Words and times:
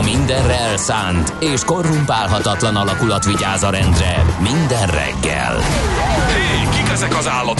A 0.00 0.02
mindenre 0.02 0.58
elszánt 0.58 1.32
és 1.38 1.64
korrumpálhatatlan 1.64 2.76
alakulat 2.76 3.24
vigyáz 3.24 3.62
a 3.62 3.70
rendre 3.70 4.24
minden 4.42 4.86
reggel. 4.86 5.58
Hé, 6.28 6.68
kik 6.76 6.92
ezek 6.92 7.16
az 7.16 7.28
állati 7.28 7.59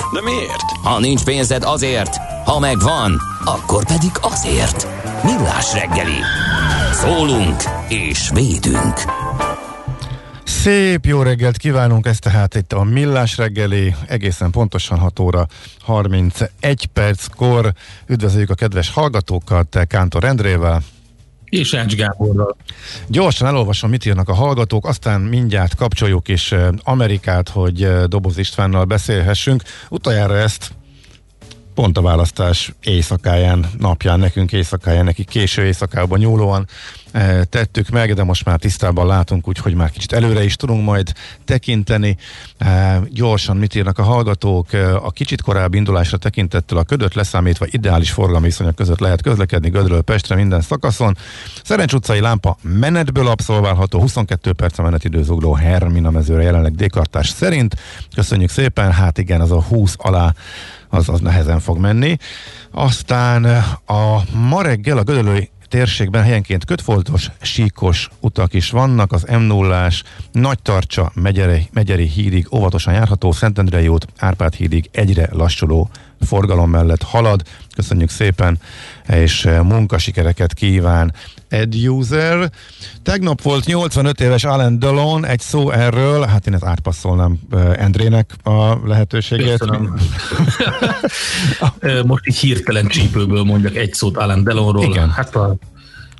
De 0.13 0.21
miért? 0.21 0.71
Ha 0.83 0.99
nincs 0.99 1.23
pénzed 1.23 1.63
azért, 1.63 2.15
ha 2.45 2.59
megvan, 2.59 3.21
akkor 3.45 3.85
pedig 3.85 4.11
azért. 4.21 4.87
Millás 5.23 5.73
reggeli. 5.73 6.19
Szólunk 6.93 7.63
és 7.87 8.29
védünk. 8.33 8.99
Szép 10.43 11.05
jó 11.05 11.21
reggelt 11.21 11.57
kívánunk, 11.57 12.05
ez 12.05 12.19
tehát 12.19 12.55
itt 12.55 12.73
a 12.73 12.83
Millás 12.83 13.37
reggeli, 13.37 13.95
egészen 14.07 14.51
pontosan 14.51 14.99
6 14.99 15.19
óra 15.19 15.45
31 15.81 16.85
perckor. 16.93 17.73
Üdvözöljük 18.07 18.49
a 18.49 18.55
kedves 18.55 18.89
hallgatókat, 18.89 19.79
Kántor 19.87 20.23
Endrével. 20.23 20.81
És 21.51 21.73
Ács 21.73 21.95
Gáborral. 21.95 22.55
Gyorsan 23.07 23.47
elolvasom, 23.47 23.89
mit 23.89 24.05
írnak 24.05 24.29
a 24.29 24.33
hallgatók, 24.33 24.85
aztán 24.85 25.21
mindjárt 25.21 25.75
kapcsoljuk 25.75 26.27
is 26.27 26.51
eh, 26.51 26.67
Amerikát, 26.83 27.49
hogy 27.49 27.83
eh, 27.83 28.03
Doboz 28.03 28.37
Istvánnal 28.37 28.85
beszélhessünk. 28.85 29.63
Utoljára 29.89 30.37
ezt 30.37 30.71
pont 31.73 31.97
a 31.97 32.01
választás 32.01 32.73
éjszakáján, 32.83 33.69
napján, 33.77 34.19
nekünk 34.19 34.51
éjszakáján, 34.51 35.05
neki 35.05 35.23
késő 35.23 35.65
éjszakában 35.65 36.19
nyúlóan 36.19 36.67
e, 37.11 37.43
tettük 37.43 37.89
meg, 37.89 38.13
de 38.13 38.23
most 38.23 38.45
már 38.45 38.59
tisztában 38.59 39.07
látunk, 39.07 39.47
úgyhogy 39.47 39.73
már 39.73 39.89
kicsit 39.89 40.13
előre 40.13 40.43
is 40.43 40.55
tudunk 40.55 40.85
majd 40.85 41.11
tekinteni. 41.45 42.17
E, 42.57 43.01
gyorsan 43.09 43.57
mit 43.57 43.75
írnak 43.75 43.97
a 43.97 44.03
hallgatók? 44.03 44.73
E, 44.73 44.95
a 44.95 45.11
kicsit 45.11 45.41
korábbi 45.41 45.77
indulásra 45.77 46.17
tekintettel 46.17 46.77
a 46.77 46.83
ködöt 46.83 47.13
leszámítva 47.13 47.65
ideális 47.69 48.11
forgalmi 48.11 48.45
viszonyok 48.45 48.75
között 48.75 48.99
lehet 48.99 49.21
közlekedni 49.21 49.69
Gödről 49.69 50.01
Pestre 50.01 50.35
minden 50.35 50.61
szakaszon. 50.61 51.17
Szerencs 51.63 51.93
utcai 51.93 52.19
lámpa 52.19 52.57
menetből 52.61 53.27
abszolválható, 53.27 53.99
22 53.99 54.53
perc 54.53 54.79
a 54.79 54.83
menetidőzugló 54.83 55.53
Hermina 55.53 56.09
mezőre 56.09 56.41
jelenleg 56.41 56.75
dékartás 56.75 57.29
szerint. 57.29 57.75
Köszönjük 58.15 58.49
szépen, 58.49 58.91
hát 58.91 59.17
igen, 59.17 59.41
az 59.41 59.51
a 59.51 59.61
20 59.61 59.95
alá 59.97 60.33
az, 60.91 61.09
az 61.09 61.19
nehezen 61.19 61.59
fog 61.59 61.77
menni. 61.77 62.17
Aztán 62.71 63.45
a 63.85 64.21
ma 64.33 64.61
reggel 64.61 64.97
a 64.97 65.03
Gödölői 65.03 65.49
térségben 65.67 66.23
helyenként 66.23 66.65
kötfoltos, 66.65 67.31
síkos 67.41 68.09
utak 68.19 68.53
is 68.53 68.69
vannak, 68.69 69.11
az 69.11 69.23
m 69.23 69.41
0 69.41 69.89
Nagy 70.31 70.61
Tarcsa, 70.61 71.11
Megyeri, 71.13 71.69
Megyeri 71.73 72.07
hídig 72.07 72.47
óvatosan 72.53 72.93
járható, 72.93 73.31
Szentendrei 73.31 73.87
út, 73.87 74.07
Árpád 74.17 74.53
hídig 74.53 74.89
egyre 74.91 75.29
lassuló 75.31 75.89
forgalom 76.19 76.69
mellett 76.69 77.03
halad. 77.03 77.41
Köszönjük 77.75 78.09
szépen, 78.09 78.59
és 79.07 79.49
munkasikereket 79.63 80.53
kíván 80.53 81.13
Ed 81.51 81.75
User. 81.75 82.51
Tegnap 83.03 83.41
volt 83.41 83.65
85 83.65 84.21
éves 84.21 84.43
Alan 84.43 84.79
Delon, 84.79 85.25
egy 85.25 85.39
szó 85.39 85.71
erről, 85.71 86.25
hát 86.25 86.47
én 86.47 86.53
ezt 86.53 86.63
átpasszolnám 86.63 87.39
Endrének 87.75 88.33
a 88.43 88.87
lehetőséget. 88.87 89.65
Most 92.05 92.27
így 92.27 92.37
hirtelen 92.37 92.87
csípőből 92.87 93.43
mondjak 93.43 93.75
egy 93.75 93.93
szót 93.93 94.17
Alan 94.17 94.43
Delonról. 94.43 94.83
Igen. 94.83 95.09
Hát 95.09 95.35
a 95.35 95.55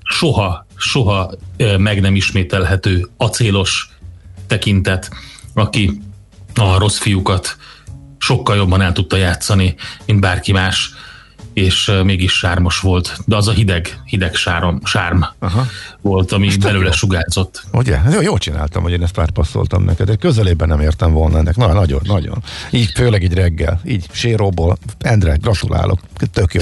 soha, 0.03 0.65
soha 0.75 1.31
meg 1.77 2.01
nem 2.01 2.15
ismételhető 2.15 3.09
acélos 3.17 3.89
tekintet, 4.47 5.09
aki 5.53 6.01
a 6.55 6.77
rossz 6.77 6.97
fiúkat 6.97 7.57
sokkal 8.17 8.55
jobban 8.55 8.81
el 8.81 8.91
tudta 8.91 9.17
játszani, 9.17 9.75
mint 10.05 10.19
bárki 10.19 10.51
más 10.51 10.93
és 11.53 11.91
mégis 12.03 12.33
sármos 12.33 12.79
volt, 12.79 13.17
de 13.25 13.35
az 13.35 13.47
a 13.47 13.51
hideg, 13.51 14.01
hideg 14.05 14.35
sárom, 14.35 14.79
sárm 14.83 15.21
Aha. 15.39 15.65
volt, 16.01 16.31
ami 16.31 16.45
Most 16.45 16.59
belőle 16.59 16.91
sugárzott. 16.91 17.63
Ugye? 17.71 17.99
Jó, 18.11 18.21
jól 18.21 18.37
csináltam, 18.37 18.83
hogy 18.83 18.91
én 18.91 19.03
ezt 19.03 19.13
párpasszoltam 19.13 19.83
neked, 19.83 20.07
de 20.07 20.15
közelében 20.15 20.67
nem 20.67 20.79
értem 20.79 21.11
volna 21.11 21.37
ennek. 21.37 21.55
Na, 21.55 21.73
nagyon, 21.73 21.99
nagyon. 22.03 22.43
Így, 22.71 22.91
főleg 22.95 23.23
így 23.23 23.33
reggel, 23.33 23.81
így 23.85 24.05
séróból. 24.11 24.77
Endre, 24.99 25.35
gratulálok. 25.35 25.99
Tök 26.33 26.53
jó. 26.53 26.61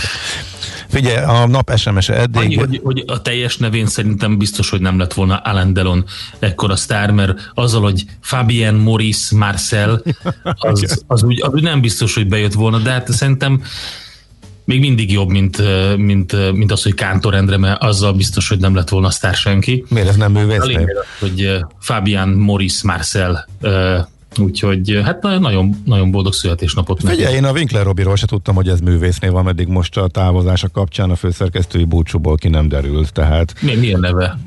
Figyelj, 0.88 1.25
a 1.25 1.47
nap 1.47 1.71
SMS-e 1.75 2.13
eddig... 2.13 2.42
Annyi, 2.42 2.56
hogy, 2.56 2.81
hogy 2.83 3.03
a 3.07 3.21
teljes 3.21 3.57
nevén 3.57 3.88
szerintem 3.88 4.38
biztos, 4.38 4.69
hogy 4.69 4.81
nem 4.81 4.97
lett 4.97 5.13
volna 5.13 5.38
Alain 5.38 5.74
Delon 5.74 6.06
ekkora 6.39 6.75
sztár, 6.75 7.12
mert 7.12 7.51
azzal, 7.53 7.81
hogy 7.81 8.06
Fabien 8.21 8.75
Maurice 8.75 9.35
Marcel, 9.35 10.01
az, 10.44 11.03
az, 11.07 11.24
úgy, 11.24 11.42
az 11.42 11.53
úgy 11.53 11.62
nem 11.62 11.81
biztos, 11.81 12.13
hogy 12.13 12.27
bejött 12.27 12.53
volna, 12.53 12.77
de 12.77 12.92
hát 12.92 13.12
szerintem 13.12 13.62
még 14.69 14.80
mindig 14.80 15.12
jobb, 15.12 15.30
mint, 15.30 15.62
mint, 15.98 16.54
mint 16.54 16.71
az, 16.71 16.83
hogy 16.83 16.94
Kántor 16.94 17.33
Endre, 17.33 17.57
mert 17.57 17.83
azzal 17.83 18.13
biztos, 18.13 18.50
hogy 18.50 18.60
nem 18.60 18.75
lett 18.75 18.89
volna 18.89 19.10
sztár 19.10 19.36
senki. 19.36 19.86
Miért 19.89 20.07
ez 20.07 20.16
nem 20.16 20.31
művész? 20.31 20.60
hogy 21.19 21.51
Fabian 21.80 22.30
Morris 22.30 22.83
Marcel 22.83 23.48
Úgyhogy 24.38 25.01
hát 25.04 25.21
nagyon, 25.21 25.81
nagyon 25.86 26.12
boldog 26.12 26.33
születésnapot 26.33 27.01
neki. 27.01 27.16
Figyelj, 27.16 27.36
én 27.36 27.44
a 27.44 27.51
Winkler 27.51 27.83
Robiról 27.83 28.16
se 28.16 28.25
tudtam, 28.25 28.56
hogy 28.56 28.68
ez 28.68 28.80
művésznél 28.80 29.31
van, 29.31 29.44
meddig 29.44 29.68
most 29.68 29.98
a 29.98 30.07
távozása 30.07 30.69
kapcsán 30.69 31.10
a 31.10 31.16
főszerkesztői 31.16 31.83
búcsúból 31.83 32.38
ki 32.38 32.48
nem 32.48 32.68
derült. 32.68 33.13
Tehát... 33.13 33.54
Mi, 33.62 33.75
milyen 33.75 34.00
neve? 34.00 34.38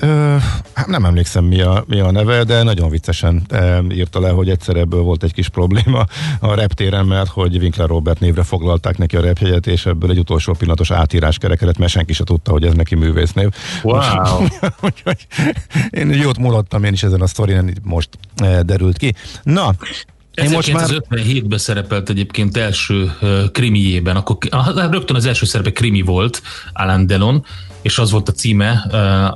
Ö, 0.00 0.36
hát 0.72 0.86
nem 0.86 1.04
emlékszem 1.04 1.44
mi 1.44 1.60
a, 1.60 1.84
mi 1.88 2.00
a 2.00 2.10
neve, 2.10 2.44
de 2.44 2.62
nagyon 2.62 2.90
viccesen 2.90 3.42
e, 3.48 3.82
írta 3.90 4.20
le, 4.20 4.30
hogy 4.30 4.50
egyszer 4.50 4.76
ebből 4.76 5.00
volt 5.00 5.22
egy 5.22 5.32
kis 5.32 5.48
probléma 5.48 6.06
a 6.40 6.54
reptéren, 6.54 7.06
mert 7.06 7.28
hogy 7.28 7.56
Winkler 7.56 7.88
Robert 7.88 8.20
névre 8.20 8.42
foglalták 8.42 8.98
neki 8.98 9.16
a 9.16 9.20
repjegyet, 9.20 9.66
és 9.66 9.86
ebből 9.86 10.10
egy 10.10 10.18
utolsó 10.18 10.52
pillanatos 10.52 10.90
átírás 10.90 11.38
kerekedett, 11.38 11.78
mert 11.78 11.92
senki 11.92 12.12
se 12.12 12.24
tudta, 12.24 12.50
hogy 12.50 12.64
ez 12.64 12.74
neki 12.74 12.94
művésznév. 12.94 13.48
Wow! 13.82 14.46
Úgyhogy 14.88 15.26
én 15.90 16.10
jót 16.10 16.38
mulattam 16.38 16.84
én 16.84 16.92
is 16.92 17.02
ezen 17.02 17.20
a 17.20 17.26
sztorin, 17.26 17.72
most 17.82 18.08
e, 18.36 18.62
derült 18.62 18.96
ki. 18.96 19.14
Na, 19.42 19.74
én 20.34 20.50
most 20.50 20.72
már... 20.72 20.88
57-ben 20.88 21.58
szerepelt 21.58 22.10
egyébként 22.10 22.56
első 22.56 23.12
uh, 23.20 23.50
krimiében, 23.50 24.16
akkor 24.16 24.36
uh, 24.52 24.90
rögtön 24.90 25.16
az 25.16 25.26
első 25.26 25.46
szerepe 25.46 25.72
krimi 25.72 26.02
volt, 26.02 26.42
Alan 26.72 27.06
Delon, 27.06 27.44
és 27.86 27.98
az 27.98 28.10
volt 28.10 28.28
a 28.28 28.32
címe 28.32 28.70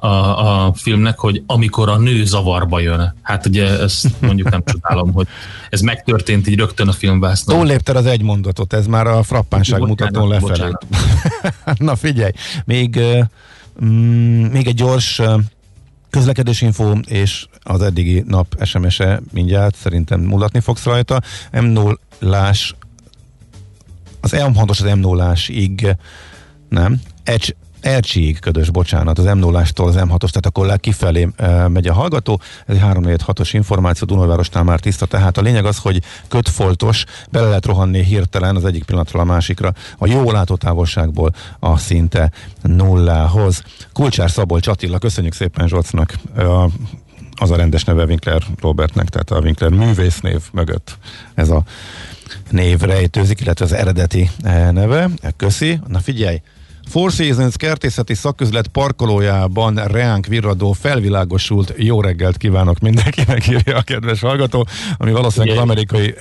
a, 0.00 0.67
a 0.67 0.73
filmnek, 0.73 1.19
hogy 1.19 1.43
amikor 1.47 1.88
a 1.88 1.99
nő 1.99 2.25
zavarba 2.25 2.81
jön. 2.81 3.14
Hát 3.23 3.47
ugye 3.47 3.81
ezt 3.81 4.20
mondjuk 4.20 4.50
nem 4.50 4.62
csodálom, 4.64 5.12
hogy 5.12 5.26
ez 5.69 5.81
megtörtént 5.81 6.49
így 6.49 6.58
rögtön 6.58 6.88
a 6.88 6.93
filmvásznon. 6.93 7.58
Túllépted 7.58 7.97
az 7.97 8.06
egy 8.06 8.23
mondatot, 8.23 8.73
ez 8.73 8.87
már 8.87 9.06
a 9.06 9.23
frappánság 9.23 9.81
mutatón 9.81 10.29
lefelé. 10.29 10.73
Na 11.79 11.97
figyelj, 11.97 12.32
még, 12.64 13.00
mm, 13.85 14.44
még 14.44 14.67
egy 14.67 14.75
gyors 14.75 15.19
uh, 15.19 15.41
Közlekedésinfo 16.11 16.93
és 17.06 17.46
az 17.62 17.82
eddigi 17.82 18.25
nap 18.26 18.56
SMS-e 18.64 19.20
mindjárt 19.32 19.76
szerintem 19.76 20.20
mulatni 20.20 20.61
fogsz 20.61 20.85
rajta. 20.85 21.20
m 21.53 21.64
0 21.64 21.99
az 24.20 24.32
m 24.32 24.55
6 24.55 24.70
az 24.70 24.81
m 24.81 24.99
0 24.99 25.35
ig 25.46 25.96
nem. 26.69 27.00
Egy 27.25 27.56
Ercsiig 27.81 28.38
ködös, 28.38 28.71
bocsánat, 28.71 29.19
az 29.19 29.25
m 29.25 29.38
0 29.38 29.59
az 29.59 29.69
M6-os, 29.77 30.19
tehát 30.19 30.47
akkor 30.47 30.67
le 30.67 30.77
kifelé 30.77 31.29
e, 31.37 31.69
megy 31.69 31.87
a 31.87 31.93
hallgató. 31.93 32.41
Ez 32.67 32.75
egy 32.75 32.81
3 32.81 33.05
6 33.25 33.41
os 33.41 33.53
információ, 33.53 34.06
Dunajvárosnál 34.06 34.65
már 34.65 34.81
tiszta, 34.81 35.06
tehát 35.06 35.38
a 35.38 35.41
lényeg 35.41 35.65
az, 35.65 35.79
hogy 35.79 36.03
kötfoltos, 36.29 37.05
bele 37.31 37.47
lehet 37.47 37.67
rohanni 37.67 38.05
hirtelen 38.05 38.56
az 38.56 38.65
egyik 38.65 38.85
pillanatról 38.85 39.23
a 39.23 39.25
másikra, 39.25 39.73
a 39.99 40.06
jó 40.06 40.31
látótávolságból 40.31 41.35
a 41.59 41.77
szinte 41.77 42.31
nullához. 42.62 43.62
Kulcsár 43.93 44.31
Szabolcs 44.31 44.67
Attila, 44.67 44.99
köszönjük 44.99 45.35
szépen 45.35 45.69
Zsocnak 45.69 46.15
az 47.41 47.50
a 47.50 47.56
rendes 47.56 47.85
neve 47.85 48.05
Winkler 48.05 48.43
Robertnek, 48.61 49.09
tehát 49.09 49.31
a 49.31 49.44
Winkler 49.44 49.71
művésznév 49.71 50.43
mögött 50.53 50.99
ez 51.35 51.49
a 51.49 51.62
név 52.50 52.81
rejtőzik, 52.81 53.41
illetve 53.41 53.65
az 53.65 53.73
eredeti 53.73 54.31
eh, 54.43 54.71
neve. 54.71 55.09
Köszi. 55.37 55.81
Na 55.87 55.99
figyelj, 55.99 56.41
Four 56.91 57.11
Seasons 57.11 57.57
kertészeti 57.57 58.15
szakközlet 58.15 58.69
parkolójában 58.69 59.75
reánk 59.75 60.27
virradó 60.27 60.73
felvilágosult 60.73 61.75
jó 61.77 62.01
reggelt 62.01 62.37
kívánok 62.37 62.79
mindenkinek, 62.79 63.49
írja 63.49 63.77
a 63.77 63.83
kedves 63.83 64.21
hallgató, 64.21 64.67
ami 64.97 65.13
valószínűleg 65.13 65.57
az 65.57 65.63
amerikai 65.63 66.15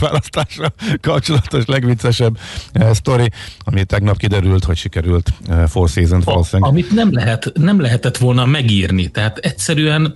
választásra 0.00 0.72
kapcsolatos 1.00 1.64
legviccesebb 1.66 2.38
eh, 2.72 2.94
sztori, 2.94 3.30
ami 3.58 3.84
tegnap 3.84 4.16
kiderült, 4.16 4.64
hogy 4.64 4.76
sikerült 4.76 5.32
eh, 5.48 5.66
Four 5.66 5.88
Seasons 5.88 6.24
valószínűleg. 6.24 6.70
Amit 6.70 6.90
nem, 6.90 7.12
lehet, 7.12 7.52
nem 7.54 7.80
lehetett 7.80 8.16
volna 8.16 8.44
megírni, 8.44 9.08
tehát 9.08 9.38
egyszerűen 9.38 10.12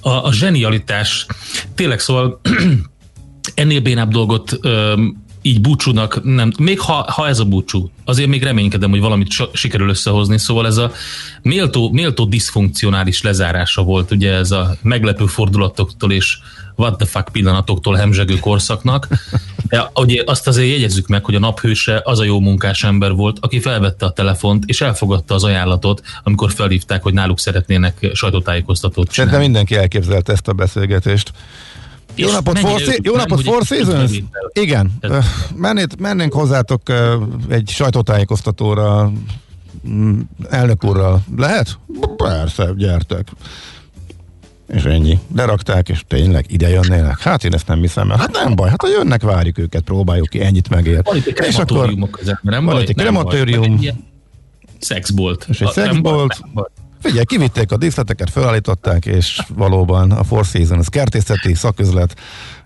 a, 0.00 0.10
a 0.10 0.32
zsenialitás, 0.32 1.26
tényleg 1.74 1.98
szóval 1.98 2.40
ennél 3.54 3.80
bénább 3.80 4.10
dolgot 4.10 4.58
öm, 4.60 5.26
így 5.42 5.60
búcsúnak 5.60 6.24
nem, 6.24 6.52
még 6.58 6.80
ha, 6.80 7.12
ha 7.12 7.28
ez 7.28 7.38
a 7.38 7.44
búcsú, 7.44 7.90
azért 8.04 8.28
még 8.28 8.42
reménykedem, 8.42 8.90
hogy 8.90 9.00
valamit 9.00 9.30
so, 9.30 9.44
sikerül 9.52 9.88
összehozni, 9.88 10.38
szóval 10.38 10.66
ez 10.66 10.76
a 10.76 10.92
méltó, 11.42 11.90
méltó 11.90 12.24
diszfunkcionális 12.24 13.22
lezárása 13.22 13.82
volt, 13.82 14.10
ugye 14.10 14.32
ez 14.32 14.50
a 14.50 14.76
meglepő 14.82 15.26
fordulatoktól 15.26 16.12
és 16.12 16.38
what 16.78 16.96
the 16.96 17.06
fuck 17.06 17.28
pillanatoktól 17.32 17.94
hemzsegő 17.94 18.38
korszaknak. 18.38 19.08
De 19.68 19.90
ugye 19.94 20.22
azt 20.26 20.46
azért 20.46 20.70
jegyezzük 20.70 21.06
meg, 21.06 21.24
hogy 21.24 21.34
a 21.34 21.38
naphőse 21.38 22.00
az 22.04 22.18
a 22.18 22.24
jó 22.24 22.40
munkás 22.40 22.84
ember 22.84 23.12
volt, 23.12 23.38
aki 23.40 23.60
felvette 23.60 24.06
a 24.06 24.10
telefont 24.10 24.64
és 24.66 24.80
elfogadta 24.80 25.34
az 25.34 25.44
ajánlatot, 25.44 26.02
amikor 26.22 26.52
felhívták, 26.52 27.02
hogy 27.02 27.12
náluk 27.12 27.38
szeretnének 27.38 28.10
sajtótájékoztatót 28.12 29.10
csinálni. 29.10 29.32
Szerintem 29.32 29.40
mindenki 29.40 29.74
elképzelte 29.82 30.32
ezt 30.32 30.48
a 30.48 30.52
beszélgetést. 30.52 31.32
Jó 32.18 32.30
napot, 32.30 32.58
four, 32.58 32.80
jó 33.02 33.16
napot, 33.16 33.42
Four 33.42 33.62
Seasons! 33.64 34.22
Igen, 34.52 34.92
mennék, 35.54 35.96
mennénk 35.98 36.32
hozzátok 36.32 36.82
egy 37.48 37.68
sajtótájékoztatóra 37.68 39.12
mm, 39.88 40.20
elnök 40.50 40.84
úrral. 40.84 41.24
Lehet? 41.36 41.78
Persze, 42.16 42.72
gyertek. 42.76 43.28
És 44.68 44.84
ennyi. 44.84 45.18
Lerakták, 45.36 45.88
és 45.88 46.04
tényleg 46.06 46.44
ide 46.48 46.68
jönnének. 46.68 47.20
Hát 47.20 47.44
én 47.44 47.54
ezt 47.54 47.66
nem 47.66 47.80
hiszem 47.80 48.10
el. 48.10 48.16
Hát 48.16 48.32
nem 48.32 48.54
baj, 48.54 48.68
hát 48.68 48.82
ha 48.82 48.88
jönnek, 48.88 49.22
várjuk 49.22 49.58
őket, 49.58 49.82
próbáljuk 49.82 50.28
ki, 50.28 50.40
ennyit 50.40 50.68
megér. 50.68 51.00
Van 51.04 51.16
itt 51.16 51.26
egy 51.26 51.46
és 51.46 51.56
akkor 51.56 51.94
között, 52.10 52.42
nem 52.42 52.64
van 52.64 52.74
baj, 52.74 52.82
egy 52.82 52.94
krematórium. 52.94 53.80
Szexbolt. 54.78 55.46
És 55.48 55.60
egy 55.60 55.70
szexbolt. 55.70 56.40
Figyelj, 57.00 57.24
kivitték 57.24 57.72
a 57.72 57.76
díszleteket, 57.76 58.30
felállították, 58.30 59.06
és 59.06 59.40
valóban 59.54 60.10
a 60.10 60.24
Four 60.24 60.44
Seasons 60.44 60.88
kertészeti 60.88 61.54
szaküzlet 61.54 62.16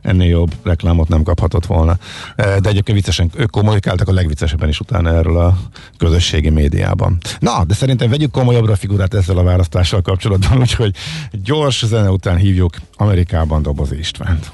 ennél 0.02 0.28
jobb 0.28 0.54
reklámot 0.62 1.08
nem 1.08 1.22
kaphatott 1.22 1.66
volna. 1.66 1.98
E, 2.36 2.60
de 2.60 2.68
egyébként 2.68 2.98
viccesen, 2.98 3.30
ők 3.36 3.50
kommunikáltak 3.50 4.08
a 4.08 4.12
legviccesebben 4.12 4.68
is 4.68 4.80
utána 4.80 5.10
erről 5.10 5.38
a 5.38 5.58
közösségi 5.98 6.50
médiában. 6.50 7.18
Na, 7.38 7.64
de 7.64 7.74
szerintem 7.74 8.10
vegyük 8.10 8.30
komolyabbra 8.30 8.72
a 8.72 8.76
figurát 8.76 9.14
ezzel 9.14 9.38
a 9.38 9.42
választással 9.42 10.02
kapcsolatban, 10.02 10.58
úgyhogy 10.66 10.94
gyors 11.30 11.86
zene 11.86 12.10
után 12.10 12.36
hívjuk 12.36 12.74
Amerikában 12.96 13.62
Dobozi 13.62 13.98
Istvánt. 13.98 14.52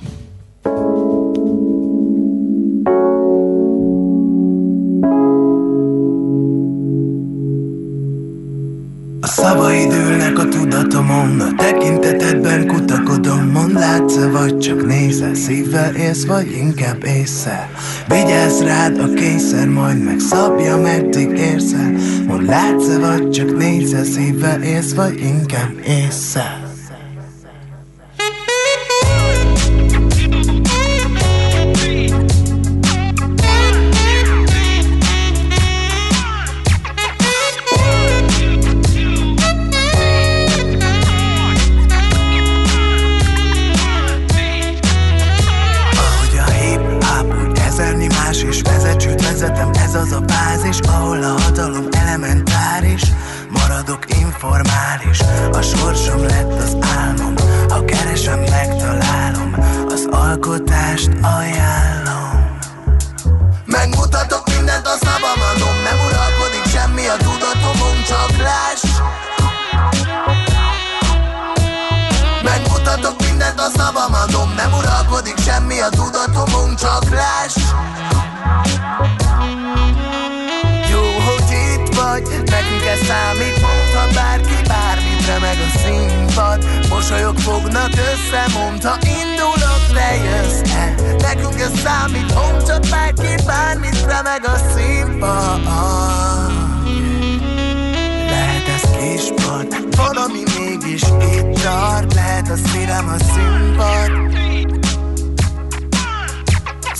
Szavaid 9.22 9.92
ülnek 9.92 10.38
a 10.38 10.48
tudatomon, 10.48 11.40
a 11.40 11.54
tekintetedben 11.56 12.66
kutakodom. 12.66 13.50
Mond 13.52 13.72
látsz 13.72 14.16
vagy 14.32 14.58
csak 14.58 14.86
nézel, 14.86 15.34
szívvel 15.34 15.94
élsz 15.94 16.26
vagy 16.26 16.50
inkább 16.50 17.04
észre? 17.04 17.70
Vigyázz 18.08 18.60
rád 18.60 18.98
a 18.98 19.12
kényszer, 19.12 19.68
majd 19.68 20.04
megszabja 20.04 20.76
meddig 20.76 21.30
érzel 21.30 21.92
Mond 22.26 22.46
látsz 22.46 22.96
vagy 22.96 23.30
csak 23.30 23.56
nézel, 23.56 24.04
szívvel 24.04 24.62
élsz 24.62 24.94
vagy 24.94 25.20
inkább 25.20 25.72
észre 25.86 26.67
csak 76.80 77.10
láss 77.10 77.56
Jó, 80.90 81.00
hogy 81.00 81.50
itt 81.50 81.94
vagy, 81.94 82.22
nekünk 82.28 82.84
ez 82.92 83.06
számít 83.06 83.60
Ha 83.94 84.06
bárki 84.14 84.62
bármitre 84.68 85.38
meg 85.40 85.56
a 85.66 85.78
színpad. 85.78 86.64
Mosolyok 86.88 87.38
fognak 87.38 87.90
össze, 87.90 88.44
mondd, 88.58 88.86
ha 88.86 88.96
indulok, 89.02 89.82
te 89.94 90.14
jössz 90.14 90.72
el. 90.74 90.94
Nekünk 91.18 91.60
ez 91.60 91.80
számít, 91.84 92.32
hol 92.32 92.62
csak 92.62 92.80
bárki 92.90 93.42
bármitre 93.46 94.22
meg 94.22 94.44
a 94.44 94.56
színpad. 94.74 95.62
Lehet 98.30 98.68
ez 98.68 98.90
kispad, 98.98 99.96
valami 99.96 100.42
mégis 100.58 101.02
itt 101.02 101.62
tart 101.62 102.14
Lehet 102.14 102.48
a 102.48 102.56
szívem 102.56 103.08
a 103.08 103.24
színpad. 103.32 104.47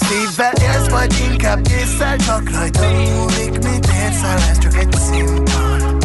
Szívvel 0.09 0.53
élsz, 0.53 0.89
vagy 0.89 1.27
inkább 1.31 1.61
észszel 1.69 2.17
Csak 2.17 2.51
rajta 2.51 2.89
múlik, 2.91 3.51
mint 3.51 3.87
érsz 3.87 4.23
Ez 4.51 4.59
csak 4.59 4.77
egy 4.77 4.93
színpad 4.93 6.05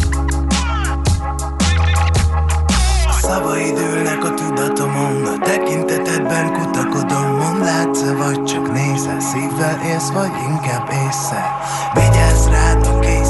Szavaid 3.22 3.78
ülnek 3.78 4.24
a 4.24 4.34
tudatomon 4.34 5.26
A 5.26 5.40
tekintetedben 5.44 6.54
kutakodom 6.54 7.36
Mond 7.38 7.64
látsz 7.64 8.02
-e, 8.02 8.14
vagy 8.14 8.44
csak 8.44 8.72
nézel 8.74 9.20
Szívvel 9.20 9.82
élsz, 9.86 10.10
vagy 10.10 10.32
inkább 10.50 10.90
észszel 10.90 11.52
Vigyázz 11.94 12.48
rád, 12.48 12.88
oké 12.88 12.96
okay? 12.96 13.23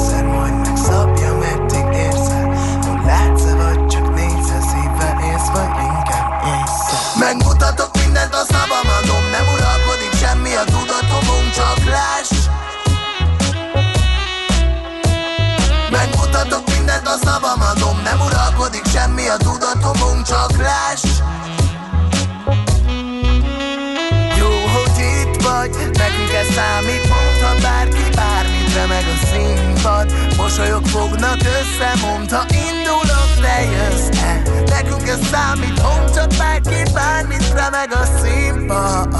a 19.34 19.36
tudatomon 19.36 20.22
csak 20.24 20.56
láss. 20.56 21.02
Jó, 24.38 24.48
hogy 24.48 24.98
itt 24.98 25.42
vagy, 25.42 25.70
nekünk 25.70 26.32
ez 26.40 26.54
számít 26.54 27.08
Mondd, 27.08 27.42
ha 27.42 27.54
bárki 27.62 28.08
bármitre 28.14 28.86
meg 28.86 29.04
a 29.14 29.26
színpad. 29.26 30.12
Mosolyok 30.36 30.86
fognak 30.86 31.38
össze, 31.38 32.06
mondd, 32.06 32.30
ha 32.30 32.44
indulok, 32.68 33.32
lejössz 33.40 34.08
-e. 34.22 34.42
Nekünk 34.68 35.08
ez 35.08 35.26
számít, 35.30 35.82
mondd, 35.82 36.14
csak 36.14 36.28
bárki 36.38 36.92
bármitre 36.92 37.68
meg 37.70 37.92
a 37.92 38.04
színpad. 38.20 39.14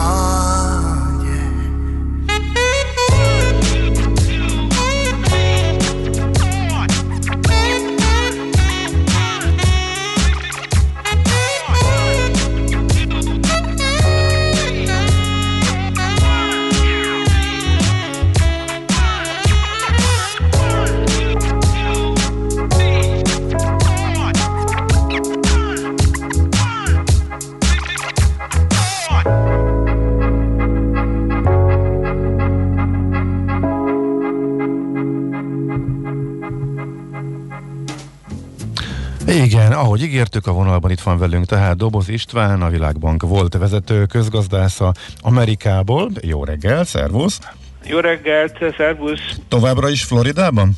Igen, 39.64 39.76
ahogy 39.76 40.02
ígértük, 40.02 40.46
a 40.46 40.52
vonalban 40.52 40.90
itt 40.90 41.00
van 41.00 41.18
velünk 41.18 41.46
tehát 41.46 41.76
Doboz 41.76 42.08
István, 42.08 42.62
a 42.62 42.68
Világbank 42.68 43.22
volt 43.22 43.54
vezető 43.54 44.06
közgazdásza 44.06 44.92
Amerikából. 45.20 46.10
Jó 46.20 46.44
reggel, 46.44 46.84
szervusz! 46.84 47.38
Jó 47.84 47.98
reggelt, 47.98 48.58
szervusz! 48.76 49.40
Továbbra 49.48 49.88
is 49.88 50.04
Floridában? 50.04 50.70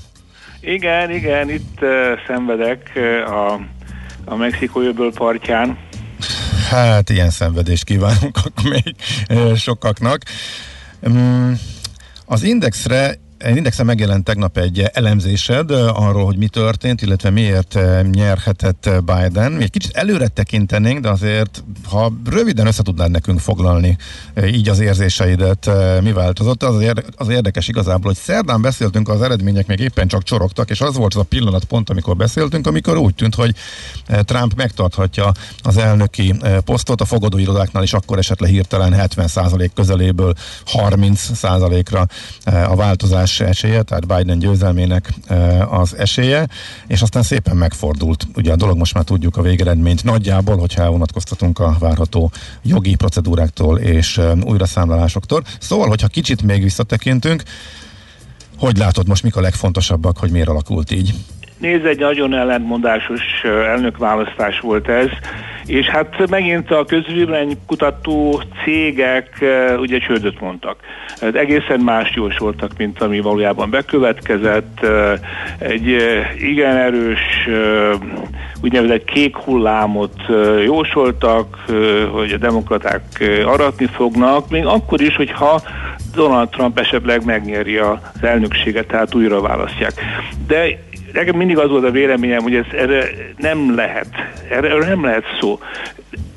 Igen, 0.60 1.10
igen, 1.10 1.50
itt 1.50 1.78
uh, 1.80 1.90
szenvedek 2.26 2.92
uh, 2.94 3.32
a, 3.32 3.60
a 4.24 4.34
Mexikó 4.34 4.80
jövőből 4.80 5.12
partján. 5.12 5.78
Hát, 6.70 7.10
ilyen 7.10 7.30
szenvedést 7.30 7.84
kívánunk 7.84 8.38
még 8.62 8.94
uh, 9.30 9.54
sokaknak. 9.54 10.22
Um, 11.00 11.58
az 12.24 12.42
Indexre 12.42 13.14
Indexen 13.44 13.86
megjelent 13.86 14.24
tegnap 14.24 14.58
egy 14.58 14.90
elemzésed 14.92 15.70
arról, 15.70 16.24
hogy 16.24 16.36
mi 16.36 16.48
történt, 16.48 17.02
illetve 17.02 17.30
miért 17.30 17.78
nyerhetett 18.10 18.90
Biden. 19.04 19.60
Egy 19.60 19.70
kicsit 19.70 19.96
előre 19.96 20.28
tekintenénk, 20.28 21.00
de 21.00 21.08
azért, 21.08 21.64
ha 21.84 22.12
röviden 22.30 22.66
össze 22.66 22.82
tudnád 22.82 23.10
nekünk 23.10 23.40
foglalni 23.40 23.96
így 24.46 24.68
az 24.68 24.80
érzéseidet, 24.80 25.70
mi 26.02 26.12
változott, 26.12 26.62
az, 26.62 26.92
az 27.16 27.28
érdekes 27.28 27.68
igazából, 27.68 28.04
hogy 28.12 28.16
szerdán 28.22 28.62
beszéltünk, 28.62 29.08
az 29.08 29.22
eredmények 29.22 29.66
még 29.66 29.80
éppen 29.80 30.08
csak 30.08 30.22
csorogtak, 30.22 30.70
és 30.70 30.80
az 30.80 30.96
volt 30.96 31.14
az 31.14 31.20
a 31.20 31.24
pillanat 31.24 31.64
pont, 31.64 31.90
amikor 31.90 32.16
beszéltünk, 32.16 32.66
amikor 32.66 32.96
úgy 32.96 33.14
tűnt, 33.14 33.34
hogy 33.34 33.54
Trump 34.06 34.54
megtarthatja 34.54 35.32
az 35.62 35.76
elnöki 35.76 36.34
posztot, 36.64 37.00
a 37.00 37.04
fogadóirodáknál 37.04 37.82
is 37.82 37.92
akkor 37.92 38.18
esett 38.18 38.40
le 38.40 38.48
hirtelen 38.48 38.94
70% 38.96 39.70
közeléből 39.74 40.34
30%-ra 40.72 42.06
a 42.44 42.76
változás 42.76 43.25
változás 43.26 43.40
esélye, 43.40 43.82
tehát 43.82 44.06
Biden 44.06 44.38
győzelmének 44.38 45.12
e, 45.26 45.66
az 45.66 45.96
esélye, 45.96 46.48
és 46.86 47.02
aztán 47.02 47.22
szépen 47.22 47.56
megfordult. 47.56 48.26
Ugye 48.34 48.52
a 48.52 48.56
dolog 48.56 48.76
most 48.76 48.94
már 48.94 49.04
tudjuk 49.04 49.36
a 49.36 49.42
végeredményt 49.42 50.04
nagyjából, 50.04 50.56
hogyha 50.56 50.82
elvonatkoztatunk 50.82 51.58
a 51.58 51.76
várható 51.78 52.30
jogi 52.62 52.94
procedúráktól 52.94 53.78
és 53.78 54.18
e, 54.18 54.32
újraszámlálásoktól. 54.44 55.42
Szóval, 55.60 55.88
hogyha 55.88 56.08
kicsit 56.08 56.42
még 56.42 56.62
visszatekintünk, 56.62 57.42
hogy 58.58 58.76
látod 58.76 59.08
most 59.08 59.22
mik 59.22 59.36
a 59.36 59.40
legfontosabbak, 59.40 60.18
hogy 60.18 60.30
miért 60.30 60.48
alakult 60.48 60.90
így? 60.90 61.14
Nézd, 61.58 61.84
egy 61.84 61.98
nagyon 61.98 62.34
ellentmondásos 62.34 63.22
elnökválasztás 63.44 64.60
volt 64.60 64.88
ez 64.88 65.08
és 65.66 65.86
hát 65.86 66.28
megint 66.30 66.70
a 66.70 66.84
kutató 67.66 68.42
cégek 68.64 69.44
ugye 69.78 69.98
csődöt 69.98 70.40
mondtak. 70.40 70.76
Hát 71.20 71.34
egészen 71.34 71.80
más 71.80 72.12
jósoltak, 72.14 72.70
mint 72.76 73.02
ami 73.02 73.20
valójában 73.20 73.70
bekövetkezett. 73.70 74.86
Egy 75.58 75.96
igen 76.38 76.76
erős 76.76 77.48
úgynevezett 78.62 79.04
kék 79.04 79.36
hullámot 79.36 80.14
jósoltak, 80.64 81.64
hogy 82.12 82.32
a 82.32 82.36
demokraták 82.36 83.02
aratni 83.44 83.86
fognak, 83.86 84.50
még 84.50 84.66
akkor 84.66 85.00
is, 85.00 85.16
hogyha 85.16 85.62
Donald 86.14 86.48
Trump 86.48 86.78
esetleg 86.78 87.24
megnyeri 87.24 87.76
az 87.76 87.98
elnökséget, 88.20 88.86
tehát 88.86 89.14
újra 89.14 89.40
választják. 89.40 89.92
De 90.46 90.64
nekem 91.16 91.36
mindig 91.36 91.58
az 91.58 91.70
volt 91.70 91.84
a 91.84 91.90
véleményem, 91.90 92.42
hogy 92.42 92.54
ez 92.54 92.64
erre 92.72 93.04
nem 93.36 93.74
lehet, 93.74 94.08
erre, 94.50 94.68
erre 94.68 94.86
nem 94.86 95.04
lehet 95.04 95.24
szó. 95.40 95.60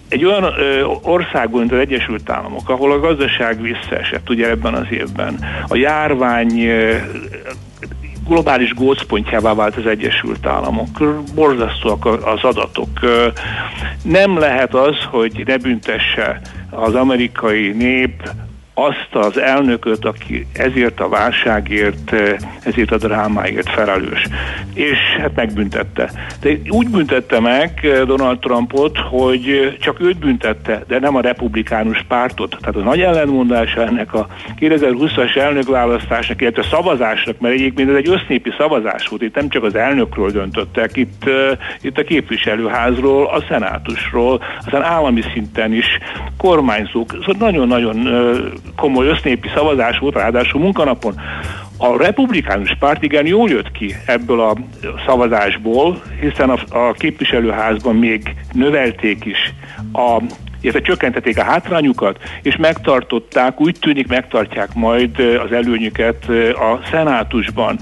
Egy 0.07 0.25
olyan 0.25 0.43
ö, 0.43 0.83
országban, 1.01 1.59
mint 1.59 1.71
az 1.71 1.79
Egyesült 1.79 2.29
Államok, 2.29 2.69
ahol 2.69 2.91
a 2.91 2.99
gazdaság 2.99 3.61
visszaesett 3.61 4.29
ugye 4.29 4.49
ebben 4.49 4.73
az 4.73 4.85
évben, 4.91 5.39
a 5.67 5.75
járvány 5.75 6.59
ö, 6.59 6.95
globális 8.27 8.73
gócpontjává 8.73 9.53
vált 9.53 9.75
az 9.75 9.85
Egyesült 9.85 10.45
Államok. 10.45 11.23
Borzasztóak 11.35 12.05
az 12.05 12.43
adatok. 12.43 12.99
Nem 14.03 14.37
lehet 14.37 14.73
az, 14.73 14.95
hogy 15.09 15.43
ne 15.45 15.57
büntesse 15.57 16.41
az 16.69 16.95
amerikai 16.95 17.71
nép 17.71 18.29
azt 18.85 19.09
az 19.11 19.39
elnököt, 19.39 20.05
aki 20.05 20.45
ezért 20.53 20.99
a 20.99 21.09
válságért, 21.09 22.13
eh, 22.13 22.35
ezért 22.63 22.91
a 22.91 22.97
drámáért 22.97 23.69
felelős. 23.69 24.27
És 24.73 24.97
hát 25.19 25.35
megbüntette. 25.35 26.11
De 26.41 26.49
úgy 26.69 26.87
büntette 26.87 27.39
meg 27.39 27.79
eh, 27.81 28.01
Donald 28.01 28.39
Trumpot, 28.39 28.97
hogy 28.97 29.77
csak 29.79 29.99
őt 29.99 30.17
büntette, 30.17 30.83
de 30.87 30.99
nem 30.99 31.15
a 31.15 31.21
republikánus 31.21 32.05
pártot. 32.07 32.57
Tehát 32.59 32.75
a 32.75 32.79
nagy 32.79 33.01
ellenmondása 33.01 33.85
ennek 33.85 34.13
a 34.13 34.27
2020-as 34.59 35.37
elnökválasztásnak, 35.37 36.41
illetve 36.41 36.63
szavazásnak, 36.63 37.39
mert 37.39 37.53
egyébként 37.53 37.89
ez 37.89 37.95
egy 37.95 38.09
össznépi 38.09 38.51
szavazás 38.57 39.07
volt, 39.07 39.21
itt 39.21 39.35
nem 39.35 39.49
csak 39.49 39.63
az 39.63 39.75
elnökről 39.75 40.31
döntöttek, 40.31 40.95
itt, 40.95 41.29
itt 41.81 41.97
a 41.97 42.03
képviselőházról, 42.03 43.25
a 43.25 43.43
szenátusról, 43.49 44.41
aztán 44.65 44.83
állami 44.83 45.21
szinten 45.33 45.73
is 45.73 45.85
kormányzók, 46.37 47.11
szóval 47.11 47.35
nagyon-nagyon 47.39 47.97
komoly 48.75 49.07
össznépi 49.07 49.49
szavazás 49.55 49.97
volt, 49.99 50.15
ráadásul 50.15 50.61
munkanapon. 50.61 51.21
A 51.77 51.97
republikánus 51.97 52.75
párt 52.79 53.03
igen 53.03 53.25
jól 53.25 53.49
jött 53.49 53.71
ki 53.71 53.95
ebből 54.05 54.41
a 54.41 54.55
szavazásból, 55.05 56.01
hiszen 56.19 56.49
a, 56.49 56.87
a 56.87 56.91
képviselőházban 56.91 57.95
még 57.95 58.35
növelték 58.53 59.25
is 59.25 59.53
a 59.93 60.21
illetve 60.61 60.81
csökkentették 60.81 61.37
a 61.37 61.43
hátrányukat, 61.43 62.19
és 62.41 62.55
megtartották, 62.55 63.61
úgy 63.61 63.75
tűnik 63.79 64.07
megtartják 64.07 64.73
majd 64.73 65.19
az 65.19 65.51
előnyüket 65.51 66.29
a 66.53 66.79
szenátusban. 66.91 67.79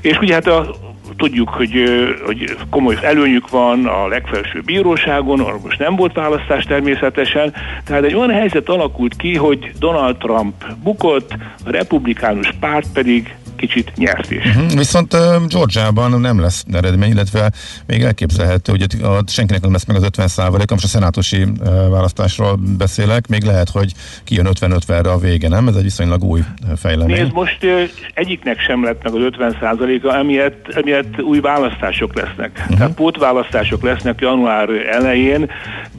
És 0.00 0.18
ugye 0.18 0.34
hát 0.34 0.46
a 0.46 0.74
tudjuk, 1.20 1.48
hogy, 1.48 1.84
hogy 2.26 2.56
komoly 2.70 2.98
előnyük 3.02 3.50
van 3.50 3.86
a 3.86 4.08
legfelsőbb 4.08 4.64
bíróságon, 4.64 5.40
arra 5.40 5.58
most 5.62 5.78
nem 5.78 5.96
volt 5.96 6.12
választás 6.12 6.64
természetesen, 6.64 7.52
tehát 7.84 8.04
egy 8.04 8.14
olyan 8.14 8.30
helyzet 8.30 8.68
alakult 8.68 9.16
ki, 9.16 9.36
hogy 9.36 9.72
Donald 9.78 10.16
Trump 10.16 10.54
bukott, 10.82 11.30
a 11.64 11.70
republikánus 11.70 12.52
párt 12.60 12.86
pedig 12.92 13.34
kicsit 13.60 13.92
nyert 13.96 14.30
is. 14.30 14.44
Uh-huh. 14.44 14.72
Viszont 14.76 15.14
uh, 15.14 15.46
Georgiában 15.48 16.20
nem 16.20 16.40
lesz 16.40 16.64
eredmény, 16.72 17.10
illetve 17.10 17.50
még 17.86 18.02
elképzelhető, 18.02 18.72
hogy 18.72 19.28
senkinek 19.28 19.62
nem 19.62 19.72
lesz 19.72 19.84
meg 19.84 19.96
az 19.96 20.02
50 20.02 20.28
százalék, 20.28 20.70
most 20.70 20.84
a 20.84 20.88
szenátusi 20.88 21.42
uh, 21.42 21.88
választásról 21.88 22.58
beszélek, 22.78 23.28
még 23.28 23.42
lehet, 23.42 23.68
hogy 23.68 23.92
kijön 24.24 24.46
50-50-re 24.60 25.10
a 25.10 25.18
vége, 25.18 25.48
nem? 25.48 25.68
Ez 25.68 25.74
egy 25.74 25.82
viszonylag 25.82 26.24
új 26.24 26.40
fejlemény. 26.76 27.16
Nézd, 27.16 27.32
most 27.32 27.64
uh, 27.64 27.82
egyiknek 28.14 28.60
sem 28.60 28.84
lett 28.84 29.02
meg 29.02 29.14
az 29.14 29.22
50 29.22 29.56
százaléka, 29.60 30.16
emiatt, 30.16 30.68
emiatt 30.74 31.22
új 31.22 31.40
választások 31.40 32.14
lesznek. 32.14 32.50
Uh-huh. 32.58 32.76
Tehát 32.76 32.94
pótválasztások 32.94 33.82
lesznek 33.82 34.20
január 34.20 34.68
elején, 34.70 35.50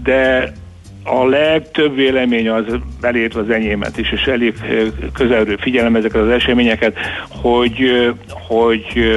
de 0.04 0.52
a 1.04 1.26
legtöbb 1.26 1.96
vélemény 1.96 2.50
az 2.50 2.64
belét 3.02 3.36
az 3.36 3.50
enyémet 3.50 3.98
is, 3.98 4.12
és 4.12 4.26
elég 4.28 4.54
közelről 5.14 5.58
figyelem 5.58 5.96
ezeket 5.96 6.22
az 6.22 6.30
eseményeket, 6.30 6.98
hogy, 7.30 8.12
hogy 8.48 9.12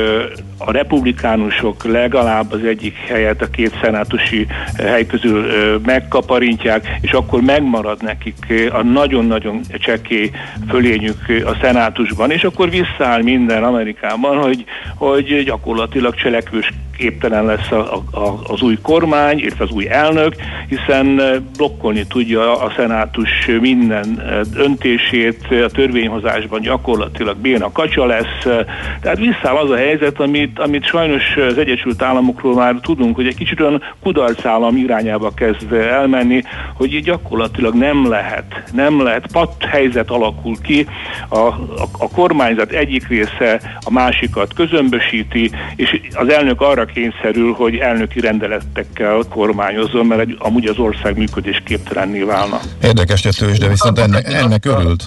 a 0.59 0.73
republikánusok 0.73 1.85
legalább 1.85 2.53
az 2.53 2.65
egyik 2.65 2.97
helyet 2.97 3.43
a 3.43 3.51
két 3.51 3.79
szenátusi 3.83 4.47
hely 4.77 5.07
közül 5.07 5.47
megkaparintják, 5.85 6.99
és 7.01 7.13
akkor 7.13 7.41
megmarad 7.41 8.03
nekik 8.03 8.71
a 8.73 8.83
nagyon-nagyon 8.83 9.61
csekély 9.79 10.31
fölényük 10.69 11.43
a 11.45 11.57
szenátusban, 11.61 12.31
és 12.31 12.45
akkor 12.45 12.71
visszaáll 12.71 13.23
minden 13.23 13.65
Amerikában, 13.65 14.37
hogy, 14.37 14.65
hogy 14.97 15.43
gyakorlatilag 15.45 16.15
cselekvős 16.15 16.73
képtelen 16.97 17.45
lesz 17.45 17.71
a, 17.71 17.95
a, 18.11 18.41
az 18.47 18.63
új 18.63 18.79
kormány, 18.83 19.39
illetve 19.39 19.65
az 19.65 19.71
új 19.71 19.89
elnök, 19.89 20.35
hiszen 20.69 21.21
blokkolni 21.57 22.07
tudja 22.07 22.61
a 22.61 22.73
szenátus 22.77 23.31
minden 23.61 24.23
döntését, 24.53 25.47
a 25.51 25.71
törvényhozásban 25.71 26.61
gyakorlatilag 26.61 27.37
béna 27.37 27.73
kacsa 27.73 28.07
lesz, 28.07 28.65
tehát 29.01 29.19
visszáll 29.19 29.57
az 29.57 29.71
a 29.71 29.77
helyzet, 29.77 30.21
amit, 30.45 30.59
amit 30.59 30.85
sajnos 30.85 31.23
az 31.37 31.59
Egyesült 31.59 32.03
Államokról 32.03 32.55
már 32.55 32.75
tudunk, 32.83 33.17
hogy 33.17 33.27
egy 33.27 33.37
kicsit 33.37 33.61
olyan 33.61 33.83
kudarcállam 34.03 34.77
irányába 34.77 35.31
kezd 35.35 35.73
elmenni, 35.73 36.43
hogy 36.75 37.03
gyakorlatilag 37.03 37.75
nem 37.75 38.09
lehet, 38.09 38.63
nem 38.73 39.03
lehet, 39.03 39.27
pat 39.33 39.65
helyzet 39.65 40.11
alakul 40.11 40.57
ki, 40.63 40.87
a, 41.29 41.37
a, 41.37 41.89
a 41.99 42.09
kormányzat 42.09 42.71
egyik 42.71 43.09
része 43.09 43.61
a 43.81 43.91
másikat 43.91 44.55
közömbösíti, 44.55 45.51
és 45.77 46.01
az 46.15 46.29
elnök 46.29 46.61
arra 46.61 46.85
kényszerül, 46.85 47.53
hogy 47.53 47.77
elnöki 47.77 48.21
rendeletekkel 48.21 49.23
kormányozzon, 49.31 50.07
mert 50.07 50.21
egy, 50.21 50.37
amúgy 50.39 50.67
az 50.67 50.79
ország 50.79 51.17
működés 51.17 51.63
képtelenné 51.65 52.23
válna. 52.23 52.61
Érdekes 52.83 53.25
jöttős, 53.25 53.59
de 53.59 53.69
viszont 53.69 53.99
ennek, 53.99 54.33
ennek 54.33 54.65
örült. 54.65 55.05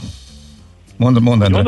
Mondd, 0.98 1.22
mondd 1.22 1.44
ennek. 1.44 1.65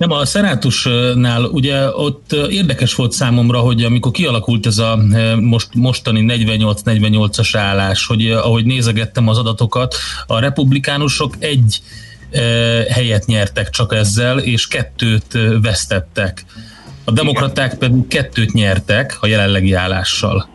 Nem, 0.00 0.10
a 0.10 0.24
szenátusnál 0.24 1.44
ugye 1.44 1.88
ott 1.88 2.32
érdekes 2.32 2.94
volt 2.94 3.12
számomra, 3.12 3.58
hogy 3.58 3.84
amikor 3.84 4.10
kialakult 4.10 4.66
ez 4.66 4.78
a 4.78 4.98
most, 5.40 5.74
mostani 5.74 6.24
48-48-as 6.28 7.50
állás, 7.52 8.06
hogy 8.06 8.30
ahogy 8.30 8.64
nézegettem 8.64 9.28
az 9.28 9.38
adatokat, 9.38 9.94
a 10.26 10.38
republikánusok 10.38 11.34
egy 11.38 11.80
helyet 12.90 13.26
nyertek 13.26 13.70
csak 13.70 13.94
ezzel, 13.94 14.38
és 14.38 14.68
kettőt 14.68 15.38
vesztettek. 15.62 16.44
A 17.04 17.10
demokraták 17.10 17.74
pedig 17.74 18.06
kettőt 18.08 18.52
nyertek 18.52 19.16
a 19.20 19.26
jelenlegi 19.26 19.72
állással. 19.72 20.48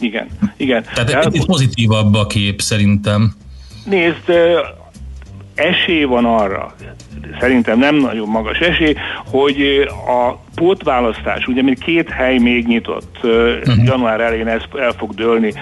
Igen, 0.00 0.28
igen. 0.56 0.84
Tehát 0.94 1.10
egy 1.10 1.30
picit 1.30 1.46
pozitívabb 1.46 2.14
a 2.14 2.26
kép 2.26 2.60
szerintem. 2.60 3.36
Nézd, 3.84 4.32
esély 5.54 6.04
van 6.04 6.24
arra, 6.24 6.74
szerintem 7.40 7.78
nem 7.78 7.94
nagyon 7.94 8.28
magas 8.28 8.58
esély, 8.58 8.94
hogy 9.30 9.88
a 10.06 10.38
pótválasztás, 10.54 11.46
ugye 11.46 11.62
még 11.62 11.78
két 11.78 12.08
hely 12.08 12.38
még 12.38 12.66
nyitott, 12.66 13.16
uh-huh. 13.22 13.84
január 13.84 14.20
elején 14.20 14.48
ez 14.48 14.62
el 14.78 14.92
fog 14.92 15.14
dőlni 15.14 15.52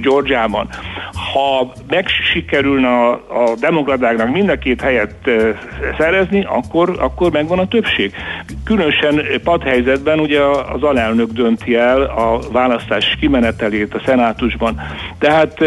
Georgiában. 0.00 0.68
Ha 1.32 1.72
megsikerülne 1.88 2.88
a, 2.88 3.10
a 3.12 3.54
demokratáknak 3.60 4.32
mind 4.32 4.48
a 4.48 4.58
két 4.58 4.80
helyet 4.80 5.14
szerezni, 5.98 6.44
akkor, 6.48 6.96
akkor 6.98 7.30
megvan 7.30 7.58
a 7.58 7.68
többség. 7.68 8.14
Különösen 8.64 9.22
padhelyzetben 9.44 10.18
ugye 10.18 10.40
az 10.72 10.82
alelnök 10.82 11.30
dönti 11.32 11.76
el 11.76 12.02
a 12.02 12.38
választás 12.52 13.16
kimenetelét 13.20 13.94
a 13.94 14.02
szenátusban. 14.06 14.80
Tehát 15.18 15.60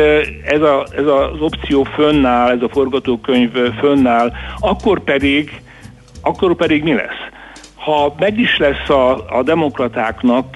ez, 0.46 0.62
a, 0.62 0.86
ez 0.98 1.06
az 1.06 1.40
opció 1.40 1.84
fönnáll, 1.84 2.52
ez 2.52 2.62
a 2.62 2.70
forgatókönyv 2.70 3.52
fönnáll, 3.80 4.32
akkor 4.60 5.04
pedig, 5.14 5.62
akkor 6.22 6.56
pedig 6.56 6.84
mi 6.84 6.94
lesz? 6.94 7.32
ha 7.84 8.16
meg 8.20 8.40
is 8.40 8.58
lesz 8.58 8.90
a, 8.90 9.38
a 9.38 9.44
demokratáknak 9.44 10.56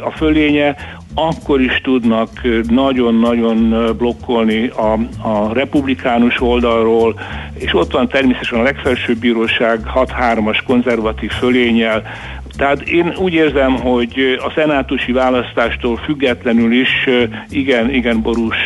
a 0.00 0.10
fölénye, 0.10 0.76
akkor 1.14 1.60
is 1.60 1.80
tudnak 1.82 2.30
nagyon-nagyon 2.68 3.94
blokkolni 3.96 4.66
a, 4.66 4.92
a 5.28 5.52
republikánus 5.52 6.40
oldalról, 6.40 7.20
és 7.54 7.74
ott 7.74 7.92
van 7.92 8.08
természetesen 8.08 8.58
a 8.58 8.62
legfelsőbb 8.62 9.18
bíróság 9.18 9.80
6-3-as 9.94 10.58
konzervatív 10.66 11.30
fölényel, 11.30 12.02
tehát 12.58 12.80
én 12.80 13.14
úgy 13.18 13.32
érzem, 13.32 13.74
hogy 13.74 14.38
a 14.44 14.52
szenátusi 14.54 15.12
választástól 15.12 15.96
függetlenül 15.96 16.72
is 16.72 17.08
igen, 17.48 17.94
igen 17.94 18.22
borús 18.22 18.56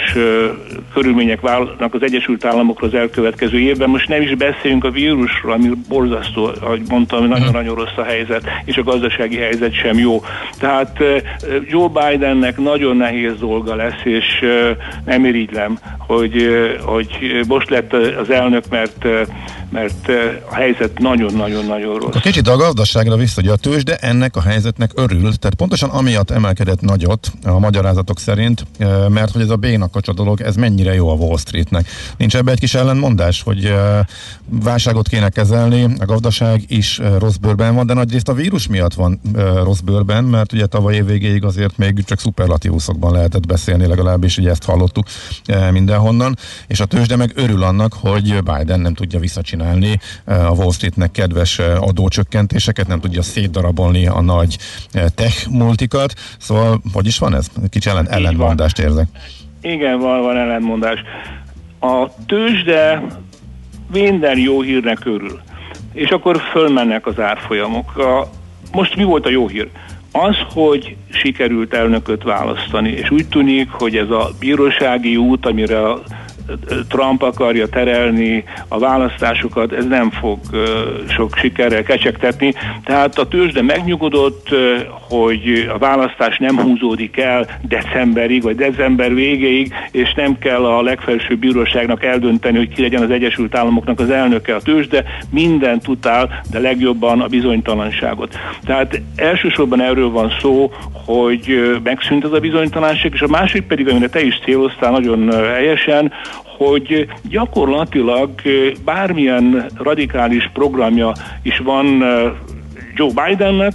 körülmények 0.93 1.41
válnak 1.41 1.95
az 1.95 2.03
Egyesült 2.03 2.45
Államokra 2.45 2.87
az 2.87 2.95
elkövetkező 2.95 3.59
évben. 3.59 3.91
Most 3.91 4.09
nem 4.09 4.23
is 4.23 4.35
beszéljünk 4.35 4.85
a 4.85 4.91
vírusról, 4.91 5.53
ami 5.53 5.71
borzasztó, 5.89 6.51
ahogy 6.61 6.83
mondtam, 6.89 7.27
nagyon-nagyon 7.27 7.75
rossz 7.75 7.97
a 7.97 8.03
helyzet, 8.03 8.43
és 8.65 8.77
a 8.77 8.83
gazdasági 8.83 9.37
helyzet 9.37 9.75
sem 9.75 9.99
jó. 9.99 10.23
Tehát 10.59 10.99
Joe 11.69 11.89
Bidennek 11.89 12.59
nagyon 12.59 12.97
nehéz 12.97 13.39
dolga 13.39 13.75
lesz, 13.75 14.05
és 14.05 14.25
nem 15.05 15.25
irigylem, 15.25 15.79
hogy, 15.99 16.47
hogy 16.85 17.41
most 17.49 17.71
lett 17.71 17.93
az 17.93 18.31
elnök, 18.31 18.65
mert 18.71 19.07
mert 19.73 20.09
a 20.51 20.55
helyzet 20.55 20.99
nagyon-nagyon-nagyon 20.99 21.99
rossz. 21.99 22.17
Kicsit 22.21 22.49
a 22.49 22.57
gazdaságra 22.57 23.17
vissza, 23.17 23.41
hogy 23.41 23.51
a 23.51 23.57
tőzs, 23.57 23.82
de 23.83 23.97
ennek 23.97 24.37
a 24.37 24.41
helyzetnek 24.41 24.91
örül. 24.95 25.21
Tehát 25.21 25.55
pontosan 25.55 25.91
amiatt 25.91 26.31
emelkedett 26.31 26.81
nagyot 26.81 27.33
a 27.45 27.59
magyarázatok 27.59 28.19
szerint, 28.19 28.67
mert 29.09 29.31
hogy 29.33 29.43
ez 29.43 29.51
a 29.51 29.57
bénakacs 29.57 30.11
dolog, 30.11 30.41
ez 30.41 30.57
mennyire 30.57 30.95
jó 30.95 31.09
a 31.09 31.15
Wall 31.15 31.39
Streetnek. 31.39 31.89
Nincs 32.17 32.37
ebbe 32.37 32.51
egy 32.51 32.59
kis 32.59 32.75
ellenmondás, 32.75 33.43
hogy 33.43 33.75
válságot 34.45 35.09
kéne 35.09 35.29
kezelni, 35.29 35.83
a 35.99 36.05
gazdaság 36.05 36.65
is 36.67 37.01
rossz 37.19 37.37
bőrben 37.37 37.75
van, 37.75 37.87
de 37.87 37.95
nagyrészt 37.95 38.29
a 38.29 38.35
vírus 38.35 38.67
miatt 38.67 38.95
van 38.95 39.21
rossz 39.63 39.81
bőrben, 39.81 40.25
mert 40.25 40.53
ugye 40.53 40.67
tavaly 40.67 40.95
év 40.95 41.05
végéig 41.05 41.45
azért 41.45 41.77
még 41.77 42.05
csak 42.05 42.21
szuperlatívuszokban 42.21 43.13
lehetett 43.13 43.47
beszélni, 43.47 43.87
legalábbis 43.87 44.39
ugye 44.39 44.51
ezt 44.51 44.65
hallottuk 44.65 45.07
mindenhonnan, 45.71 46.37
és 46.67 46.81
a 46.81 46.85
tőzsde 46.85 47.17
meg 47.17 47.33
örül 47.35 47.63
annak, 47.63 47.93
hogy 47.93 48.43
Biden 48.43 48.81
nem 48.81 48.95
tudja 48.95 49.19
visszacsinálni 49.19 49.51
csinálni 49.53 50.01
a 50.25 50.53
Wall 50.55 50.73
Streetnek 50.73 51.11
kedves 51.11 51.59
adócsökkentéseket, 51.59 52.87
nem 52.87 53.01
tudja 53.01 53.23
szétdarabolni 53.23 53.72
a 54.07 54.21
nagy 54.21 54.59
eh, 54.93 55.05
tech 55.15 55.49
multikat, 55.49 56.15
szóval 56.39 56.81
hogy 56.93 57.07
is 57.07 57.19
van 57.19 57.35
ez? 57.35 57.47
Kicsi 57.71 57.91
ellen, 57.91 58.09
ellentmondást 58.09 58.79
érzek. 58.79 59.07
Igen, 59.61 59.99
van, 59.99 60.23
van 60.23 60.37
ellentmondás. 60.37 61.03
A 61.81 62.09
tőzsde 62.27 63.03
minden 63.93 64.39
jó 64.39 64.61
hírnek 64.61 65.05
örül, 65.05 65.41
és 65.93 66.09
akkor 66.09 66.41
fölmennek 66.53 67.07
az 67.07 67.21
árfolyamok. 67.21 67.97
A, 67.97 68.31
most 68.73 68.97
mi 68.97 69.05
volt 69.05 69.27
a 69.27 69.31
jó 69.31 69.49
hír? 69.49 69.69
Az, 70.13 70.37
hogy 70.53 70.97
sikerült 71.09 71.75
elnököt 71.75 72.23
választani, 72.23 72.91
és 72.91 73.11
úgy 73.11 73.29
tűnik, 73.29 73.71
hogy 73.71 73.97
ez 73.97 74.11
a 74.11 74.31
bírósági 74.39 75.17
út, 75.17 75.47
amire 75.47 75.89
a 75.89 76.03
Trump 76.89 77.23
akarja 77.23 77.69
terelni 77.69 78.45
a 78.69 78.79
választásokat, 78.79 79.73
ez 79.73 79.87
nem 79.87 80.11
fog 80.11 80.39
sok 81.09 81.37
sikerrel 81.37 81.83
kecsegtetni. 81.83 82.55
Tehát 82.85 83.19
a 83.19 83.29
tőzsde 83.29 83.63
megnyugodott, 83.63 84.49
hogy 85.09 85.71
a 85.75 85.79
választás 85.79 86.39
nem 86.39 86.59
húzódik 86.59 87.17
el 87.19 87.47
decemberig, 87.61 88.43
vagy 88.43 88.57
december 88.57 89.15
végéig, 89.15 89.75
és 89.91 90.15
nem 90.15 90.39
kell 90.39 90.65
a 90.65 90.83
legfelsőbb 90.83 91.39
bíróságnak 91.39 92.05
eldönteni, 92.05 92.57
hogy 92.57 92.75
ki 92.75 92.83
legyen 92.83 93.03
az 93.03 93.11
Egyesült 93.11 93.57
Államoknak 93.57 94.01
az 94.01 94.11
elnöke 94.11 94.55
a 94.55 94.61
tőzsde, 94.61 95.05
minden 95.31 95.81
tudál, 95.81 96.43
de 96.51 96.59
legjobban 96.59 97.21
a 97.21 97.27
bizonytalanságot. 97.27 98.39
Tehát 98.65 99.01
elsősorban 99.17 99.81
erről 99.81 100.11
van 100.11 100.33
szó, 100.41 100.73
hogy 100.93 101.81
megszűnt 101.83 102.25
ez 102.25 102.33
a 102.33 102.41
bizonytalanság, 102.41 103.13
és 103.15 103.21
a 103.21 103.29
másik 103.29 103.63
pedig, 103.63 103.89
amire 103.89 104.09
te 104.09 104.23
is 104.23 104.41
céloztál 104.45 104.91
nagyon 104.91 105.33
helyesen, 105.33 106.13
hogy 106.59 107.09
gyakorlatilag 107.23 108.31
bármilyen 108.85 109.71
radikális 109.77 110.51
programja 110.53 111.13
is 111.43 111.59
van 111.59 112.05
Joe 112.95 113.11
Bidennek, 113.15 113.73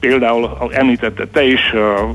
például 0.00 0.68
említette 0.70 1.26
te 1.26 1.44
is 1.44 1.72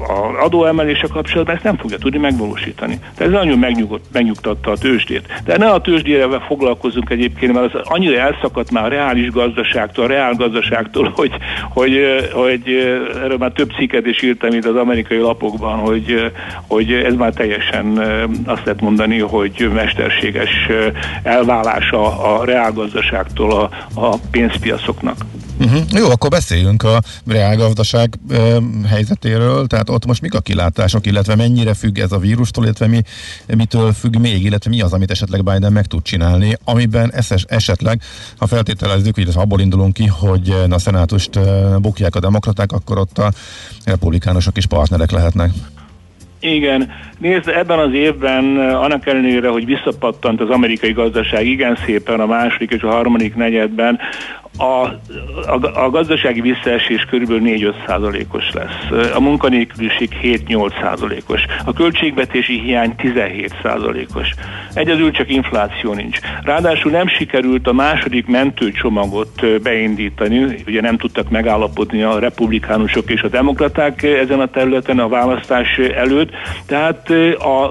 az 0.08 0.44
adóemelése 0.44 1.08
kapcsolatban, 1.08 1.56
ezt 1.56 1.64
nem 1.64 1.78
fogja 1.78 1.98
tudni 1.98 2.18
megvalósítani. 2.18 3.00
Tehát 3.16 3.34
ez 3.34 3.40
nagyon 3.40 3.66
megnyugtatta 4.12 4.72
a 4.72 4.78
tőzsdét. 4.78 5.42
De 5.44 5.58
ne 5.58 5.70
a 5.70 5.82
tőzsdére 5.82 6.40
foglalkozunk 6.40 7.10
egyébként, 7.10 7.54
mert 7.54 7.74
az 7.74 7.82
annyira 7.84 8.20
elszakadt 8.20 8.72
már 8.72 8.86
a 8.86 8.88
reális 8.88 9.30
gazdaságtól, 9.30 10.06
a 10.06 10.08
reál 10.08 10.34
gazdaságtól, 10.34 11.12
hogy, 11.16 11.32
hogy, 11.70 12.00
hogy 12.34 12.62
erről 13.24 13.38
már 13.38 13.52
több 13.52 13.72
cikket 13.78 14.06
is 14.06 14.22
írtam 14.22 14.54
itt 14.54 14.66
az 14.66 14.76
amerikai 14.76 15.18
lapokban, 15.18 15.78
hogy, 15.78 16.32
hogy 16.68 16.92
ez 16.92 17.14
már 17.14 17.34
teljesen 17.34 17.98
azt 18.46 18.66
lehet 18.66 18.82
mondani, 18.82 19.20
hogy 19.20 19.70
mesterséges 19.74 20.68
elválása 21.24 22.24
a 22.34 22.46
reál 22.46 22.72
gazdaságtól 22.72 23.52
a, 23.52 23.70
a 24.02 24.18
pénzpiacoknak. 24.32 25.26
Uh-huh. 25.60 25.82
Jó, 25.92 26.10
akkor 26.10 26.30
beszéljünk 26.30 26.84
a 26.84 27.02
reálgazdaság 27.28 27.73
uh, 27.80 28.64
helyzetéről, 28.86 29.68
tehát 29.68 29.90
ott 29.90 30.06
most 30.06 30.22
mik 30.22 30.34
a 30.34 30.40
kilátások, 30.40 31.06
illetve 31.06 31.36
mennyire 31.36 31.74
függ 31.74 31.98
ez 31.98 32.12
a 32.12 32.18
vírustól, 32.18 32.64
illetve 32.64 32.88
mi, 32.88 33.02
mitől 33.56 33.94
függ 33.94 34.16
még, 34.16 34.44
illetve 34.44 34.70
mi 34.70 34.82
az, 34.82 34.94
amit 34.94 35.12
esetleg 35.12 35.44
Biden 35.44 35.72
meg 35.72 35.86
tud 35.86 36.02
csinálni, 36.02 36.58
amiben 36.64 37.12
eszes, 37.14 37.46
esetleg, 37.48 38.02
ha 38.38 38.48
feltételezzük, 38.48 39.18
illetve 39.18 39.42
abból 39.42 39.60
indulunk 39.60 39.94
ki, 39.94 40.06
hogy 40.06 40.56
a 40.70 40.80
szenátust 40.80 41.40
bukják 41.80 42.16
a 42.16 42.20
demokraták, 42.20 42.72
akkor 42.72 42.98
ott 42.98 43.18
a 43.18 43.32
republikánusok 43.86 44.58
is 44.58 44.66
partnerek 44.66 45.12
lehetnek. 45.12 45.52
Igen, 46.44 46.92
nézd, 47.18 47.48
ebben 47.48 47.80
az 47.80 47.94
évben 47.94 48.58
annak 48.58 49.08
ellenére, 49.08 49.50
hogy 49.50 49.66
visszapattant 49.66 50.42
az 50.42 50.50
amerikai 50.50 50.92
gazdaság 50.92 51.46
igen 51.46 51.78
szépen 51.86 52.20
a 52.20 52.26
második 52.26 52.72
és 52.72 52.82
a 52.82 52.92
harmadik 52.92 53.36
negyedben, 53.36 54.00
a, 54.58 54.64
a, 54.64 55.84
a 55.84 55.90
gazdasági 55.90 56.42
visszaesés 56.42 57.06
körülbelül 57.10 57.74
4-5 57.74 57.88
százalékos 57.88 58.52
lesz. 58.52 59.12
A 59.16 59.20
munkanélküliség 59.20 60.10
7-8 60.22 60.82
százalékos. 60.82 61.42
A 61.66 61.74
költségvetési 61.74 62.60
hiány 62.60 62.96
17 62.96 63.54
százalékos. 63.64 64.34
Egyedül 64.74 65.12
csak 65.12 65.30
infláció 65.30 65.94
nincs. 65.94 66.20
Ráadásul 66.44 66.92
nem 66.92 67.08
sikerült 67.08 67.68
a 67.68 67.74
második 67.74 68.28
mentőcsomagot 68.28 69.62
beindítani, 69.62 70.56
ugye 70.68 70.82
nem 70.82 70.98
tudtak 70.98 71.30
megállapodni 71.30 72.04
a 72.04 72.20
republikánusok 72.20 73.10
és 73.10 73.22
a 73.22 73.28
demokraták 73.28 74.04
ezen 74.04 74.40
a 74.40 74.48
területen 74.48 75.00
a 75.00 75.08
választás 75.08 75.78
előtt, 75.78 76.32
tehát 76.66 77.10
a, 77.38 77.64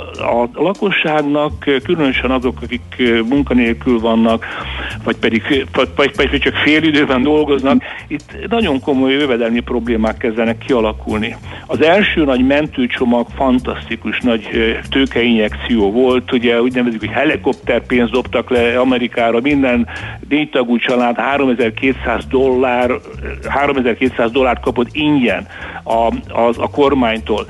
a 0.43 0.49
lakosságnak, 0.55 1.53
különösen 1.83 2.31
azok, 2.31 2.59
akik 2.63 3.03
munkanélkül 3.29 4.01
vannak, 4.01 4.47
vagy 5.05 5.17
pedig, 5.17 5.67
vagy, 5.95 6.11
vagy 6.17 6.39
csak 6.41 6.55
fél 6.55 6.83
időben 6.83 7.23
dolgoznak, 7.23 7.83
itt 8.07 8.49
nagyon 8.49 8.81
komoly 8.81 9.13
jövedelmi 9.13 9.61
problémák 9.61 10.17
kezdenek 10.17 10.59
kialakulni. 10.59 11.37
Az 11.67 11.83
első 11.83 12.25
nagy 12.25 12.47
mentőcsomag 12.47 13.27
fantasztikus 13.35 14.21
nagy 14.21 14.49
tőkeinjekció 14.91 15.91
volt, 15.91 16.33
ugye 16.33 16.61
úgy 16.61 16.75
nevezik, 16.75 17.01
hogy 17.01 17.11
helikopterpénzt 17.11 18.13
dobtak 18.13 18.51
le 18.51 18.79
Amerikára, 18.79 19.41
minden 19.41 19.89
négytagú 20.29 20.79
család 20.79 21.17
3200 21.17 22.27
dollár, 22.27 22.91
3200 23.49 24.31
dollárt 24.31 24.61
kapott 24.61 24.89
ingyen 24.93 25.47
a, 25.83 26.07
a, 26.29 26.53
a 26.57 26.71
kormánytól. 26.71 27.47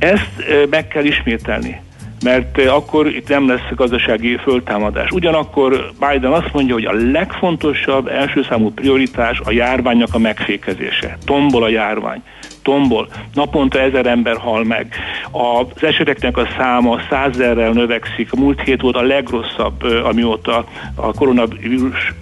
Ezt 0.00 0.66
meg 0.70 0.88
kell 0.88 1.04
ismételni 1.04 1.80
mert 2.22 2.58
akkor 2.58 3.06
itt 3.06 3.28
nem 3.28 3.48
lesz 3.48 3.74
gazdasági 3.74 4.36
föltámadás. 4.36 5.10
Ugyanakkor 5.10 5.92
Biden 5.98 6.32
azt 6.32 6.52
mondja, 6.52 6.74
hogy 6.74 6.84
a 6.84 6.92
legfontosabb 6.92 8.08
első 8.08 8.42
számú 8.48 8.70
prioritás 8.70 9.40
a 9.44 9.50
járványnak 9.50 10.14
a 10.14 10.18
megfékezése. 10.18 11.18
Tombol 11.24 11.62
a 11.62 11.68
járvány 11.68 12.22
tombol, 12.62 13.08
naponta 13.34 13.80
ezer 13.80 14.06
ember 14.06 14.36
hal 14.36 14.64
meg. 14.64 14.94
Az 15.30 15.82
eseteknek 15.82 16.36
a 16.36 16.48
száma 16.58 17.00
százerrel 17.10 17.72
növekszik. 17.72 18.32
A 18.32 18.40
múlt 18.40 18.60
hét 18.60 18.80
volt 18.80 18.96
a 18.96 19.02
legrosszabb, 19.02 19.82
amióta 20.04 20.64
a 20.94 21.12
koronavírus 21.12 22.14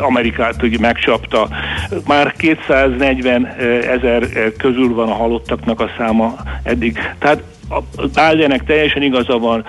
Amerikát 0.00 0.78
megcsapta. 0.78 1.48
Már 2.06 2.34
240 2.36 3.46
ezer 3.86 4.28
közül 4.58 4.94
van 4.94 5.08
a 5.08 5.14
halottaknak 5.14 5.80
a 5.80 5.90
száma 5.98 6.34
eddig. 6.62 6.98
Tehát 7.18 7.42
a 7.70 7.80
Bidennek 8.06 8.64
teljesen 8.64 9.02
igaza 9.02 9.38
van, 9.38 9.64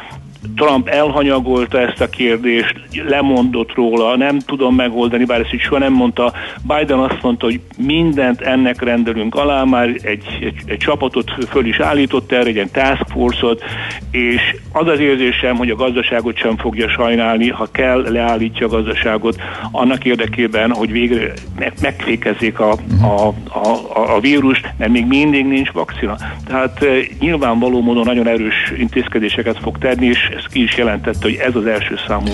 Trump 0.55 0.87
elhanyagolta 0.87 1.79
ezt 1.79 2.01
a 2.01 2.09
kérdést, 2.09 2.75
lemondott 3.07 3.73
róla, 3.73 4.17
nem 4.17 4.39
tudom 4.39 4.75
megoldani, 4.75 5.25
bár 5.25 5.39
ezt 5.39 5.53
így 5.53 5.59
soha 5.59 5.79
nem 5.79 5.93
mondta. 5.93 6.33
Biden 6.61 6.99
azt 6.99 7.21
mondta, 7.21 7.45
hogy 7.45 7.59
mindent 7.77 8.41
ennek 8.41 8.81
rendelünk 8.81 9.35
alá, 9.35 9.63
már 9.63 9.87
egy, 9.87 10.25
egy, 10.41 10.55
egy 10.65 10.77
csapatot 10.77 11.31
föl 11.49 11.65
is 11.65 11.79
állított 11.79 12.31
erre, 12.31 12.47
egy 12.47 12.55
ilyen 12.55 12.71
task 12.71 13.05
force-ot, 13.07 13.63
és 14.11 14.55
az 14.71 14.87
az 14.87 14.99
érzésem, 14.99 15.55
hogy 15.55 15.69
a 15.69 15.75
gazdaságot 15.75 16.37
sem 16.37 16.57
fogja 16.57 16.89
sajnálni, 16.89 17.49
ha 17.49 17.67
kell, 17.71 18.05
leállítja 18.09 18.65
a 18.65 18.69
gazdaságot 18.69 19.41
annak 19.71 20.05
érdekében, 20.05 20.71
hogy 20.71 20.91
végre 20.91 21.33
megfékezzék 21.81 22.59
a, 22.59 22.71
a, 23.01 23.27
a, 23.59 24.15
a 24.15 24.19
vírust, 24.19 24.73
mert 24.77 24.91
még 24.91 25.05
mindig 25.05 25.45
nincs 25.45 25.71
vakcina. 25.71 26.17
Tehát 26.47 26.83
eh, 26.83 27.05
nyilvánvaló 27.19 27.81
módon 27.81 28.03
nagyon 28.05 28.27
erős 28.27 28.73
intézkedéseket 28.77 29.59
fog 29.59 29.77
tenni, 29.77 30.05
és 30.05 30.30
ez 30.37 30.45
ki 30.51 30.63
is 30.63 30.77
jelentette, 30.77 31.19
hogy 31.21 31.35
ez 31.35 31.55
az 31.55 31.65
első 31.65 31.95
számú 32.07 32.31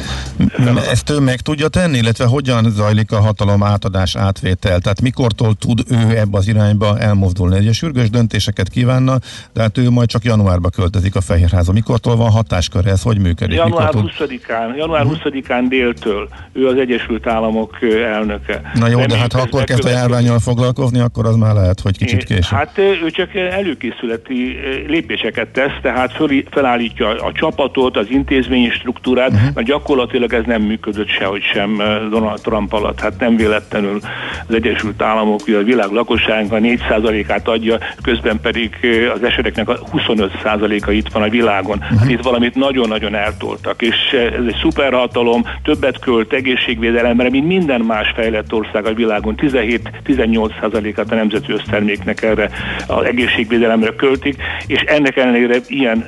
feladat. 0.77 0.91
Ezt 0.91 1.09
ő 1.09 1.19
meg 1.19 1.39
tudja 1.39 1.67
tenni, 1.67 1.97
illetve 1.97 2.25
hogyan 2.25 2.69
zajlik 2.69 3.11
a 3.11 3.19
hatalom 3.19 3.63
átadás 3.63 4.15
átvétel? 4.15 4.79
Tehát 4.79 5.01
mikortól 5.01 5.53
tud 5.53 5.83
ő 5.89 6.17
ebbe 6.17 6.37
az 6.37 6.47
irányba 6.47 6.99
elmozdulni? 6.99 7.55
Egy 7.55 7.73
sürgős 7.73 8.09
döntéseket 8.09 8.69
kívánna, 8.69 9.17
de 9.53 9.61
hát 9.61 9.77
ő 9.77 9.89
majd 9.89 10.09
csak 10.09 10.23
januárba 10.23 10.69
költözik 10.69 11.15
a 11.15 11.21
Fehérházba. 11.21 11.73
Mikortól 11.73 12.15
van 12.15 12.29
hatásköre? 12.29 12.91
Ez 12.91 13.01
hogy 13.01 13.19
működik? 13.19 13.57
Január 13.57 13.93
20-án, 13.93 14.75
január 14.77 15.05
20-án 15.05 15.65
déltől 15.69 16.29
ő 16.53 16.67
az 16.67 16.77
Egyesült 16.77 17.27
Államok 17.27 17.77
elnöke. 18.13 18.71
Na 18.73 18.87
jó, 18.87 18.99
de, 18.99 19.05
de 19.05 19.17
hát 19.17 19.33
ha 19.33 19.41
akkor 19.41 19.63
kezd 19.63 19.85
a 19.85 19.89
járványjal 19.89 20.39
foglalkozni, 20.39 20.99
akkor 20.99 21.25
az 21.25 21.35
már 21.35 21.53
lehet, 21.53 21.79
hogy 21.79 21.97
kicsit 21.97 22.23
később. 22.23 22.57
Hát 22.57 22.77
ő 22.77 23.09
csak 23.09 23.35
előkészületi 23.35 24.57
lépéseket 24.87 25.47
tesz, 25.47 25.71
tehát 25.81 26.11
föl, 26.11 26.43
felállítja 26.49 27.07
a 27.07 27.31
csapatot, 27.31 27.86
volt 27.93 28.05
az 28.05 28.13
intézményi 28.13 28.69
struktúrát, 28.69 29.29
uh-huh. 29.29 29.53
mert 29.53 29.67
gyakorlatilag 29.67 30.33
ez 30.33 30.43
nem 30.45 30.61
működött 30.61 31.07
sehogy 31.07 31.41
sem 31.53 31.81
eh, 31.81 31.99
Donald 32.09 32.41
Trump 32.41 32.73
alatt. 32.73 32.99
Hát 32.99 33.19
nem 33.19 33.35
véletlenül 33.35 33.99
az 34.47 34.53
Egyesült 34.53 35.01
Államok 35.01 35.39
ugye 35.47 35.57
a 35.57 35.63
világ 35.63 35.91
lakosságnak 35.91 36.51
a 36.51 36.57
4%-át 36.57 37.47
adja, 37.47 37.77
közben 38.01 38.39
pedig 38.41 38.77
eh, 38.81 39.13
az 39.13 39.23
eseteknek 39.23 39.69
a 39.69 39.79
25%-a 39.79 40.91
itt 40.91 41.07
van 41.07 41.23
a 41.23 41.29
világon. 41.29 41.77
Uh-huh. 41.77 41.99
Hát 41.99 42.09
itt 42.09 42.21
valamit 42.21 42.55
nagyon-nagyon 42.55 43.15
eltoltak, 43.15 43.81
és 43.81 43.95
eh, 44.11 44.23
ez 44.23 44.45
egy 44.47 44.57
szuperhatalom, 44.61 45.45
többet 45.63 45.99
költ 45.99 46.33
egészségvédelemre, 46.33 47.29
mint 47.29 47.47
minden 47.47 47.81
más 47.81 48.11
fejlett 48.15 48.53
ország 48.53 48.85
a 48.85 48.93
világon. 48.93 49.35
17-18%-át 49.37 51.11
a 51.11 51.15
nemzeti 51.15 51.51
összterméknek 51.51 52.21
erre 52.21 52.49
az 52.87 53.05
egészségvédelemre 53.05 53.95
költik, 53.95 54.35
és 54.67 54.79
ennek 54.79 55.17
ellenére 55.17 55.55
ilyen 55.67 56.05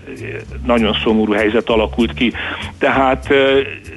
nagyon 0.65 0.97
szomorú 1.03 1.31
helyzet 1.31 1.68
alakult 1.69 2.13
ki. 2.13 2.33
Tehát 2.77 3.33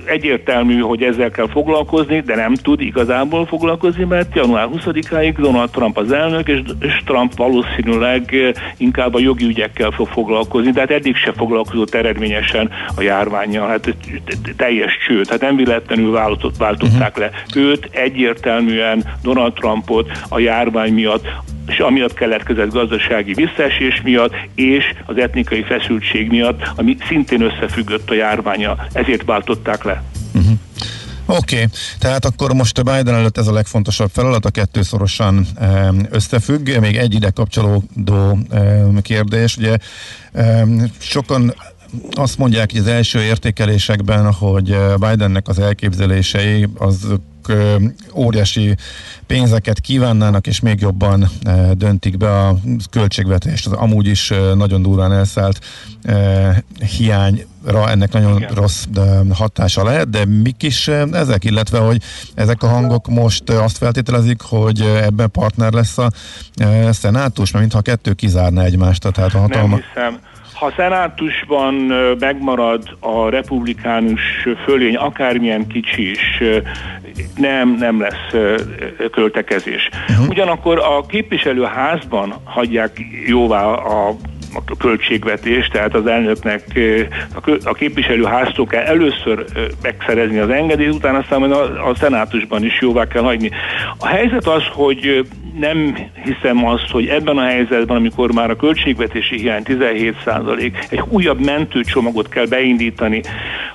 egyértelmű, 0.04 0.78
hogy 0.78 1.02
ezzel 1.02 1.30
kell 1.30 1.48
foglalkozni, 1.48 2.20
de 2.20 2.34
nem 2.34 2.54
tud 2.54 2.80
igazából 2.80 3.46
foglalkozni, 3.46 4.04
mert 4.04 4.34
január 4.34 4.68
20-áig 4.72 5.34
Donald 5.38 5.70
Trump 5.70 5.96
az 5.96 6.12
elnök, 6.12 6.48
és, 6.48 6.60
Trump 7.04 7.36
valószínűleg 7.36 8.34
inkább 8.76 9.14
a 9.14 9.18
jogi 9.18 9.44
ügyekkel 9.44 9.90
fog 9.90 10.08
foglalkozni, 10.08 10.72
tehát 10.72 10.90
eddig 10.90 11.16
se 11.16 11.32
foglalkozott 11.32 11.94
eredményesen 11.94 12.70
a 12.96 13.02
járványjal, 13.02 13.68
hát 13.68 13.94
teljes 14.56 14.98
csőd, 15.06 15.28
hát 15.28 15.40
nem 15.40 15.56
véletlenül 15.56 16.10
váltott, 16.10 16.56
váltották 16.56 17.16
le 17.16 17.30
őt, 17.54 17.88
egyértelműen 17.90 19.04
Donald 19.22 19.52
Trumpot 19.52 20.10
a 20.28 20.38
járvány 20.38 20.92
miatt 20.92 21.26
és 21.66 21.78
amiatt 21.78 22.14
keletkezett 22.14 22.72
gazdasági 22.72 23.32
visszaesés 23.32 24.00
miatt, 24.02 24.34
és 24.54 24.84
az 25.06 25.16
etnikai 25.16 25.62
feszültség 25.62 26.28
miatt, 26.28 26.62
ami 26.76 26.96
szintén 27.08 27.42
összefüggött 27.62 28.10
a 28.10 28.14
járványa, 28.14 28.76
ezért 28.92 29.24
váltották 29.24 29.84
le. 29.84 30.02
Uh-huh. 30.34 30.58
Oké, 31.26 31.54
okay. 31.54 31.68
tehát 31.98 32.24
akkor 32.24 32.52
most 32.52 32.78
a 32.78 32.82
Biden 32.82 33.14
előtt 33.14 33.38
ez 33.38 33.46
a 33.46 33.52
legfontosabb 33.52 34.10
feladat, 34.12 34.44
a 34.44 34.50
kettő 34.50 34.82
szorosan 34.82 35.46
összefügg. 36.10 36.78
Még 36.80 36.96
egy 36.96 37.14
ide 37.14 37.30
kapcsolódó 37.30 38.38
kérdés, 39.02 39.56
ugye 39.56 39.76
sokan 40.98 41.54
azt 42.10 42.38
mondják 42.38 42.70
hogy 42.70 42.80
az 42.80 42.86
első 42.86 43.22
értékelésekben, 43.22 44.32
hogy 44.32 44.76
Bidennek 44.98 45.48
az 45.48 45.58
elképzelései 45.58 46.68
az 46.78 47.06
óriási 48.14 48.76
pénzeket 49.26 49.80
kívánnának, 49.80 50.46
és 50.46 50.60
még 50.60 50.80
jobban 50.80 51.30
döntik 51.72 52.16
be 52.16 52.38
a 52.46 52.56
költségvetést. 52.90 53.66
Az 53.66 53.72
amúgy 53.72 54.06
is 54.06 54.32
nagyon 54.54 54.82
durván 54.82 55.12
elszállt 55.12 55.58
hiányra 56.96 57.90
ennek 57.90 58.12
nagyon 58.12 58.36
Igen. 58.36 58.54
rossz 58.54 58.84
hatása 59.32 59.84
lehet, 59.84 60.10
de 60.10 60.24
mik 60.24 60.62
is 60.62 60.88
ezek, 61.12 61.44
illetve 61.44 61.78
hogy 61.78 62.02
ezek 62.34 62.62
a 62.62 62.68
hangok 62.68 63.08
most 63.08 63.50
azt 63.50 63.76
feltételezik, 63.76 64.40
hogy 64.40 64.80
ebben 64.80 65.30
partner 65.30 65.72
lesz 65.72 65.98
a 65.98 66.10
szenátus, 66.90 67.50
mert 67.50 67.64
mintha 67.64 67.78
a 67.78 67.82
kettő 67.82 68.12
kizárna 68.12 68.62
egymást. 68.62 69.12
Tehát 69.12 69.34
a 69.34 69.38
hatalma... 69.38 69.76
Nem 69.76 69.84
hiszem 69.94 70.20
ha 70.62 70.68
a 70.68 70.72
szenátusban 70.76 71.74
megmarad 72.18 72.96
a 73.00 73.28
republikánus 73.28 74.20
fölény, 74.64 74.96
akármilyen 74.96 75.66
kicsi 75.66 76.10
is, 76.10 76.42
nem, 77.36 77.68
nem 77.68 78.00
lesz 78.00 78.42
költekezés. 79.10 79.88
Ugyanakkor 80.28 80.78
a 80.78 81.06
képviselőházban 81.06 82.34
hagyják 82.44 83.00
jóvá 83.26 83.64
a 83.64 84.16
a 84.54 84.76
költségvetés, 84.78 85.66
tehát 85.66 85.94
az 85.94 86.06
elnöknek 86.06 86.80
a 87.64 87.72
képviselőháztól 87.72 88.66
kell 88.66 88.82
először 88.82 89.44
megszerezni 89.82 90.38
az 90.38 90.48
engedélyt, 90.48 90.94
utána 90.94 91.18
aztán 91.18 91.42
a, 91.42 91.88
a 91.88 91.94
szenátusban 91.94 92.64
is 92.64 92.80
jóvá 92.80 93.06
kell 93.06 93.22
hagyni. 93.22 93.50
A 93.98 94.06
helyzet 94.06 94.46
az, 94.46 94.62
hogy 94.72 95.26
nem 95.58 95.96
hiszem 96.24 96.66
azt, 96.66 96.90
hogy 96.90 97.06
ebben 97.06 97.38
a 97.38 97.44
helyzetben, 97.44 97.96
amikor 97.96 98.32
már 98.32 98.50
a 98.50 98.56
költségvetési 98.56 99.36
hiány 99.38 99.62
17% 99.64 100.90
egy 100.90 101.02
újabb 101.08 101.44
mentőcsomagot 101.44 102.28
kell 102.28 102.46
beindítani, 102.46 103.22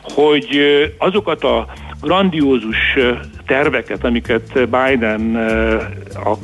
hogy 0.02 0.60
azokat 0.98 1.44
a 1.44 1.68
grandiózus 2.02 2.98
terveket, 3.48 4.04
amiket 4.04 4.70
Biden 4.70 5.36
a 6.24 6.38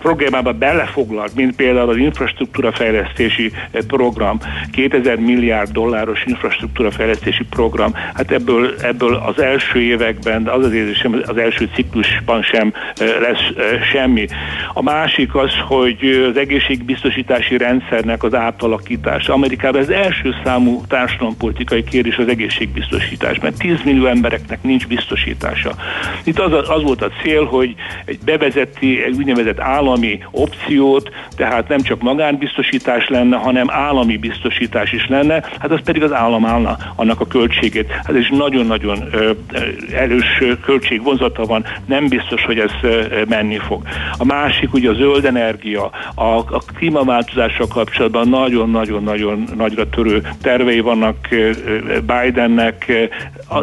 programába 0.00 0.52
belefoglalt, 0.52 1.34
mint 1.34 1.56
például 1.56 1.88
az 1.88 1.96
infrastruktúra 1.96 2.72
fejlesztési 2.72 3.52
program, 3.86 4.38
2000 4.72 5.16
milliárd 5.16 5.70
dolláros 5.70 6.24
infrastruktúra 6.26 6.90
fejlesztési 6.90 7.44
program, 7.44 7.94
hát 8.14 8.30
ebből, 8.30 8.74
ebből 8.82 9.14
az 9.14 9.40
első 9.40 9.80
években, 9.80 10.46
az 10.46 10.64
az 10.64 10.72
érzésem, 10.72 11.22
az 11.26 11.36
első 11.36 11.68
ciklusban 11.74 12.42
sem 12.42 12.72
lesz 13.20 13.78
semmi. 13.92 14.26
A 14.72 14.82
másik 14.82 15.34
az, 15.34 15.52
hogy 15.68 16.26
az 16.30 16.36
egészségbiztosítási 16.36 17.56
rendszernek 17.56 18.22
az 18.22 18.34
átalakítása. 18.34 19.32
Amerikában 19.32 19.80
az 19.80 19.90
első 19.90 20.34
számú 20.44 20.82
társadalompolitikai 20.88 21.84
kérdés 21.84 22.16
az 22.16 22.28
egészségbiztosítás, 22.28 23.38
mert 23.38 23.58
10 23.58 23.78
millió 23.84 24.06
embereknek 24.06 24.62
nincs 24.62 24.86
biztosítása. 24.86 25.74
Itt 26.24 26.38
az, 26.38 26.52
az 26.52 26.82
volt 26.82 27.02
a 27.02 27.10
cél, 27.22 27.44
hogy 27.44 27.74
egy 28.04 28.18
bevezeti 28.24 29.02
egy 29.02 29.16
úgynevezett 29.16 29.60
állami 29.60 30.18
opciót, 30.30 31.10
tehát 31.36 31.68
nem 31.68 31.80
csak 31.80 32.02
magánbiztosítás 32.02 33.08
lenne, 33.08 33.36
hanem 33.36 33.70
állami 33.70 34.16
biztosítás 34.16 34.92
is 34.92 35.06
lenne, 35.08 35.44
hát 35.58 35.70
az 35.70 35.80
pedig 35.84 36.02
az 36.02 36.12
állam 36.12 36.46
állna 36.46 36.76
annak 36.96 37.20
a 37.20 37.26
költségét. 37.26 37.90
Hát 37.90 38.08
ez 38.08 38.16
is 38.16 38.28
nagyon-nagyon 38.28 38.98
erős 39.94 40.42
költségvonzata 40.64 41.44
van, 41.44 41.64
nem 41.86 42.08
biztos, 42.08 42.44
hogy 42.44 42.58
ez 42.58 42.70
menni 43.28 43.58
fog. 43.58 43.82
A 44.18 44.24
másik 44.24 44.72
ugye 44.74 44.90
a 44.90 44.94
zöld 44.94 45.24
energia, 45.24 45.90
a, 46.14 46.24
a 46.24 46.62
klímaváltozással 46.76 47.66
kapcsolatban 47.68 48.28
nagyon-nagyon-nagyon 48.28 49.44
nagyra 49.56 49.88
törő 49.88 50.22
tervei 50.42 50.80
vannak 50.80 51.16
Bidennek, 52.06 52.92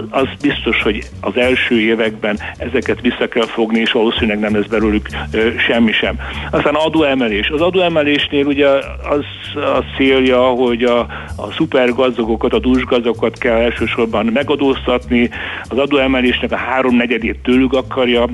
az 0.10 0.28
biztos, 0.42 0.82
hogy 0.82 1.04
az 1.22 1.38
első 1.38 1.80
években 1.80 2.37
ezeket 2.58 3.02
vissza 3.02 3.28
kell 3.28 3.46
fogni, 3.46 3.80
és 3.80 3.92
valószínűleg 3.92 4.40
nem 4.40 4.56
lesz 4.56 4.66
belőlük 4.66 5.08
semmi 5.68 5.92
sem. 5.92 6.16
Aztán 6.52 6.76
adóemelés. 6.76 7.50
Az 7.50 7.62
adóemelésnél 7.62 8.46
ugye 8.46 8.68
az 9.10 9.26
a 9.56 9.84
célja, 9.98 10.42
hogy 10.42 10.84
a, 10.84 11.00
a 11.36 11.52
szupergazdagokat, 11.56 12.54
a 12.54 12.60
dúsgazdagokat 12.60 13.38
kell 13.38 13.56
elsősorban 13.56 14.26
megadóztatni, 14.26 15.30
az 15.70 15.78
adóemelésnek 15.78 16.52
a 16.52 16.56
háromnegyedét 16.56 17.40
tőlük 17.44 17.74
akarja 17.74 18.28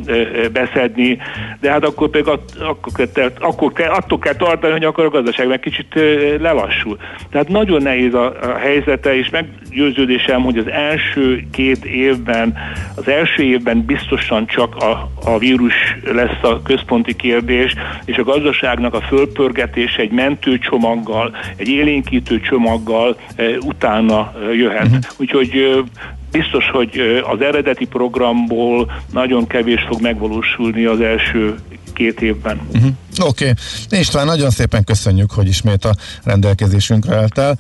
beszedni, 0.52 1.18
de 1.60 1.72
hát 1.72 1.86
akkor 1.86 2.10
pedig 2.10 2.28
att, 2.28 2.56
akkor, 2.60 3.10
akkor 3.40 3.72
kell, 3.72 3.90
attól 3.90 4.20
kell 4.20 4.36
tartani, 4.36 4.72
hogy 4.72 4.84
akkor 4.84 5.06
a 5.06 5.10
gazdaság 5.10 5.48
meg 5.48 5.60
kicsit 5.60 6.00
lelassul. 6.40 6.98
Tehát 7.32 7.48
nagyon 7.48 7.82
nehéz 7.82 8.14
a, 8.14 8.26
a 8.42 8.58
helyzete, 8.58 9.16
és 9.16 9.30
meggyőződésem, 9.30 10.42
hogy 10.42 10.58
az 10.58 10.68
első 10.68 11.44
két 11.52 11.86
évben, 11.86 12.58
az 12.96 13.08
első 13.08 13.44
évben 13.44 13.86
biztosan 13.94 14.48
csak 14.48 14.76
a, 14.76 15.12
a 15.24 15.38
vírus 15.38 15.74
lesz 16.14 16.44
a 16.44 16.62
központi 16.62 17.16
kérdés, 17.16 17.74
és 18.06 18.18
a 18.18 18.24
gazdaságnak 18.24 18.94
a 18.94 19.02
fölpörgetése 19.02 20.02
egy 20.02 20.12
mentőcsomaggal, 20.12 21.36
egy 21.56 21.68
élénkítő 21.68 22.40
csomaggal 22.40 23.18
e, 23.36 23.44
utána 23.60 24.34
jöhet. 24.54 24.86
Uh-huh. 24.86 25.04
Úgyhogy 25.18 25.84
biztos, 26.32 26.70
hogy 26.70 27.22
az 27.34 27.42
eredeti 27.42 27.86
programból 27.86 28.92
nagyon 29.12 29.48
kevés 29.48 29.86
fog 29.88 30.02
megvalósulni 30.02 30.86
az 30.86 31.02
első 31.02 31.56
két 31.94 32.22
évben. 32.22 32.60
Uh-huh. 32.74 32.92
Oké. 33.28 33.50
Okay. 33.50 34.00
István, 34.00 34.26
nagyon 34.26 34.50
szépen 34.50 34.84
köszönjük, 34.84 35.32
hogy 35.32 35.48
ismét 35.48 35.86
a 35.86 35.96
rendelkezésünkre 36.24 37.16
álltál 37.16 37.58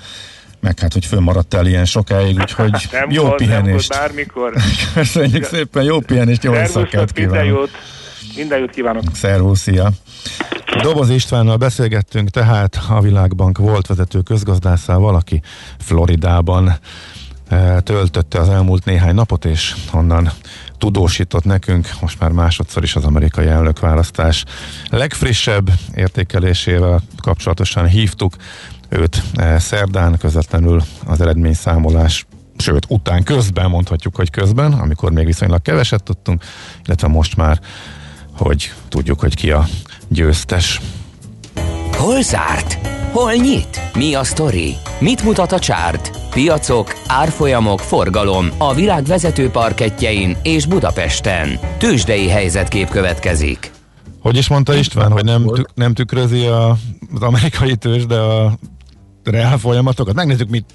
meg 0.63 0.79
hát, 0.79 0.93
hogy 0.93 1.05
fönnmaradtál 1.05 1.65
ilyen 1.65 1.85
sokáig, 1.85 2.39
úgyhogy 2.39 2.87
nem 2.91 3.11
jó 3.11 3.23
volt, 3.23 3.35
pihenést. 3.35 3.89
Nem 3.89 3.99
volt, 3.99 4.13
bármikor. 4.13 4.53
Köszönjük 4.93 5.43
szépen, 5.43 5.83
jó 5.83 5.99
pihenést, 5.99 6.43
jó 6.43 6.53
éjszakát 6.53 7.11
kívánok. 7.11 7.35
Minden 7.35 7.45
jót, 7.45 7.69
minden 8.35 8.59
jót 8.59 8.69
kívánok. 8.69 9.03
Szervusz, 9.13 9.59
szia. 9.59 9.91
Doboz 10.81 11.09
Istvánnal 11.09 11.57
beszélgettünk 11.57 12.29
tehát 12.29 12.79
a 12.89 13.01
Világbank 13.01 13.57
volt 13.57 13.87
vezető 13.87 14.21
közgazdászával, 14.21 15.15
aki 15.15 15.41
Floridában 15.79 16.73
eh, 17.47 17.77
töltötte 17.83 18.39
az 18.39 18.49
elmúlt 18.49 18.85
néhány 18.85 19.15
napot, 19.15 19.45
és 19.45 19.75
onnan 19.91 20.31
tudósított 20.77 21.43
nekünk 21.43 21.87
most 22.01 22.19
már 22.19 22.31
másodszor 22.31 22.83
is 22.83 22.95
az 22.95 23.05
amerikai 23.05 23.47
elnökválasztás 23.47 24.43
legfrissebb 24.89 25.69
értékelésével 25.95 27.01
kapcsolatosan 27.21 27.87
hívtuk 27.87 28.33
őt 28.97 29.23
eh, 29.33 29.59
szerdán 29.59 30.17
közvetlenül 30.17 30.83
az 31.05 31.21
eredményszámolás 31.21 32.25
sőt, 32.57 32.85
után 32.89 33.23
közben 33.23 33.69
mondhatjuk, 33.69 34.15
hogy 34.15 34.29
közben, 34.29 34.73
amikor 34.73 35.11
még 35.11 35.25
viszonylag 35.25 35.61
keveset 35.61 36.03
tudtunk, 36.03 36.43
illetve 36.85 37.07
most 37.07 37.35
már, 37.35 37.59
hogy 38.37 38.73
tudjuk, 38.89 39.19
hogy 39.19 39.35
ki 39.35 39.51
a 39.51 39.65
győztes. 40.07 40.81
Hol 41.91 42.21
zárt? 42.21 42.77
Hol 43.11 43.33
nyit? 43.33 43.81
Mi 43.93 44.13
a 44.13 44.23
sztori? 44.23 44.75
Mit 44.99 45.23
mutat 45.23 45.51
a 45.51 45.59
csárt? 45.59 46.11
Piacok, 46.29 46.93
árfolyamok, 47.07 47.79
forgalom 47.79 48.49
a 48.57 48.73
világ 48.73 49.03
vezető 49.03 49.49
parketjein 49.49 50.37
és 50.43 50.65
Budapesten. 50.65 51.59
Tősdei 51.77 52.29
helyzetkép 52.29 52.89
következik. 52.89 53.71
Hogy 54.19 54.37
is 54.37 54.47
mondta 54.47 54.73
István, 54.73 55.11
hogy 55.11 55.23
nem, 55.23 55.51
nem 55.75 55.93
tükrözi 55.93 56.45
a, 56.45 56.69
az 57.13 57.21
amerikai 57.21 57.75
tőzsde 57.75 58.19
a 58.19 58.57
reál 59.23 59.57
folyamatokat? 59.57 60.15
Megnézzük, 60.15 60.49
mit, 60.49 60.65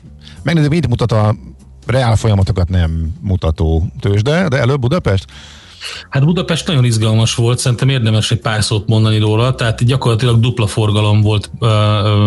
megnézzük, 0.42 0.70
mit 0.70 0.88
mutat 0.88 1.12
a 1.12 1.34
reál 1.86 2.16
folyamatokat 2.16 2.68
nem 2.68 3.12
mutató 3.20 3.92
tőzsde, 4.00 4.48
de 4.48 4.56
előbb 4.56 4.80
Budapest? 4.80 5.24
Hát 6.10 6.24
Budapest 6.24 6.66
nagyon 6.66 6.84
izgalmas 6.84 7.34
volt, 7.34 7.58
szerintem 7.58 7.88
érdemes 7.88 8.30
egy 8.30 8.40
pár 8.40 8.62
szót 8.62 8.88
mondani 8.88 9.18
róla, 9.18 9.54
tehát 9.54 9.84
gyakorlatilag 9.84 10.40
dupla 10.40 10.66
forgalom 10.66 11.20
volt 11.20 11.50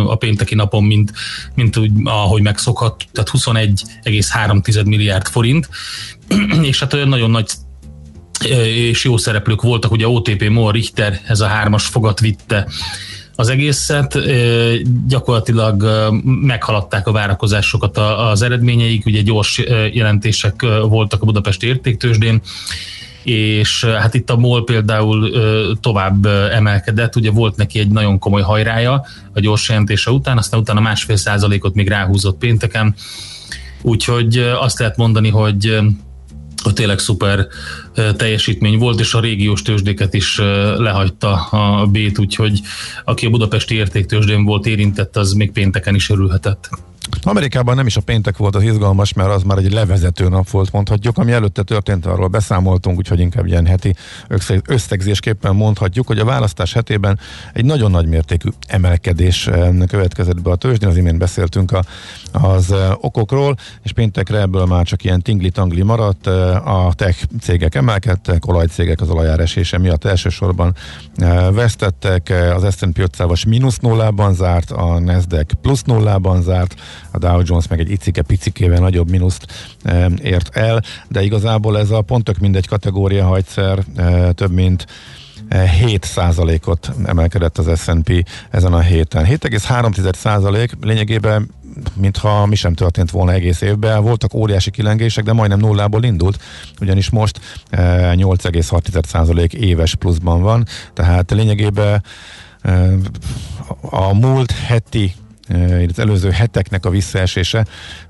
a 0.05 0.15
pénteki 0.15 0.55
napon, 0.55 0.83
mint, 0.83 1.11
mint 1.55 1.77
úgy, 1.77 1.91
ahogy 2.03 2.41
megszokhat, 2.41 3.03
tehát 3.11 3.29
21,3 3.29 4.85
milliárd 4.85 5.27
forint, 5.27 5.69
és 6.61 6.79
hát 6.79 6.93
olyan 6.93 7.07
nagyon 7.07 7.31
nagy 7.31 7.51
és 8.49 9.03
jó 9.03 9.17
szereplők 9.17 9.61
voltak, 9.61 9.91
ugye 9.91 10.07
OTP, 10.07 10.49
MOL, 10.49 10.71
Richter, 10.71 11.19
ez 11.27 11.39
a 11.39 11.47
hármas 11.47 11.85
fogat 11.85 12.19
vitte 12.19 12.67
az 13.35 13.49
egészet. 13.49 14.17
Gyakorlatilag 15.07 15.87
meghaladták 16.23 17.07
a 17.07 17.11
várakozásokat 17.11 17.97
az 17.97 18.41
eredményeik, 18.41 19.05
ugye 19.05 19.21
gyors 19.21 19.61
jelentések 19.93 20.65
voltak 20.89 21.21
a 21.21 21.25
Budapesti 21.25 21.67
értéktősdén, 21.67 22.41
és 23.23 23.83
hát 23.85 24.13
itt 24.13 24.29
a 24.29 24.37
MOL 24.37 24.63
például 24.63 25.31
tovább 25.81 26.25
emelkedett, 26.25 27.15
ugye 27.15 27.31
volt 27.31 27.55
neki 27.55 27.79
egy 27.79 27.89
nagyon 27.89 28.19
komoly 28.19 28.41
hajrája 28.41 29.05
a 29.33 29.39
gyors 29.39 29.69
jelentése 29.69 30.11
után, 30.11 30.37
aztán 30.37 30.59
utána 30.59 30.79
másfél 30.79 31.15
százalékot 31.15 31.73
még 31.73 31.87
ráhúzott 31.87 32.37
pénteken, 32.37 32.95
úgyhogy 33.81 34.37
azt 34.37 34.79
lehet 34.79 34.97
mondani, 34.97 35.29
hogy 35.29 35.79
a 36.63 36.73
tényleg 36.73 36.99
szuper 36.99 37.47
teljesítmény 38.17 38.77
volt, 38.77 38.99
és 38.99 39.13
a 39.13 39.19
régiós 39.19 39.61
tőzsdéket 39.61 40.13
is 40.13 40.37
lehagyta 40.77 41.33
a 41.33 41.85
B-t, 41.85 42.19
úgyhogy 42.19 42.59
aki 43.05 43.25
a 43.25 43.29
budapesti 43.29 43.75
értéktőzsdén 43.75 44.43
volt 44.43 44.65
érintett, 44.65 45.17
az 45.17 45.33
még 45.33 45.51
pénteken 45.51 45.95
is 45.95 46.09
örülhetett. 46.09 46.69
Amerikában 47.23 47.75
nem 47.75 47.85
is 47.85 47.97
a 47.97 48.01
péntek 48.01 48.37
volt 48.37 48.55
az 48.55 48.63
izgalmas, 48.63 49.13
mert 49.13 49.29
az 49.29 49.43
már 49.43 49.57
egy 49.57 49.71
levezető 49.71 50.27
nap 50.27 50.49
volt, 50.49 50.71
mondhatjuk. 50.71 51.17
Ami 51.17 51.31
előtte 51.31 51.63
történt, 51.63 52.05
arról 52.05 52.27
beszámoltunk, 52.27 52.97
úgyhogy 52.97 53.19
inkább 53.19 53.45
ilyen 53.45 53.65
heti 53.65 53.95
összegzésképpen 54.65 55.55
mondhatjuk, 55.55 56.07
hogy 56.07 56.19
a 56.19 56.25
választás 56.25 56.73
hetében 56.73 57.19
egy 57.53 57.65
nagyon 57.65 57.91
nagy 57.91 58.07
mértékű 58.07 58.49
emelkedés 58.67 59.47
eh, 59.47 59.69
következett 59.87 60.41
be 60.41 60.49
a 60.49 60.55
tőzsdén. 60.55 60.89
Az 60.89 60.97
imént 60.97 61.17
beszéltünk 61.17 61.71
a, 61.71 61.83
az 62.31 62.71
eh, 62.71 62.91
okokról, 63.03 63.55
és 63.83 63.91
péntekre 63.91 64.39
ebből 64.39 64.65
már 64.65 64.85
csak 64.85 65.03
ilyen 65.03 65.21
tingli-tangli 65.21 65.81
maradt. 65.81 66.27
Eh, 66.27 66.67
a 66.85 66.93
tech 66.93 67.23
cégek 67.41 67.75
emelkedtek, 67.75 68.47
olajcégek 68.47 69.01
az 69.01 69.09
olajáresése 69.09 69.77
miatt 69.77 70.05
elsősorban 70.05 70.75
vesztettek. 71.51 72.33
Az 72.55 72.75
S&P 72.75 73.09
500-as 73.17 73.47
mínusz 73.47 73.77
nullában 73.77 74.33
zárt, 74.33 74.71
a 74.71 74.99
Nasdaq 74.99 75.53
plusz 75.61 75.81
nullában 75.81 76.41
zárt, 76.41 76.75
a 77.11 77.17
Dow 77.17 77.41
Jones 77.43 77.67
meg 77.67 77.79
egy 77.79 77.91
icike-picikével 77.91 78.79
nagyobb 78.79 79.09
mínuszt 79.09 79.45
e, 79.83 80.09
ért 80.23 80.55
el, 80.55 80.83
de 81.07 81.21
igazából 81.21 81.79
ez 81.79 81.89
a 81.89 82.01
pont 82.01 82.23
tök 82.23 82.39
mindegy 82.39 82.67
kategória, 82.67 83.25
ha 83.25 83.35
egyszer 83.35 83.83
e, 83.95 84.31
több 84.31 84.51
mint 84.51 84.85
7%-ot 85.49 86.87
e, 86.87 87.09
emelkedett 87.09 87.57
az 87.57 87.81
S&P 87.81 88.25
ezen 88.49 88.73
a 88.73 88.79
héten. 88.79 89.25
7,3 89.25 90.13
százalék 90.13 90.71
lényegében 90.81 91.49
mintha 91.93 92.45
mi 92.45 92.55
sem 92.55 92.73
történt 92.73 93.11
volna 93.11 93.31
egész 93.31 93.61
évben. 93.61 94.03
Voltak 94.03 94.33
óriási 94.33 94.71
kilengések, 94.71 95.23
de 95.23 95.33
majdnem 95.33 95.59
nullából 95.59 96.03
indult, 96.03 96.41
ugyanis 96.81 97.09
most 97.09 97.39
8,6% 97.71 99.53
éves 99.53 99.95
pluszban 99.95 100.41
van, 100.41 100.65
tehát 100.93 101.31
lényegében 101.31 102.03
a 103.81 104.13
múlt 104.13 104.51
heti 104.51 105.13
az 105.87 105.99
előző 105.99 106.29
heteknek 106.29 106.85
a 106.85 106.89
visszaesése 106.89 107.65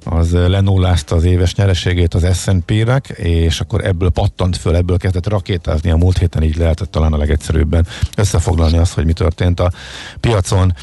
az 0.06 0.32
lenullázta 0.32 1.16
az 1.16 1.24
éves 1.24 1.56
nyereségét 1.56 2.14
az 2.14 2.38
S&P-nek, 2.38 3.08
és 3.08 3.60
akkor 3.60 3.86
ebből 3.86 4.10
pattant 4.10 4.58
föl, 4.58 4.76
ebből 4.76 4.98
kezdett 4.98 5.28
rakétázni 5.28 5.92
a 5.92 5.96
múlt 5.96 6.18
héten, 6.18 6.44
így 6.44 6.58
lehetett 6.58 6.92
talán 6.92 7.14
a 7.14 7.18
legegyszerűbben 7.18 7.88
összefoglalni 8.18 8.78
azt, 8.78 8.94
hogy 8.94 9.06
mi 9.06 9.14
történt 9.14 9.60
a 9.60 9.72
piacon. 10.20 10.74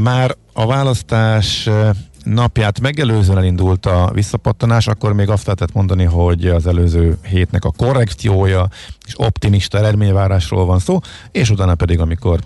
Már 0.00 0.34
a 0.52 0.66
választás 0.66 1.68
napját 2.24 2.80
megelőzően 2.80 3.38
elindult 3.38 3.86
a 3.86 4.10
visszapattanás, 4.12 4.86
akkor 4.86 5.12
még 5.12 5.28
azt 5.28 5.44
lehetett 5.44 5.72
mondani, 5.72 6.04
hogy 6.04 6.46
az 6.46 6.66
előző 6.66 7.18
hétnek 7.22 7.64
a 7.64 7.72
korrekciója 7.76 8.68
és 9.06 9.12
optimista 9.16 9.78
eredményvárásról 9.78 10.66
van 10.66 10.78
szó, 10.78 10.98
és 11.32 11.50
utána 11.50 11.74
pedig, 11.74 12.00
amikor 12.00 12.40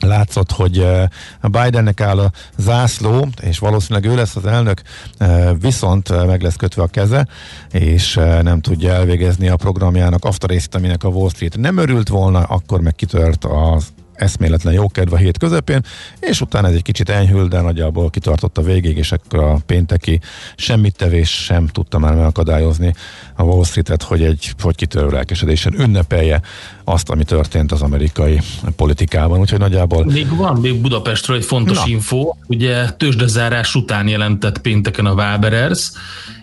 látszott, 0.00 0.50
hogy 0.50 0.78
eh, 0.78 1.04
Bidennek 1.42 2.00
áll 2.00 2.18
a 2.18 2.30
zászló, 2.56 3.28
és 3.40 3.58
valószínűleg 3.58 4.10
ő 4.10 4.14
lesz 4.16 4.36
az 4.36 4.46
elnök, 4.46 4.82
eh, 5.18 5.50
viszont 5.60 6.10
eh, 6.10 6.26
meg 6.26 6.42
lesz 6.42 6.56
kötve 6.56 6.82
a 6.82 6.86
keze, 6.86 7.26
és 7.72 8.14
nem 8.42 8.60
tudja 8.60 8.92
elvégezni 8.92 9.48
a 9.48 9.56
programjának 9.56 10.24
azt 10.24 10.44
a 10.44 10.46
részét, 10.46 10.74
aminek 10.74 11.04
a 11.04 11.08
Wall 11.08 11.28
Street 11.28 11.56
nem 11.56 11.76
örült 11.76 12.08
volna, 12.08 12.42
akkor 12.42 12.80
meg 12.80 12.94
kitört 12.94 13.44
az 13.44 13.92
eszméletlen 14.16 14.74
jókedv 14.74 15.12
a 15.12 15.16
hét 15.16 15.38
közepén, 15.38 15.80
és 16.20 16.40
utána 16.40 16.68
ez 16.68 16.74
egy 16.74 16.82
kicsit 16.82 17.08
enyhül, 17.08 17.48
de 17.48 17.60
nagyjából 17.60 18.10
kitartott 18.10 18.58
a 18.58 18.62
végig, 18.62 18.96
és 18.96 19.12
akkor 19.12 19.38
a 19.38 19.58
pénteki 19.66 20.20
semmit 20.56 20.96
tevés 20.96 21.30
sem 21.30 21.66
tudta 21.66 21.98
már 21.98 22.14
megakadályozni 22.14 22.94
a 23.34 23.42
Wall 23.42 23.64
Street-et, 23.64 24.02
hogy 24.02 24.22
egy 24.22 24.54
hogy 24.60 24.74
kitörő 24.74 25.08
lelkesedésen 25.08 25.80
ünnepelje 25.80 26.40
azt, 26.84 27.10
ami 27.10 27.24
történt 27.24 27.72
az 27.72 27.82
amerikai 27.82 28.40
politikában. 28.76 29.38
Úgyhogy 29.38 29.58
nagyjából... 29.58 30.04
Még 30.04 30.36
van 30.36 30.56
még 30.56 30.80
Budapestről 30.80 31.36
egy 31.36 31.44
fontos 31.44 31.76
Na. 31.76 31.84
info. 31.86 32.34
Ugye 32.46 32.90
tőzsdezárás 32.90 33.74
után 33.74 34.08
jelentett 34.08 34.58
pénteken 34.58 35.06
a 35.06 35.12
Waberers, 35.12 35.90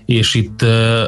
és 0.05 0.33
itt 0.33 0.61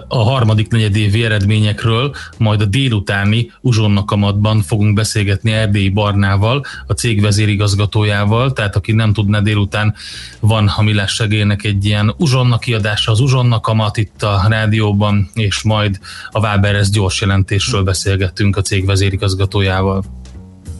a 0.08 0.17
harmadik 0.23 0.67
negyedévi 0.67 1.23
eredményekről 1.23 2.15
majd 2.38 2.62
a 2.62 2.65
délutáni 2.65 3.51
uzsonnakamatban 3.62 4.62
fogunk 4.62 4.93
beszélgetni 4.93 5.51
Erdélyi 5.51 5.89
Barnával, 5.89 6.65
a 6.88 6.93
cég 6.93 7.21
vezérigazgatójával, 7.21 8.53
tehát 8.53 8.75
aki 8.75 8.91
nem 8.91 9.13
tudná, 9.13 9.39
délután 9.39 9.95
van 10.39 10.67
a 10.77 10.81
Millás 10.81 11.13
segélynek 11.13 11.63
egy 11.63 11.86
ilyen 11.86 12.13
uzsonna 12.17 12.58
kiadása, 12.58 13.12
az 13.12 13.19
uzsonnakamat 13.19 13.97
itt 13.97 14.23
a 14.23 14.45
rádióban, 14.49 15.29
és 15.34 15.62
majd 15.62 15.99
a 16.31 16.39
Váberes 16.39 16.89
gyors 16.89 17.21
jelentésről 17.21 17.84
beszélgettünk 17.84 18.58
a 18.58 18.62
cég 18.62 18.86
vezérigazgatójával. 18.86 20.03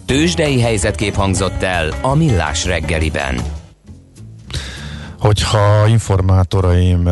Tőzsdei 0.06 0.62
helyzetkép 0.62 1.13
hangzott 1.13 1.63
el 1.63 1.93
a 2.01 2.15
Millás 2.15 2.65
reggeliben. 2.65 3.41
Hogyha 5.19 5.88
informátoraim 5.88 7.10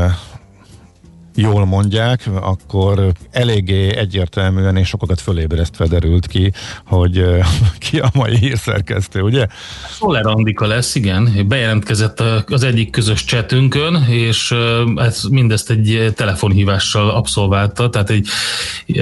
jól 1.35 1.65
mondják, 1.65 2.29
akkor 2.41 3.11
eléggé 3.31 3.95
egyértelműen 3.95 4.77
és 4.77 4.87
sokakat 4.87 5.21
fölébresztve 5.21 5.87
derült 5.87 6.27
ki, 6.27 6.51
hogy 6.85 7.25
ki 7.89 7.99
a 7.99 8.09
mai 8.13 8.37
hírszerkesztő, 8.37 9.21
ugye? 9.21 9.47
Szoller 9.89 10.25
Andika 10.25 10.67
lesz, 10.67 10.95
igen. 10.95 11.45
Bejelentkezett 11.47 12.23
az 12.47 12.63
egyik 12.63 12.89
közös 12.89 13.23
csetünkön, 13.23 14.05
és 14.09 14.55
ez 14.95 15.23
mindezt 15.29 15.69
egy 15.69 16.13
telefonhívással 16.15 17.09
abszolválta, 17.09 17.89
tehát 17.89 18.09
egy 18.09 18.27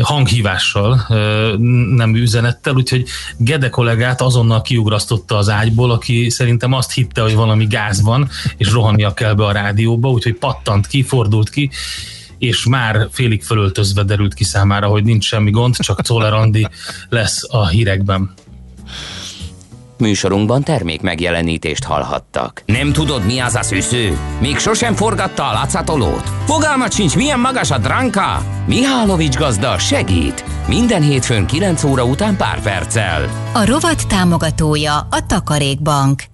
hanghívással, 0.01 1.05
nem 1.95 2.15
üzenettel, 2.15 2.75
úgyhogy 2.75 3.05
Gede 3.37 3.69
kollégát 3.69 4.21
azonnal 4.21 4.61
kiugrasztotta 4.61 5.37
az 5.37 5.49
ágyból, 5.49 5.91
aki 5.91 6.29
szerintem 6.29 6.73
azt 6.73 6.93
hitte, 6.93 7.21
hogy 7.21 7.35
valami 7.35 7.65
gáz 7.65 8.01
van, 8.01 8.29
és 8.57 8.71
rohannia 8.71 9.13
kell 9.13 9.33
be 9.33 9.45
a 9.45 9.51
rádióba, 9.51 10.09
úgyhogy 10.09 10.35
pattant 10.35 10.87
ki, 10.87 11.03
fordult 11.03 11.49
ki, 11.49 11.69
és 12.41 12.65
már 12.65 13.07
félig 13.11 13.43
fölöltözve 13.43 14.03
derült 14.03 14.33
ki 14.33 14.43
számára, 14.43 14.87
hogy 14.87 15.03
nincs 15.03 15.25
semmi 15.25 15.51
gond, 15.51 15.75
csak 15.77 16.01
Czoller 16.01 16.33
Andi 16.33 16.67
lesz 17.09 17.45
a 17.49 17.67
hírekben. 17.67 18.33
Műsorunkban 19.97 20.63
termék 20.63 21.01
megjelenítést 21.01 21.83
hallhattak. 21.83 22.63
Nem 22.65 22.93
tudod, 22.93 23.25
mi 23.25 23.39
az 23.39 23.55
a 23.55 23.61
szűző? 23.61 24.17
Még 24.39 24.57
sosem 24.57 24.95
forgatta 24.95 25.49
a 25.49 25.53
látszatolót? 25.53 26.29
Fogalmat 26.45 26.93
sincs, 26.93 27.15
milyen 27.15 27.39
magas 27.39 27.71
a 27.71 27.77
dránka? 27.77 28.45
Mihálovics 28.65 29.35
gazda 29.35 29.77
segít! 29.77 30.45
Minden 30.67 31.01
hétfőn 31.01 31.45
9 31.45 31.83
óra 31.83 32.05
után 32.05 32.37
pár 32.37 32.61
perccel. 32.61 33.29
A 33.53 33.65
rovat 33.65 34.07
támogatója 34.07 34.95
a 34.95 35.25
Takarékbank. 35.27 36.30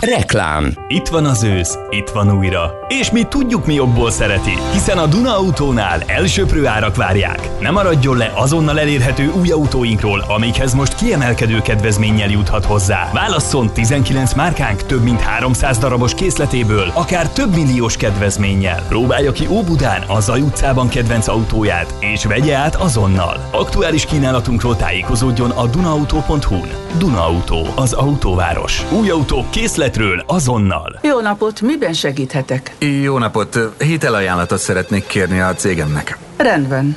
Reklám. 0.00 0.74
Itt 0.88 1.06
van 1.08 1.24
az 1.24 1.42
ősz, 1.42 1.78
itt 1.90 2.08
van 2.08 2.32
újra. 2.32 2.72
És 2.88 3.10
mi 3.10 3.22
tudjuk, 3.22 3.66
mi 3.66 3.74
jobból 3.74 4.10
szereti, 4.10 4.52
hiszen 4.72 4.98
a 4.98 5.06
Duna 5.06 5.36
Autónál 5.36 6.02
elsőprő 6.06 6.66
árak 6.66 6.96
várják. 6.96 7.48
Ne 7.60 7.70
maradjon 7.70 8.16
le 8.16 8.32
azonnal 8.34 8.80
elérhető 8.80 9.32
új 9.40 9.50
autóinkról, 9.50 10.24
amikhez 10.28 10.74
most 10.74 10.94
kiemelkedő 10.94 11.60
kedvezménnyel 11.60 12.28
juthat 12.28 12.64
hozzá. 12.64 13.10
Válasszon 13.12 13.72
19 13.72 14.34
márkánk 14.34 14.82
több 14.82 15.02
mint 15.02 15.20
300 15.20 15.78
darabos 15.78 16.14
készletéből, 16.14 16.90
akár 16.94 17.28
több 17.28 17.54
milliós 17.54 17.96
kedvezménnyel. 17.96 18.84
Próbálja 18.88 19.32
ki 19.32 19.46
Óbudán, 19.46 20.02
a 20.02 20.20
Zaj 20.20 20.40
utcában 20.40 20.88
kedvenc 20.88 21.28
autóját, 21.28 21.94
és 21.98 22.24
vegye 22.24 22.56
át 22.56 22.74
azonnal. 22.74 23.48
Aktuális 23.50 24.04
kínálatunkról 24.04 24.76
tájékozódjon 24.76 25.50
a 25.50 25.66
dunaauto.hu-n. 25.66 26.70
Duna 26.98 27.26
Auto, 27.26 27.62
az 27.74 27.92
autóváros. 27.92 28.84
Új 28.90 29.10
autók 29.10 29.50
készlet 29.50 29.89
üzletről 29.90 30.24
azonnal. 30.26 30.98
Jó 31.02 31.20
napot, 31.20 31.60
miben 31.60 31.92
segíthetek? 31.92 32.74
Jó 33.02 33.18
napot, 33.18 33.58
hitelajánlatot 33.78 34.58
szeretnék 34.58 35.06
kérni 35.06 35.40
a 35.40 35.54
cégemnek. 35.54 36.18
Rendben. 36.36 36.96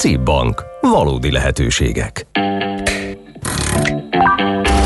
CIP 0.00 0.20
Bank. 0.20 0.64
Valódi 0.80 1.30
lehetőségek. 1.30 2.26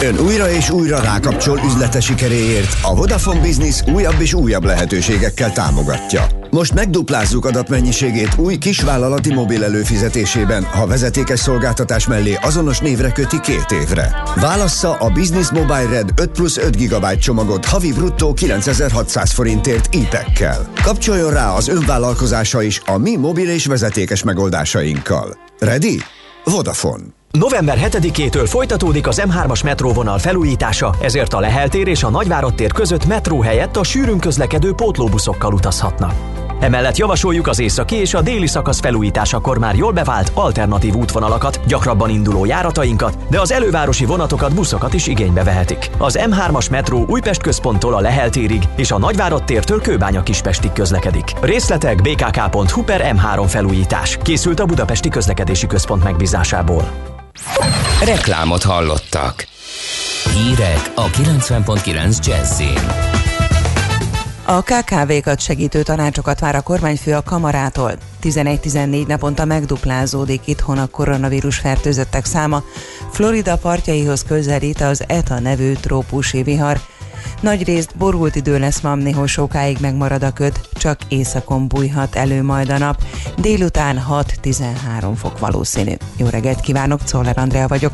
Ön 0.05 0.19
újra 0.19 0.51
és 0.51 0.71
újra 0.71 1.01
rákapcsol 1.01 1.61
üzlete 1.67 2.01
sikeréért 2.01 2.77
a 2.83 2.95
Vodafone 2.95 3.41
Business 3.41 3.83
újabb 3.93 4.21
és 4.21 4.35
újabb 4.35 4.65
lehetőségekkel 4.65 5.53
támogatja. 5.53 6.27
Most 6.51 6.75
megduplázzuk 6.75 7.45
adatmennyiségét 7.45 8.35
új 8.37 8.57
kisvállalati 8.57 9.35
mobil 9.35 9.65
előfizetésében, 9.65 10.65
ha 10.65 10.87
vezetékes 10.87 11.39
szolgáltatás 11.39 12.07
mellé 12.07 12.39
azonos 12.43 12.79
névre 12.79 13.13
köti 13.13 13.41
két 13.41 13.71
évre. 13.83 14.23
Válassza 14.37 14.93
a 14.93 15.11
Business 15.11 15.51
Mobile 15.51 15.89
Red 15.91 16.11
5 16.21 16.31
plusz 16.31 16.57
5 16.57 16.77
GB 16.77 17.19
csomagot 17.19 17.65
havi 17.65 17.93
bruttó 17.93 18.33
9600 18.33 19.33
forintért 19.33 19.95
IPEC-kel. 19.95 20.73
Kapcsoljon 20.83 21.31
rá 21.31 21.51
az 21.51 21.69
önvállalkozása 21.69 22.63
is 22.63 22.81
a 22.87 22.99
mi 22.99 23.17
mobil 23.17 23.49
és 23.49 23.67
vezetékes 23.67 24.23
megoldásainkkal. 24.23 25.37
Ready? 25.59 26.01
Vodafone. 26.45 27.14
November 27.39 27.79
7-től 27.81 28.47
folytatódik 28.47 29.07
az 29.07 29.23
M3-as 29.25 29.65
metróvonal 29.65 30.19
felújítása, 30.19 30.95
ezért 31.01 31.33
a 31.33 31.41
Lehel 31.41 31.69
tér 31.69 31.89
és 31.89 32.03
a 32.03 32.11
Nagyvárad 32.11 32.55
tér 32.55 32.73
között 32.73 33.07
metró 33.07 33.41
helyett 33.41 33.77
a 33.77 33.85
sűrűn 33.85 34.19
közlekedő 34.19 34.73
pótlóbuszokkal 34.73 35.53
utazhatnak. 35.53 36.13
Emellett 36.61 36.97
javasoljuk 36.97 37.47
az 37.47 37.59
északi 37.59 37.97
és 37.97 38.15
a 38.15 38.21
déli 38.21 38.47
szakasz 38.47 38.81
felújításakor 38.81 39.59
már 39.59 39.75
jól 39.75 39.93
bevált 39.93 40.31
alternatív 40.35 40.95
útvonalakat, 40.95 41.61
gyakrabban 41.67 42.11
induló 42.11 42.45
járatainkat, 42.45 43.17
de 43.31 43.41
az 43.41 43.53
elővárosi 43.53 44.05
vonatokat, 44.05 44.55
buszokat 44.55 44.95
is 44.95 45.07
igénybe 45.07 45.45
vehetik. 45.45 45.91
Az 45.99 46.19
M3-as 46.23 46.71
metró 46.71 47.05
Újpest 47.09 47.43
központtól 47.43 47.95
a 47.95 48.01
Lehel 48.01 48.31
térig 48.31 48.63
és 48.77 48.91
a 48.91 48.99
Nagyvárad 48.99 49.45
tértől 49.45 49.81
Kőbánya 49.81 50.23
Kispestig 50.23 50.73
közlekedik. 50.73 51.33
Részletek 51.41 52.03
bkk.hu 52.03 52.83
per 52.83 53.15
M3 53.17 53.45
felújítás. 53.47 54.19
Készült 54.23 54.61
a 54.61 54.65
Budapesti 54.67 55.09
Közlekedési 55.09 55.67
Központ 55.67 56.05
megbízásából. 56.05 57.14
Reklámot 58.05 58.63
hallottak. 58.63 59.47
Hírek 60.35 60.93
a 60.95 61.07
90.9 61.07 62.27
Jazzin. 62.27 63.13
A 64.47 64.63
KKV-kat 64.63 65.41
segítő 65.41 65.83
tanácsokat 65.83 66.41
vár 66.41 66.55
a 66.55 66.61
kormányfő 66.61 67.15
a 67.15 67.23
kamarától. 67.23 67.93
11-14 68.23 69.07
naponta 69.07 69.45
megduplázódik 69.45 70.41
itthon 70.45 70.79
a 70.79 70.87
koronavírus 70.87 71.59
fertőzöttek 71.59 72.25
száma. 72.25 72.63
Florida 73.11 73.57
partjaihoz 73.57 74.25
közelít 74.25 74.81
az 74.81 75.05
ETA 75.07 75.41
nevű 75.41 75.73
trópusi 75.73 76.43
vihar. 76.43 76.81
Nagy 77.41 77.65
részt 77.65 77.97
borult 77.97 78.37
idő 78.37 78.59
lesz 78.59 78.81
ma, 78.81 78.95
néhol 78.95 79.27
sokáig 79.27 79.79
megmarad 79.81 80.23
a 80.23 80.33
köd, 80.33 80.61
csak 80.73 80.99
északon 81.09 81.69
bújhat 81.69 82.15
elő 82.15 82.43
majd 82.43 82.71
a 82.71 82.79
nap. 82.79 83.03
Délután 83.39 84.05
6-13 84.11 85.13
fok 85.17 85.39
valószínű. 85.39 85.93
Jó 86.17 86.27
reggelt 86.27 86.61
kívánok, 86.61 87.03
Czoller 87.03 87.39
Andrea 87.39 87.69
vagyok. 87.69 87.93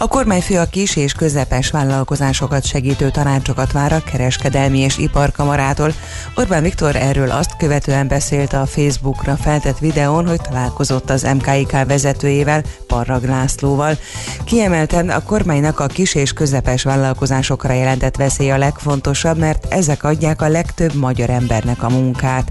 A 0.00 0.06
kormányfő 0.06 0.58
a 0.58 0.64
kis 0.64 0.96
és 0.96 1.12
közepes 1.12 1.70
vállalkozásokat 1.70 2.64
segítő 2.64 3.10
tanácsokat 3.10 3.72
vár 3.72 3.92
a 3.92 4.02
kereskedelmi 4.10 4.78
és 4.78 4.98
iparkamarától. 4.98 5.92
Orbán 6.34 6.62
Viktor 6.62 6.96
erről 6.96 7.30
azt 7.30 7.56
követően 7.56 8.08
beszélt 8.08 8.52
a 8.52 8.66
Facebookra 8.66 9.36
feltett 9.36 9.78
videón, 9.78 10.26
hogy 10.26 10.40
találkozott 10.40 11.10
az 11.10 11.22
MKIK 11.22 11.70
vezetőjével, 11.86 12.62
Parrag 12.86 13.24
Lászlóval. 13.24 13.98
Kiemelten 14.44 15.08
a 15.08 15.22
kormánynak 15.22 15.80
a 15.80 15.86
kis 15.86 16.14
és 16.14 16.32
közepes 16.32 16.82
vállalkozásokra 16.82 17.72
jelentett 17.72 18.16
veszély 18.16 18.50
a 18.50 18.58
legfontosabb, 18.58 19.38
mert 19.38 19.72
ezek 19.72 20.04
adják 20.04 20.42
a 20.42 20.48
legtöbb 20.48 20.94
magyar 20.94 21.30
embernek 21.30 21.82
a 21.82 21.88
munkát. 21.88 22.48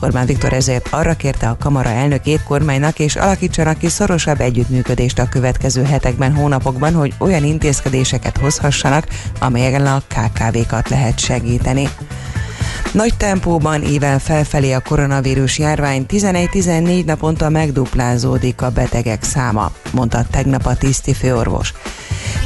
Orbán 0.00 0.26
Viktor 0.26 0.52
ezért 0.52 0.88
arra 0.90 1.14
kérte 1.14 1.48
a 1.48 1.56
kamara 1.60 1.88
elnökét 1.88 2.42
kormánynak 2.42 2.98
és 2.98 3.16
alakítsanak 3.16 3.78
ki 3.78 3.88
szorosabb 3.88 4.40
együttműködést 4.40 5.18
a 5.18 5.28
következő 5.28 5.82
hetekben, 5.82 6.34
hónapokban 6.34 6.53
abban, 6.62 6.94
hogy 6.94 7.14
olyan 7.18 7.44
intézkedéseket 7.44 8.36
hozhassanak, 8.36 9.06
amelyekkel 9.40 9.86
a 9.86 10.02
KKV-kat 10.14 10.88
lehet 10.88 11.18
segíteni. 11.18 11.88
Nagy 12.92 13.16
tempóban 13.16 13.82
ével 13.82 14.18
felfelé 14.18 14.72
a 14.72 14.80
koronavírus 14.80 15.58
járvány 15.58 16.06
11-14 16.08 17.04
naponta 17.04 17.48
megduplázódik 17.48 18.62
a 18.62 18.70
betegek 18.70 19.22
száma, 19.22 19.72
mondta 19.92 20.24
tegnap 20.30 20.66
a 20.66 20.76
tiszti 20.76 21.14
főorvos. 21.14 21.72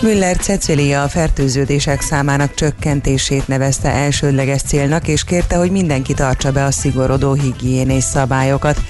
Müller 0.02 0.36
Cecilia 0.36 1.02
a 1.02 1.08
fertőződések 1.08 2.00
számának 2.00 2.54
csökkentését 2.54 3.48
nevezte 3.48 3.90
elsődleges 3.90 4.62
célnak, 4.62 5.08
és 5.08 5.24
kérte, 5.24 5.56
hogy 5.56 5.70
mindenki 5.70 6.14
tartsa 6.14 6.52
be 6.52 6.64
a 6.64 6.70
szigorodó 6.70 7.32
higiénés 7.32 8.04
szabályokat. 8.04 8.80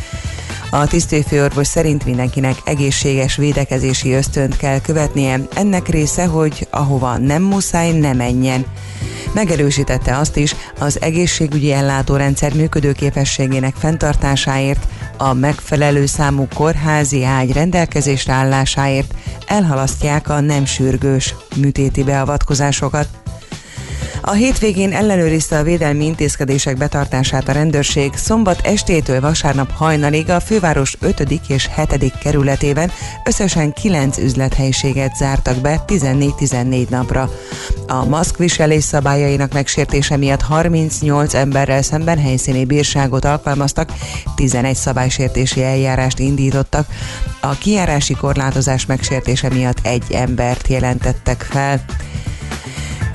A 0.71 0.87
tisztőfőorvos 0.87 1.67
szerint 1.67 2.05
mindenkinek 2.05 2.57
egészséges 2.65 3.37
védekezési 3.37 4.13
ösztönt 4.13 4.57
kell 4.57 4.81
követnie. 4.81 5.41
Ennek 5.55 5.89
része, 5.89 6.27
hogy 6.27 6.67
ahova 6.71 7.17
nem 7.19 7.43
muszáj, 7.43 7.93
ne 7.93 8.13
menjen. 8.13 8.67
Megerősítette 9.33 10.17
azt 10.17 10.37
is, 10.37 10.55
az 10.79 11.01
egészségügyi 11.01 11.73
ellátórendszer 11.73 12.55
működőképességének 12.55 13.75
fenntartásáért, 13.75 14.87
a 15.17 15.33
megfelelő 15.33 16.07
számú 16.07 16.47
kórházi 16.55 17.25
ágy 17.25 17.53
rendelkezésre 17.53 18.33
állásáért 18.33 19.15
elhalasztják 19.47 20.29
a 20.29 20.41
nem 20.41 20.65
sürgős 20.65 21.35
műtéti 21.57 22.05
beavatkozásokat. 22.05 23.09
A 24.29 24.33
hétvégén 24.33 24.93
ellenőrizte 24.93 25.59
a 25.59 25.63
védelmi 25.63 26.05
intézkedések 26.05 26.77
betartását 26.77 27.49
a 27.49 27.53
rendőrség. 27.53 28.15
Szombat 28.15 28.67
estétől 28.67 29.21
vasárnap 29.21 29.71
hajnalig 29.71 30.31
a 30.31 30.41
főváros 30.41 30.97
5. 31.01 31.25
és 31.49 31.69
7. 31.77 32.13
kerületében 32.23 32.91
összesen 33.25 33.73
9 33.73 34.19
üzlethelyiséget 34.19 35.17
zártak 35.17 35.57
be 35.57 35.85
14-14 35.87 36.89
napra. 36.89 37.31
A 37.87 38.05
maszkviselés 38.05 38.85
szabályainak 38.85 39.53
megsértése 39.53 40.17
miatt 40.17 40.43
38 40.43 41.35
emberrel 41.35 41.83
szemben 41.83 42.19
helyszíni 42.19 42.65
bírságot 42.65 43.25
alkalmaztak, 43.25 43.93
11 44.35 44.75
szabálysértési 44.75 45.63
eljárást 45.63 46.19
indítottak. 46.19 46.87
A 47.41 47.51
kijárási 47.51 48.15
korlátozás 48.15 48.87
megsértése 48.87 49.49
miatt 49.49 49.79
egy 49.83 50.05
embert 50.13 50.69
jelentettek 50.69 51.43
fel. 51.43 51.85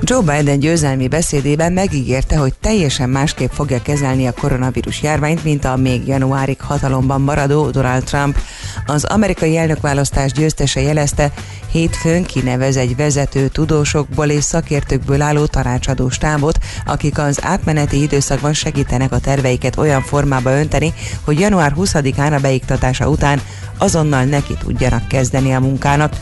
Joe 0.06 0.20
Biden 0.20 0.58
győzelmi 0.58 1.08
beszédében 1.08 1.72
megígérte, 1.72 2.36
hogy 2.36 2.54
teljesen 2.60 3.10
másképp 3.10 3.50
fogja 3.50 3.82
kezelni 3.82 4.26
a 4.26 4.32
koronavírus 4.32 5.02
járványt, 5.02 5.44
mint 5.44 5.64
a 5.64 5.76
még 5.76 6.06
januárig 6.06 6.60
hatalomban 6.60 7.20
maradó 7.20 7.70
Donald 7.70 8.04
Trump. 8.04 8.38
Az 8.86 9.04
amerikai 9.04 9.56
elnökválasztás 9.56 10.32
győztese 10.32 10.80
jelezte, 10.80 11.32
hétfőn 11.70 12.24
kinevez 12.24 12.76
egy 12.76 12.96
vezető 12.96 13.48
tudósokból 13.48 14.26
és 14.26 14.44
szakértőkből 14.44 15.22
álló 15.22 15.46
tanácsadó 15.46 16.08
stábot, 16.08 16.58
akik 16.86 17.18
az 17.18 17.38
átmeneti 17.42 18.02
időszakban 18.02 18.52
segítenek 18.52 19.12
a 19.12 19.18
terveiket 19.18 19.76
olyan 19.76 20.02
formába 20.02 20.50
önteni, 20.50 20.94
hogy 21.24 21.40
január 21.40 21.72
20-án 21.76 22.36
a 22.36 22.40
beiktatása 22.40 23.08
után 23.08 23.40
azonnal 23.78 24.24
neki 24.24 24.54
tudjanak 24.58 25.08
kezdeni 25.08 25.54
a 25.54 25.60
munkának. 25.60 26.12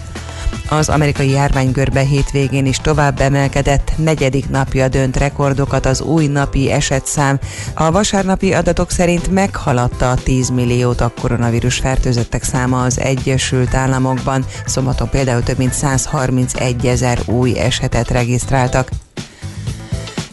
Az 0.69 0.89
amerikai 0.89 1.31
járványgörbe 1.31 2.01
hétvégén 2.01 2.67
is 2.67 2.77
tovább 2.77 3.21
emelkedett, 3.21 3.93
negyedik 3.97 4.49
napja 4.49 4.89
dönt 4.89 5.17
rekordokat 5.17 5.87
az 5.87 6.01
új 6.01 6.27
napi 6.27 6.71
esetszám. 6.71 7.39
A 7.75 7.91
vasárnapi 7.91 8.53
adatok 8.53 8.91
szerint 8.91 9.31
meghaladta 9.31 10.11
a 10.11 10.15
10 10.15 10.49
milliót 10.49 11.01
a 11.01 11.13
koronavírus 11.21 11.79
fertőzöttek 11.79 12.43
száma 12.43 12.83
az 12.83 13.01
Egyesült 13.01 13.75
Államokban. 13.75 14.45
Szombaton 14.67 15.09
például 15.09 15.43
több 15.43 15.59
mint 15.59 15.73
131 15.73 16.87
ezer 16.87 17.19
új 17.27 17.59
esetet 17.59 18.11
regisztráltak. 18.11 18.89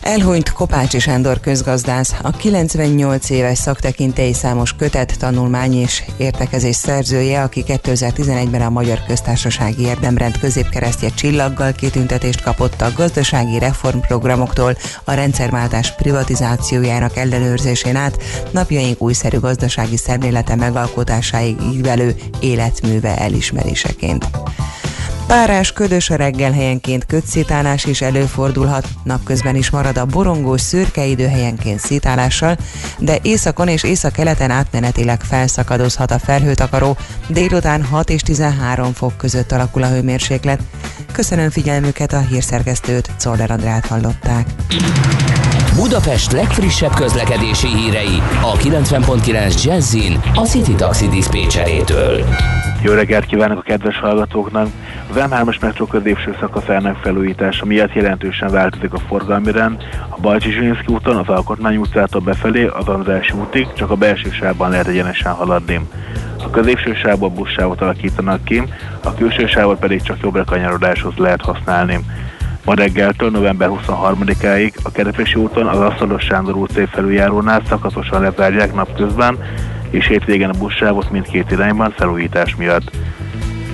Elhunyt 0.09 0.51
Kopácsi 0.51 0.99
Sándor 0.99 1.39
közgazdász, 1.39 2.15
a 2.21 2.31
98 2.31 3.29
éves 3.29 3.57
szaktekintély 3.57 4.31
számos 4.31 4.73
kötet, 4.73 5.19
tanulmány 5.19 5.73
és 5.73 6.03
értekezés 6.17 6.75
szerzője, 6.75 7.41
aki 7.41 7.63
2011-ben 7.67 8.61
a 8.61 8.69
Magyar 8.69 8.99
Köztársasági 9.07 9.83
Érdemrend 9.83 10.39
középkeresztje 10.39 11.09
csillaggal 11.09 11.71
kitüntetést 11.71 12.41
kapott 12.41 12.81
a 12.81 12.91
gazdasági 12.95 13.59
reformprogramoktól 13.59 14.77
a 15.03 15.13
rendszerváltás 15.13 15.95
privatizációjának 15.95 17.17
ellenőrzésén 17.17 17.95
át 17.95 18.23
napjaink 18.51 19.01
újszerű 19.01 19.39
gazdasági 19.39 19.97
szemlélete 19.97 20.55
megalkotásáig 20.55 21.57
ívelő 21.73 22.15
életműve 22.39 23.17
elismeréseként. 23.17 24.25
Párás, 25.29 25.71
ködös 25.71 26.09
a 26.09 26.15
reggel 26.15 26.51
helyenként 26.51 27.05
kötszítálás 27.05 27.85
is 27.85 28.01
előfordulhat, 28.01 28.87
napközben 29.03 29.55
is 29.55 29.69
marad 29.69 29.97
a 29.97 30.05
borongós 30.05 30.61
szürke 30.61 31.05
idő 31.05 31.27
helyenként 31.27 31.79
szítálással, 31.79 32.57
de 32.99 33.17
északon 33.21 33.67
és 33.67 33.83
északkeleten 33.83 34.51
átmenetileg 34.51 35.21
felszakadozhat 35.21 36.11
a 36.11 36.19
felhőtakaró, 36.19 36.97
délután 37.27 37.83
6 37.83 38.09
és 38.09 38.21
13 38.21 38.93
fok 38.93 39.17
között 39.17 39.51
alakul 39.51 39.83
a 39.83 39.89
hőmérséklet. 39.89 40.61
Köszönöm 41.11 41.49
figyelmüket 41.49 42.13
a 42.13 42.19
hírszerkesztőt, 42.19 43.11
Czoller 43.17 43.51
Andrát 43.51 43.85
hallották. 43.85 44.47
Budapest 45.79 46.31
legfrissebb 46.31 46.93
közlekedési 46.93 47.67
hírei 47.67 48.21
a 48.41 48.57
90.9 48.57 49.63
Jazzin 49.63 50.21
a 50.35 50.45
City 50.45 50.75
Taxi 50.75 51.07
Dispécsejétől. 51.07 52.23
Jó 52.81 52.93
reggelt 52.93 53.25
kívánok 53.25 53.57
a 53.57 53.61
kedves 53.61 53.99
hallgatóknak! 53.99 54.67
Az 55.09 55.15
M3-as 55.19 55.59
metró 55.61 55.85
középső 55.85 56.35
szakaszának 56.39 56.97
felújítása 57.01 57.65
miatt 57.65 57.93
jelentősen 57.93 58.51
változik 58.51 58.93
a 58.93 58.99
forgalmi 58.99 59.51
rend. 59.51 59.83
A 60.09 60.19
Balcsi 60.21 60.51
Zsilinszki 60.51 60.93
úton 60.93 61.15
az 61.15 61.27
Alkotmány 61.27 61.77
utcától 61.77 62.21
befelé 62.21 62.65
az 62.65 62.87
Andrássy 62.87 63.33
útig 63.33 63.67
csak 63.73 63.91
a 63.91 63.95
belső 63.95 64.31
sávban 64.31 64.69
lehet 64.69 64.87
egyenesen 64.87 65.31
haladni. 65.31 65.79
A 66.43 66.49
középső 66.49 66.93
sávból 66.93 67.29
buszsávot 67.29 67.81
alakítanak 67.81 68.43
ki, 68.43 68.63
a 69.03 69.13
külső 69.13 69.47
sávot 69.47 69.79
pedig 69.79 70.01
csak 70.01 70.17
jobbra 70.21 70.43
kanyarodáshoz 70.43 71.13
lehet 71.17 71.41
használni. 71.41 71.99
Ma 72.69 72.75
reggeltől 72.75 73.29
november 73.29 73.69
23-áig 73.71 74.73
a 74.83 74.91
Kerepesi 74.91 75.39
úton 75.39 75.67
az 75.67 75.79
Asztalos 75.79 76.23
Sándor 76.23 76.55
utcai 76.55 76.85
felüljárónál 76.85 77.61
szakaszosan 77.67 78.21
lezárják 78.21 78.73
napközben, 78.73 79.37
és 79.89 80.07
hétvégén 80.07 80.49
a 80.49 80.57
buszsávot 80.57 81.11
mindkét 81.11 81.51
irányban 81.51 81.93
felújítás 81.97 82.55
miatt. 82.55 82.91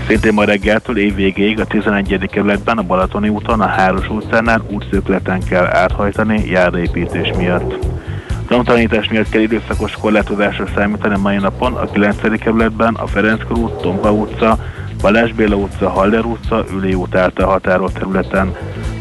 Szintén 0.08 0.34
ma 0.34 0.44
reggeltől 0.44 0.98
év 0.98 1.16
végéig 1.16 1.60
a 1.60 1.66
11. 1.66 2.30
kerületben 2.32 2.78
a 2.78 2.84
Balatoni 2.84 3.30
úton 3.30 3.62
a 3.62 3.68
Háros 3.68 4.10
utcánál 4.10 4.66
útszökleten 4.70 5.40
kell 5.40 5.66
áthajtani 5.66 6.50
járdaépítés 6.50 7.32
miatt. 7.38 7.86
Tanútalanítás 8.48 9.10
miatt 9.10 9.30
kell 9.30 9.42
időszakos 9.42 9.92
korlátozásra 9.92 10.66
számítani 10.76 11.18
mai 11.18 11.38
napon 11.38 11.74
a 11.74 11.86
9. 11.86 12.40
kerületben 12.40 12.94
a 12.94 13.08
Ferenc 13.08 13.42
út, 13.50 13.82
Tompa 13.82 14.12
utca, 14.12 14.58
Balázs 15.02 15.32
Béla 15.32 15.56
utca, 15.56 15.90
Haller 15.90 16.26
utca, 16.26 16.64
Üli 16.74 16.94
út 16.94 17.16
által 17.16 17.48
határolt 17.48 17.94
területen. 17.94 18.56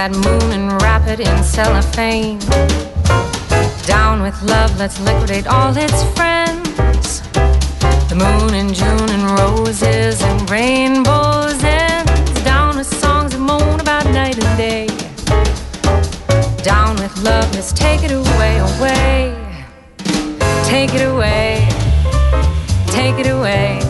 That 0.00 0.12
moon 0.12 0.50
and 0.52 0.80
wrap 0.80 1.06
it 1.08 1.20
in 1.20 1.44
cellophane. 1.44 2.38
Down 3.84 4.22
with 4.22 4.40
love, 4.44 4.72
let's 4.78 4.98
liquidate 5.00 5.46
all 5.46 5.76
its 5.76 6.02
friends. 6.16 7.20
The 8.08 8.16
moon 8.16 8.54
and 8.54 8.72
June 8.74 9.10
and 9.16 9.24
roses 9.38 10.22
and 10.22 10.50
rainbows 10.50 11.62
ends. 11.62 12.32
Down 12.44 12.78
with 12.78 12.86
songs 12.86 13.32
that 13.32 13.40
moan 13.40 13.78
about 13.78 14.06
night 14.06 14.42
and 14.42 14.56
day. 14.56 14.86
Down 16.64 16.96
with 16.96 17.14
love, 17.22 17.52
let's 17.52 17.70
take 17.70 18.02
it 18.02 18.12
away, 18.12 18.56
away. 18.56 19.36
Take 20.64 20.94
it 20.94 21.04
away, 21.12 21.68
take 22.86 23.18
it 23.18 23.28
away. 23.28 23.80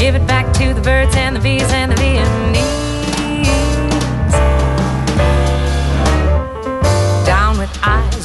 Give 0.00 0.16
it 0.16 0.26
back 0.26 0.52
to 0.54 0.74
the 0.74 0.80
birds 0.80 1.14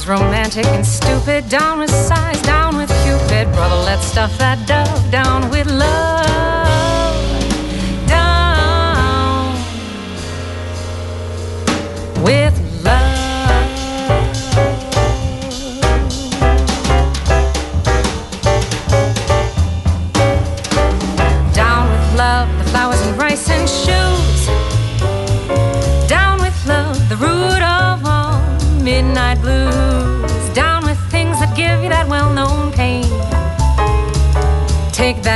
Romantic 0.06 0.66
and 0.66 0.86
stupid. 0.86 1.48
Down 1.48 1.80
with 1.80 1.90
size, 1.90 2.40
down 2.42 2.76
with 2.76 2.88
Cupid. 3.02 3.52
Brother, 3.52 3.82
let's 3.82 4.06
stuff 4.06 4.38
that 4.38 4.64
dove 4.68 5.10
down 5.10 5.50
with 5.50 5.66
love. 5.66 6.55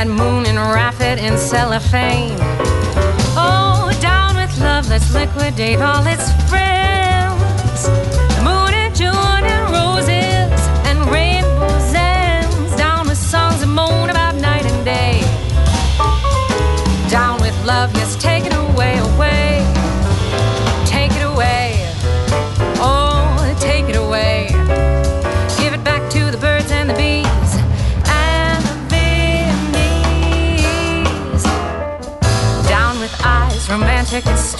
That 0.01 0.07
moon 0.07 0.47
and 0.47 0.57
wrap 0.57 0.99
it 0.99 1.19
in 1.19 1.37
cellophane. 1.37 2.35
Oh, 3.37 3.95
down 4.01 4.35
with 4.35 4.57
love, 4.59 4.89
let's 4.89 5.13
liquidate 5.13 5.79
all 5.79 6.03
its 6.07 6.27
friends. 6.49 7.87
Moon 8.41 8.73
and 8.73 8.95
June 8.95 9.43
and 9.55 9.63
roses 9.69 10.59
and 10.87 10.97
rainbows 11.11 11.93
ends. 11.93 12.75
Down 12.77 13.07
with 13.07 13.17
songs 13.17 13.59
that 13.59 13.67
moan 13.67 14.09
about 14.09 14.35
night 14.35 14.65
and 14.65 14.83
day. 14.83 15.21
Down 17.09 17.39
with 17.39 17.55
love, 17.63 17.93
yes, 17.93 18.15
take 18.15 18.45
it 18.45 18.53
away, 18.53 18.97
away. 18.97 19.50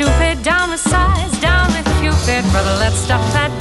Stupid. 0.02 0.42
Down 0.44 0.72
with 0.72 0.80
size, 0.80 1.32
down 1.40 1.68
with 1.74 1.86
Cupid. 2.00 2.44
Brother, 2.52 2.76
let's 2.80 2.98
stuff 2.98 3.22
that 3.34 3.61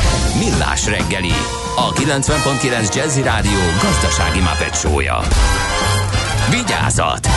Millás 0.39 0.85
reggeli, 0.85 1.31
a 1.75 1.93
90.9 1.93 2.95
Jazzy 2.95 3.21
Rádió 3.21 3.59
gazdasági 3.81 4.39
mapetsója. 4.39 5.19
Vigyázat! 6.49 7.27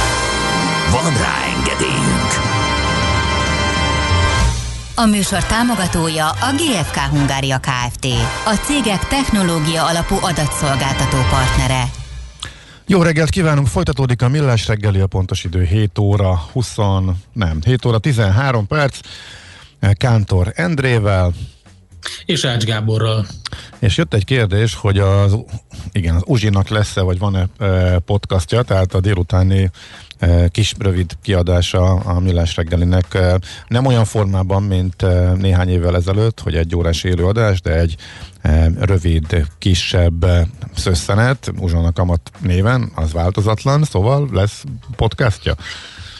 Van 0.91 1.13
rá 1.13 1.35
engedélyünk! 1.57 2.33
A 4.95 5.05
műsor 5.05 5.45
támogatója 5.45 6.29
a 6.29 6.53
GFK 6.57 6.97
Hungária 6.97 7.59
Kft. 7.59 8.07
A 8.45 8.55
cégek 8.65 9.07
technológia 9.07 9.87
alapú 9.87 10.15
adatszolgáltató 10.21 11.17
partnere. 11.31 11.85
Jó 12.87 13.03
reggelt 13.03 13.31
kívánunk, 13.31 13.67
folytatódik 13.67 14.23
a 14.23 14.29
Millás 14.29 14.67
reggeli, 14.67 15.01
a 15.01 15.07
pontos 15.07 15.45
idő 15.45 15.65
7 15.65 15.99
óra 15.99 16.43
20, 16.53 16.77
nem, 17.33 17.59
7 17.65 17.85
óra 17.85 17.99
13 17.99 18.67
perc, 18.67 18.99
Kántor 19.93 20.53
Endrével. 20.55 21.33
És 22.25 22.45
Ács 22.45 22.65
Gáborral. 22.65 23.27
És 23.79 23.97
jött 23.97 24.15
egy 24.15 24.25
kérdés, 24.25 24.75
hogy 24.75 24.99
az, 24.99 25.37
igen, 25.93 26.15
az 26.15 26.23
Uzsinak 26.27 26.69
lesz-e, 26.69 27.01
vagy 27.01 27.19
van-e 27.19 27.47
e, 27.59 27.99
podcastja, 27.99 28.63
tehát 28.63 28.95
a 28.95 29.01
délutáni 29.01 29.71
e, 30.19 30.49
kis 30.49 30.75
rövid 30.79 31.13
kiadása 31.23 31.95
a 31.95 32.21
Millás 32.21 32.57
reggelinek 32.57 33.15
e, 33.15 33.39
nem 33.69 33.87
olyan 33.87 34.05
formában, 34.05 34.63
mint 34.63 35.07
néhány 35.37 35.69
évvel 35.69 35.97
ezelőtt, 35.97 36.41
hogy 36.41 36.55
egy 36.55 36.77
órás 36.77 37.05
élőadás, 37.05 37.61
de 37.61 37.79
egy 37.79 37.97
rövid, 38.79 39.47
kisebb 39.59 40.27
szösszenet, 40.75 41.53
Uzsona 41.59 41.93
Kamat 41.93 42.31
néven, 42.41 42.93
az 42.95 43.13
változatlan, 43.13 43.85
szóval 43.85 44.29
lesz 44.33 44.65
podcastja. 44.97 45.55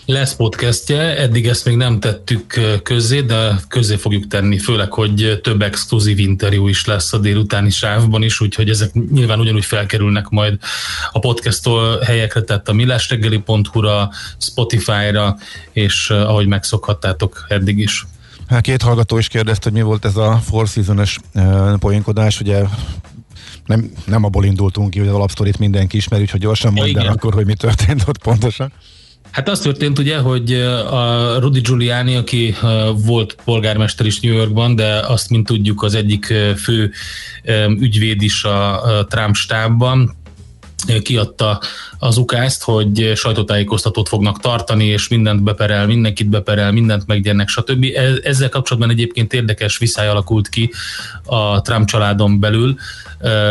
Lesz 0.07 0.35
podcastje, 0.35 1.19
eddig 1.19 1.47
ezt 1.47 1.65
még 1.65 1.77
nem 1.77 2.01
tettük 2.01 2.61
közzé, 2.83 3.21
de 3.21 3.61
közzé 3.69 3.97
fogjuk 3.97 4.27
tenni, 4.27 4.59
főleg, 4.59 4.93
hogy 4.93 5.41
több 5.43 5.63
exkluzív 5.63 6.19
interjú 6.19 6.69
is 6.69 6.85
lesz 6.85 7.13
a 7.13 7.19
délutáni 7.19 7.71
sávban 7.71 8.23
is, 8.23 8.41
úgyhogy 8.41 8.69
ezek 8.69 8.93
nyilván 8.93 9.41
ugyanúgy 9.41 9.65
felkerülnek 9.65 10.29
majd 10.29 10.59
a 11.13 11.19
podcasttól 11.19 12.01
helyekre, 12.01 12.43
tehát 12.43 12.69
a 12.69 12.73
millásreggeli.hu-ra, 12.73 14.11
Spotify-ra, 14.39 15.37
és 15.73 16.11
ahogy 16.11 16.47
megszokhattátok 16.47 17.45
eddig 17.49 17.79
is. 17.79 18.07
Hát 18.49 18.61
két 18.61 18.83
hallgató 18.83 19.19
is 19.19 19.29
kérdezte, 19.29 19.71
hogy 19.71 19.79
mi 19.79 19.85
volt 19.85 20.05
ez 20.05 20.17
a 20.17 20.41
Four 20.45 20.69
Seasons-es 20.69 21.19
poénkodás, 21.79 22.41
ugye 22.41 22.63
nem, 23.67 23.93
nem 24.07 24.25
abból 24.25 24.45
indultunk 24.45 24.91
ki, 24.91 24.99
hogy 24.99 25.09
az 25.09 25.15
alapsztorit 25.15 25.59
mindenki 25.59 25.97
ismeri, 25.97 26.23
úgyhogy 26.23 26.41
gyorsan 26.41 26.73
mondd 26.73 26.99
el 26.99 27.07
akkor, 27.07 27.35
hogy 27.35 27.47
mi 27.47 27.55
történt 27.55 28.05
ott 28.07 28.19
pontosan. 28.19 28.73
Hát 29.35 29.49
az 29.49 29.61
történt 29.61 29.99
ugye, 29.99 30.19
hogy 30.19 30.53
a 30.91 31.39
Rudy 31.39 31.61
Giuliani, 31.61 32.17
aki 32.17 32.55
volt 33.05 33.37
polgármester 33.45 34.07
is 34.07 34.21
New 34.21 34.33
Yorkban, 34.33 34.77
de 34.77 34.99
azt, 34.99 35.31
mint 35.31 35.47
tudjuk, 35.47 35.83
az 35.83 35.95
egyik 35.95 36.35
fő 36.63 36.93
ügyvéd 37.79 38.23
is 38.23 38.45
a 38.45 39.07
Trump 39.09 39.35
stábban, 39.35 40.17
kiadta 41.03 41.61
az 42.05 42.17
ukázt, 42.17 42.63
hogy 42.63 43.13
sajtótájékoztatót 43.15 44.09
fognak 44.09 44.41
tartani, 44.41 44.85
és 44.85 45.09
mindent 45.09 45.43
beperel, 45.43 45.87
mindenkit 45.87 46.29
beperel, 46.29 46.73
mindent 46.73 47.07
meggyernek, 47.07 47.49
stb. 47.49 47.85
E-, 47.95 48.29
ezzel 48.29 48.49
kapcsolatban 48.49 48.91
egyébként 48.91 49.33
érdekes 49.33 49.79
viszály 49.79 50.09
alakult 50.09 50.49
ki 50.49 50.71
a 51.25 51.61
Trump 51.61 51.89
családon 51.89 52.41
belül, 52.41 52.77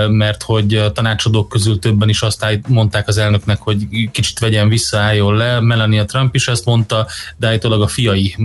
mert 0.09 0.43
hogy 0.43 0.75
a 0.75 0.91
tanácsadók 0.91 1.49
közül 1.49 1.79
többen 1.79 2.09
is 2.09 2.21
azt 2.21 2.45
mondták 2.67 3.07
az 3.07 3.17
elnöknek, 3.17 3.61
hogy 3.61 3.87
kicsit 4.11 4.39
vegyen 4.39 4.69
vissza, 4.69 4.97
álljon 4.97 5.35
le. 5.35 5.59
Melania 5.59 6.05
Trump 6.05 6.35
is 6.35 6.47
ezt 6.47 6.65
mondta, 6.65 7.07
de 7.37 7.47
állítólag 7.47 7.81
a 7.81 7.87
fiai 7.87 8.35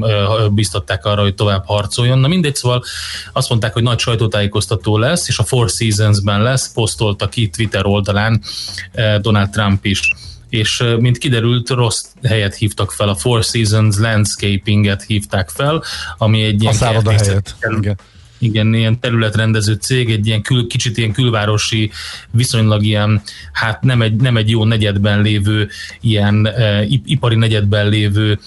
biztatták 0.53 1.05
arra, 1.05 1.23
hogy 1.23 1.35
tovább 1.35 1.67
harcoljon. 1.67 2.19
Na 2.19 2.29
mindegy, 2.29 2.55
szóval 2.55 2.85
azt 3.33 3.49
mondták, 3.49 3.73
hogy 3.73 3.83
nagy 3.83 3.99
sajtótájékoztató 3.99 4.99
lesz, 4.99 5.29
és 5.29 5.39
a 5.39 5.45
Four 5.45 5.69
Seasons-ben 5.71 6.43
lesz, 6.43 6.73
posztolta 6.73 7.29
ki 7.29 7.49
Twitter 7.49 7.87
oldalán 7.87 8.43
Donald 9.21 9.51
Trump 9.51 9.85
is 9.85 9.98
és 10.49 10.85
mint 10.99 11.19
kiderült, 11.19 11.71
rossz 11.71 12.05
helyet 12.23 12.55
hívtak 12.55 12.93
fel, 12.93 13.09
a 13.09 13.15
Four 13.15 13.45
Seasons 13.45 13.99
Landscaping-et 13.99 15.03
hívták 15.03 15.49
fel, 15.49 15.83
ami 16.19 16.43
egy 16.43 16.61
ilyen 16.61 16.73
a 16.73 16.77
szálloda 16.77 17.11
helyet. 17.11 17.57
Igen 17.79 17.97
igen, 18.39 18.75
ilyen 18.75 19.01
területrendező 19.01 19.75
cég, 19.75 20.11
egy 20.11 20.27
ilyen 20.27 20.43
kül, 20.43 20.67
kicsit 20.67 20.97
ilyen 20.99 21.13
külvárosi, 21.13 21.91
viszonylag 22.31 22.85
ilyen, 22.85 23.23
hát 23.53 23.83
nem 23.83 24.03
egy, 24.03 24.17
nem 24.17 24.37
egy 24.37 24.51
jó 24.51 24.65
negyedben 24.65 25.23
lévő, 25.23 25.69
ilyen 26.01 26.47
e, 26.47 26.85
ipari 26.85 27.35
negyedben 27.35 27.89
lévő 27.89 28.39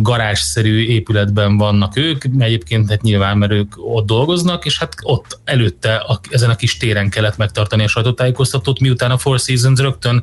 garázsszerű 0.00 0.86
épületben 0.86 1.56
vannak 1.56 1.96
ők, 1.96 2.24
egyébként 2.38 2.88
hát 2.90 3.02
nyilván, 3.02 3.38
mert 3.38 3.52
ők 3.52 3.72
ott 3.76 4.06
dolgoznak, 4.06 4.64
és 4.64 4.78
hát 4.78 4.94
ott 5.02 5.40
előtte 5.44 5.94
a, 5.94 6.20
ezen 6.30 6.50
a 6.50 6.56
kis 6.56 6.76
téren 6.76 7.10
kellett 7.10 7.36
megtartani 7.36 7.84
a 7.84 7.88
sajtótájékoztatót, 7.88 8.80
miután 8.80 9.10
a 9.10 9.18
Four 9.18 9.38
Seasons 9.38 9.80
rögtön 9.80 10.22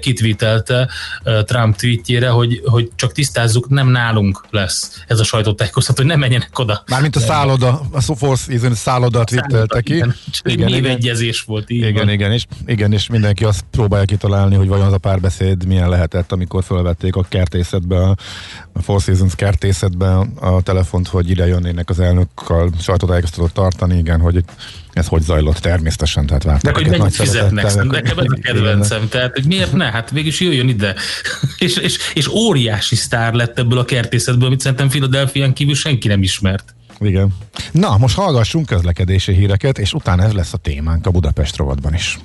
kitvítelte 0.00 0.88
Trump 1.44 1.76
tweetjére, 1.76 2.28
hogy, 2.28 2.60
hogy 2.64 2.90
csak 2.94 3.12
tisztázzuk, 3.12 3.68
nem 3.68 3.88
nálunk 3.88 4.44
lesz 4.50 5.04
ez 5.06 5.20
a 5.20 5.24
sajtótájékoztató, 5.24 6.02
hogy 6.02 6.10
nem 6.10 6.18
menjenek 6.18 6.58
oda. 6.58 6.82
Mármint 6.86 7.16
a 7.16 7.20
szálloda, 7.20 7.80
a 7.92 8.00
Four 8.00 8.36
Seasons 8.36 8.78
szálloda 8.78 9.24
twittelte 9.24 9.80
ki. 9.80 9.94
Igen, 9.94 10.14
igen, 10.44 10.70
névegyezés 10.70 11.42
volt. 11.42 11.70
Így 11.70 11.78
igen, 11.78 11.94
van. 11.94 12.08
igen, 12.08 12.32
és, 12.32 12.46
igen, 12.66 12.92
és 12.92 13.08
mindenki 13.08 13.44
azt 13.44 13.64
próbálja 13.70 14.04
kitalálni, 14.04 14.54
hogy 14.54 14.68
vajon 14.68 14.86
az 14.86 14.92
a 14.92 14.98
párbeszéd 14.98 15.66
milyen 15.66 15.88
lehetett, 15.88 16.32
amikor 16.32 16.64
felvették 16.64 17.16
a 17.16 17.22
kertészetbe 17.28 17.96
a, 17.96 18.16
a 18.72 18.82
Four 18.82 19.00
Seasons 19.00 19.34
kertészetben 19.34 20.32
a 20.40 20.62
telefont, 20.62 21.08
hogy 21.08 21.30
ide 21.30 21.46
jönnének 21.46 21.90
az 21.90 22.00
elnökkel 22.00 22.70
sajtótájékoztatót 22.80 23.52
tartani, 23.52 23.98
igen, 23.98 24.20
hogy 24.20 24.44
ez 24.92 25.06
hogy 25.06 25.22
zajlott 25.22 25.56
természetesen, 25.56 26.26
tehát 26.26 26.42
vártak. 26.42 26.72
De 26.72 26.78
hogy 26.78 26.98
mennyit 26.98 27.14
fizetnek, 27.14 27.64
nekem 27.74 28.18
ez 28.18 28.24
a 28.28 28.38
kedvencem, 28.42 29.08
tehát 29.08 29.32
hogy 29.32 29.46
miért 29.46 29.72
ne, 29.72 29.90
hát 29.90 30.10
végig 30.10 30.34
jöjjön 30.40 30.68
ide. 30.68 30.94
és, 31.58 31.76
és, 31.76 31.98
és 32.14 32.28
óriási 32.28 32.96
sztár 32.96 33.32
lett 33.32 33.58
ebből 33.58 33.78
a 33.78 33.84
kertészetből, 33.84 34.46
amit 34.46 34.60
szerintem 34.60 34.88
Philadelphia 34.88 35.52
kívül 35.52 35.74
senki 35.74 36.08
nem 36.08 36.22
ismert. 36.22 36.74
Igen. 37.00 37.34
Na, 37.72 37.96
most 37.98 38.14
hallgassunk 38.14 38.66
közlekedési 38.66 39.32
híreket, 39.32 39.78
és 39.78 39.92
utána 39.92 40.22
ez 40.22 40.32
lesz 40.32 40.52
a 40.52 40.56
témánk 40.56 41.06
a 41.06 41.10
Budapest 41.10 41.56
rovatban 41.56 41.94
is. 41.94 42.18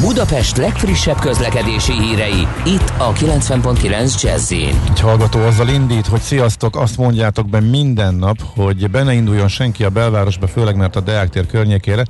Budapest 0.00 0.56
legfrissebb 0.56 1.18
közlekedési 1.18 1.92
hírei, 1.92 2.46
itt 2.64 2.92
a 2.98 3.12
90.9 3.12 4.22
jazz 4.22 4.52
Egy 4.52 5.00
hallgató 5.00 5.40
azzal 5.40 5.68
indít, 5.68 6.06
hogy 6.06 6.20
sziasztok, 6.20 6.76
azt 6.76 6.96
mondjátok 6.96 7.48
be 7.48 7.60
minden 7.60 8.14
nap, 8.14 8.36
hogy 8.54 8.90
be 8.90 9.02
ne 9.02 9.12
induljon 9.12 9.48
senki 9.48 9.84
a 9.84 9.90
belvárosba, 9.90 10.46
főleg 10.46 10.76
mert 10.76 10.96
a 10.96 11.00
Deák 11.00 11.28
tér 11.28 11.46
környékére, 11.46 12.04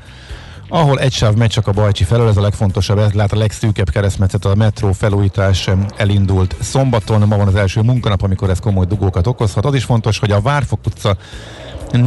ahol 0.69 0.99
egy 0.99 1.13
sáv 1.13 1.35
megy 1.35 1.51
csak 1.51 1.67
a 1.67 1.73
Bajcsi 1.73 2.05
felől, 2.05 2.29
ez 2.29 2.37
a 2.37 2.41
legfontosabb, 2.41 2.99
ez 2.99 3.13
lát 3.13 3.33
a 3.33 3.37
legszűkebb 3.37 3.91
keresztmetszet, 3.91 4.45
a 4.45 4.55
metró 4.55 4.93
felújítás 4.93 5.71
elindult 5.97 6.57
szombaton, 6.61 7.21
ma 7.21 7.37
van 7.37 7.47
az 7.47 7.55
első 7.55 7.81
munkanap, 7.81 8.23
amikor 8.23 8.51
ez 8.51 8.59
komoly 8.59 8.87
dugókat 8.87 9.27
okozhat. 9.27 9.65
Az 9.65 9.75
is 9.75 9.85
fontos, 9.85 10.19
hogy 10.19 10.31
a 10.31 10.41
Várfok 10.41 10.79
utca 10.87 11.17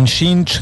Sincs, 0.06 0.60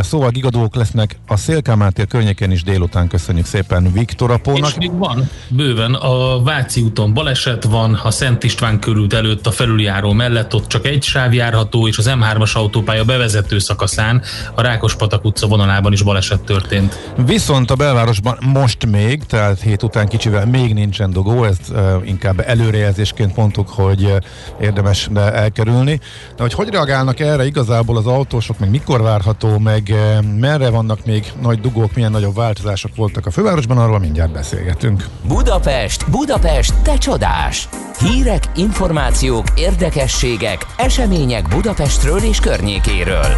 szóval 0.00 0.30
gigadók 0.30 0.74
lesznek 0.74 1.18
a 1.26 1.36
Szélkámán 1.36 1.92
tér 1.92 2.06
környékén 2.06 2.50
is 2.50 2.62
délután. 2.62 3.08
Köszönjük 3.08 3.46
szépen 3.46 3.92
Viktor 3.92 4.30
Apónak. 4.30 4.68
És 4.68 4.74
még 4.74 4.98
van, 4.98 5.30
bőven, 5.48 5.94
a 5.94 6.42
Váci 6.42 6.80
úton 6.80 7.14
baleset 7.14 7.64
van, 7.64 7.94
a 7.94 8.10
Szent 8.10 8.44
István 8.44 8.80
körült 8.80 9.12
előtt 9.12 9.46
a 9.46 9.50
felüljáró 9.50 10.12
mellett, 10.12 10.54
ott 10.54 10.66
csak 10.66 10.86
egy 10.86 11.02
sáv 11.02 11.34
járható, 11.34 11.88
és 11.88 11.98
az 11.98 12.10
M3-as 12.10 12.52
autópálya 12.52 13.04
bevezető 13.04 13.58
szakaszán 13.58 14.22
a 14.54 14.62
Rákospatak 14.62 15.24
utca 15.24 15.46
vonalában 15.46 15.92
is 15.92 16.02
baleset 16.02 16.40
történt. 16.40 17.12
Viszont 17.26 17.70
a 17.70 17.74
belvárosban 17.74 18.38
most 18.52 18.86
még, 18.86 19.24
tehát 19.24 19.60
hét 19.60 19.82
után 19.82 20.08
kicsivel 20.08 20.46
még 20.46 20.74
nincsen 20.74 21.10
dugó, 21.10 21.44
ezt 21.44 21.70
uh, 21.70 21.78
inkább 22.04 22.40
előrejelzésként 22.46 23.36
mondtuk, 23.36 23.68
hogy 23.68 24.02
uh, 24.02 24.16
érdemes 24.60 25.08
de 25.10 25.32
elkerülni. 25.32 26.00
De 26.36 26.42
hogy 26.42 26.52
hogy 26.52 26.68
reagálnak 26.68 27.20
erre 27.20 27.46
igazából 27.46 27.96
az 27.96 28.06
autósok, 28.06 28.58
meg 28.60 28.70
mikor 28.70 29.02
várható, 29.02 29.58
meg 29.58 29.90
eh, 29.90 30.22
merre 30.22 30.70
vannak 30.70 31.04
még 31.04 31.32
nagy 31.42 31.60
dugók, 31.60 31.94
milyen 31.94 32.10
nagyobb 32.10 32.34
változások 32.34 32.96
voltak 32.96 33.26
a 33.26 33.30
fővárosban, 33.30 33.78
arról 33.78 33.98
mindjárt 33.98 34.32
beszélgetünk. 34.32 35.06
Budapest, 35.26 36.10
Budapest, 36.10 36.74
te 36.82 36.98
csodás! 36.98 37.68
Hírek, 37.98 38.44
információk, 38.56 39.46
érdekességek, 39.54 40.66
események 40.76 41.48
Budapestről 41.48 42.18
és 42.18 42.40
környékéről. 42.40 43.34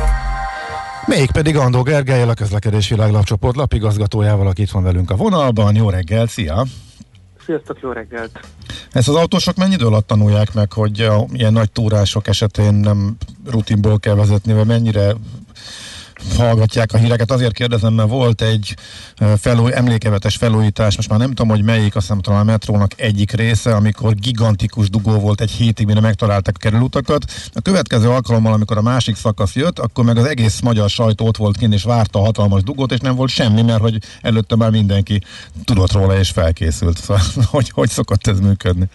Még 1.06 1.30
pedig 1.30 1.56
Andó 1.56 1.82
Gergelyel, 1.82 2.28
a 2.28 2.34
közlekedés 2.34 2.88
világlapcsoport 2.88 3.56
lapigazgatójával, 3.56 4.46
aki 4.46 4.62
itt 4.62 4.70
van 4.70 4.82
velünk 4.82 5.10
a 5.10 5.16
vonalban. 5.16 5.74
Jó 5.74 5.90
reggel, 5.90 6.26
szia! 6.26 6.64
Sziasztok, 7.44 7.78
jó 7.80 7.92
reggelt! 7.92 8.40
Ezt 8.92 9.08
az 9.08 9.14
autósok 9.14 9.56
mennyi 9.56 9.74
idő 9.74 9.86
alatt 9.86 10.06
tanulják 10.06 10.54
meg, 10.54 10.72
hogy 10.72 11.00
a, 11.00 11.24
ilyen 11.32 11.52
nagy 11.52 11.70
túrások 11.70 12.26
esetén 12.26 12.74
nem 12.74 13.16
rutinból 13.50 13.98
kell 13.98 14.14
vezetni, 14.14 14.52
vagy 14.52 14.66
mennyire 14.66 15.14
hallgatják 16.36 16.92
a 16.92 16.98
híreket. 16.98 17.30
Azért 17.30 17.52
kérdezem, 17.52 17.92
mert 17.92 18.08
volt 18.08 18.42
egy 18.42 18.76
felúj, 19.36 19.72
emlékevetes 19.74 20.36
felújítás, 20.36 20.96
most 20.96 21.08
már 21.08 21.18
nem 21.18 21.28
tudom, 21.28 21.48
hogy 21.48 21.62
melyik, 21.62 21.96
azt 21.96 22.06
hiszem 22.06 22.20
talán 22.20 22.40
a 22.40 22.44
metrónak 22.44 23.00
egyik 23.00 23.32
része, 23.32 23.74
amikor 23.74 24.14
gigantikus 24.14 24.90
dugó 24.90 25.18
volt 25.18 25.40
egy 25.40 25.50
hétig, 25.50 25.86
mire 25.86 26.00
megtalálták 26.00 26.54
a 26.56 26.58
kerülutakat. 26.58 27.24
A 27.52 27.60
következő 27.60 28.08
alkalommal, 28.08 28.52
amikor 28.52 28.76
a 28.76 28.82
másik 28.82 29.16
szakasz 29.16 29.54
jött, 29.54 29.78
akkor 29.78 30.04
meg 30.04 30.16
az 30.16 30.24
egész 30.24 30.60
magyar 30.60 30.90
sajtó 30.90 31.26
ott 31.26 31.36
volt 31.36 31.56
kint, 31.56 31.74
és 31.74 31.82
várta 31.82 32.18
a 32.18 32.24
hatalmas 32.24 32.62
dugót, 32.62 32.92
és 32.92 32.98
nem 32.98 33.14
volt 33.14 33.30
semmi, 33.30 33.62
mert 33.62 33.80
hogy 33.80 33.98
előtte 34.20 34.56
már 34.56 34.70
mindenki 34.70 35.20
tudott 35.64 35.92
róla 35.92 36.18
és 36.18 36.30
felkészült. 36.30 37.00
Szóval, 37.02 37.22
hogy, 37.46 37.70
hogy 37.70 37.88
szokott 37.88 38.26
ez 38.26 38.40
működni? 38.40 38.88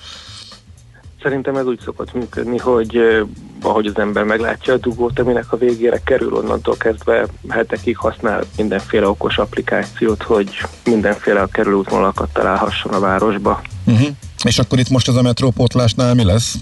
Szerintem 1.27 1.55
ez 1.55 1.65
úgy 1.65 1.79
szokott 1.83 2.13
működni, 2.13 2.57
hogy 2.57 2.99
ahogy 3.61 3.85
az 3.85 3.97
ember 3.99 4.23
meglátja 4.23 4.73
a 4.73 4.77
dugót, 4.77 5.19
aminek 5.19 5.51
a 5.51 5.57
végére 5.57 6.01
kerül, 6.03 6.33
onnantól 6.33 6.77
kezdve 6.77 7.25
hetekig 7.49 7.97
használ 7.97 8.43
mindenféle 8.57 9.07
okos 9.07 9.37
applikációt, 9.37 10.23
hogy 10.23 10.49
mindenféle 10.85 11.41
a 11.41 11.47
kerülőútvonalakat 11.47 12.29
találhasson 12.33 12.93
a 12.93 12.99
városba. 12.99 13.61
Uh-huh. 13.85 14.07
És 14.43 14.59
akkor 14.59 14.79
itt 14.79 14.89
most 14.89 15.07
az 15.07 15.15
a 15.15 15.21
metrópótlásnál 15.21 16.13
mi 16.13 16.23
lesz? 16.23 16.55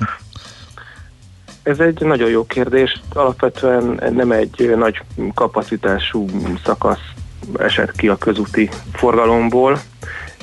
Ez 1.63 1.80
egy 1.80 1.99
nagyon 1.99 2.30
jó 2.30 2.45
kérdés. 2.45 3.01
Alapvetően 3.13 4.13
nem 4.13 4.32
egy 4.32 4.74
nagy 4.78 5.01
kapacitású 5.34 6.26
szakasz 6.63 7.11
esett 7.57 7.91
ki 7.91 8.07
a 8.07 8.18
közúti 8.18 8.70
forgalomból, 8.93 9.80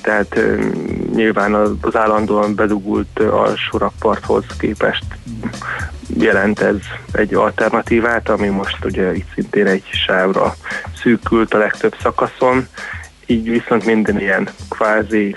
tehát 0.03 0.41
nyilván 1.15 1.55
az 1.55 1.97
állandóan 1.97 2.55
bedugult 2.55 3.19
alsórakparthoz 3.19 4.45
képest 4.59 5.05
jelent 6.19 6.61
ez 6.61 6.77
egy 7.13 7.35
alternatívát, 7.35 8.29
ami 8.29 8.49
most 8.49 8.85
ugye 8.85 9.15
itt 9.15 9.29
szintén 9.35 9.67
egy 9.67 9.85
sávra 10.07 10.55
szűkült 11.03 11.55
a 11.55 11.59
legtöbb 11.59 11.95
szakaszon, 12.01 12.67
így 13.27 13.51
viszont 13.51 13.85
minden 13.85 14.21
ilyen 14.21 14.49
kvázi 14.69 15.35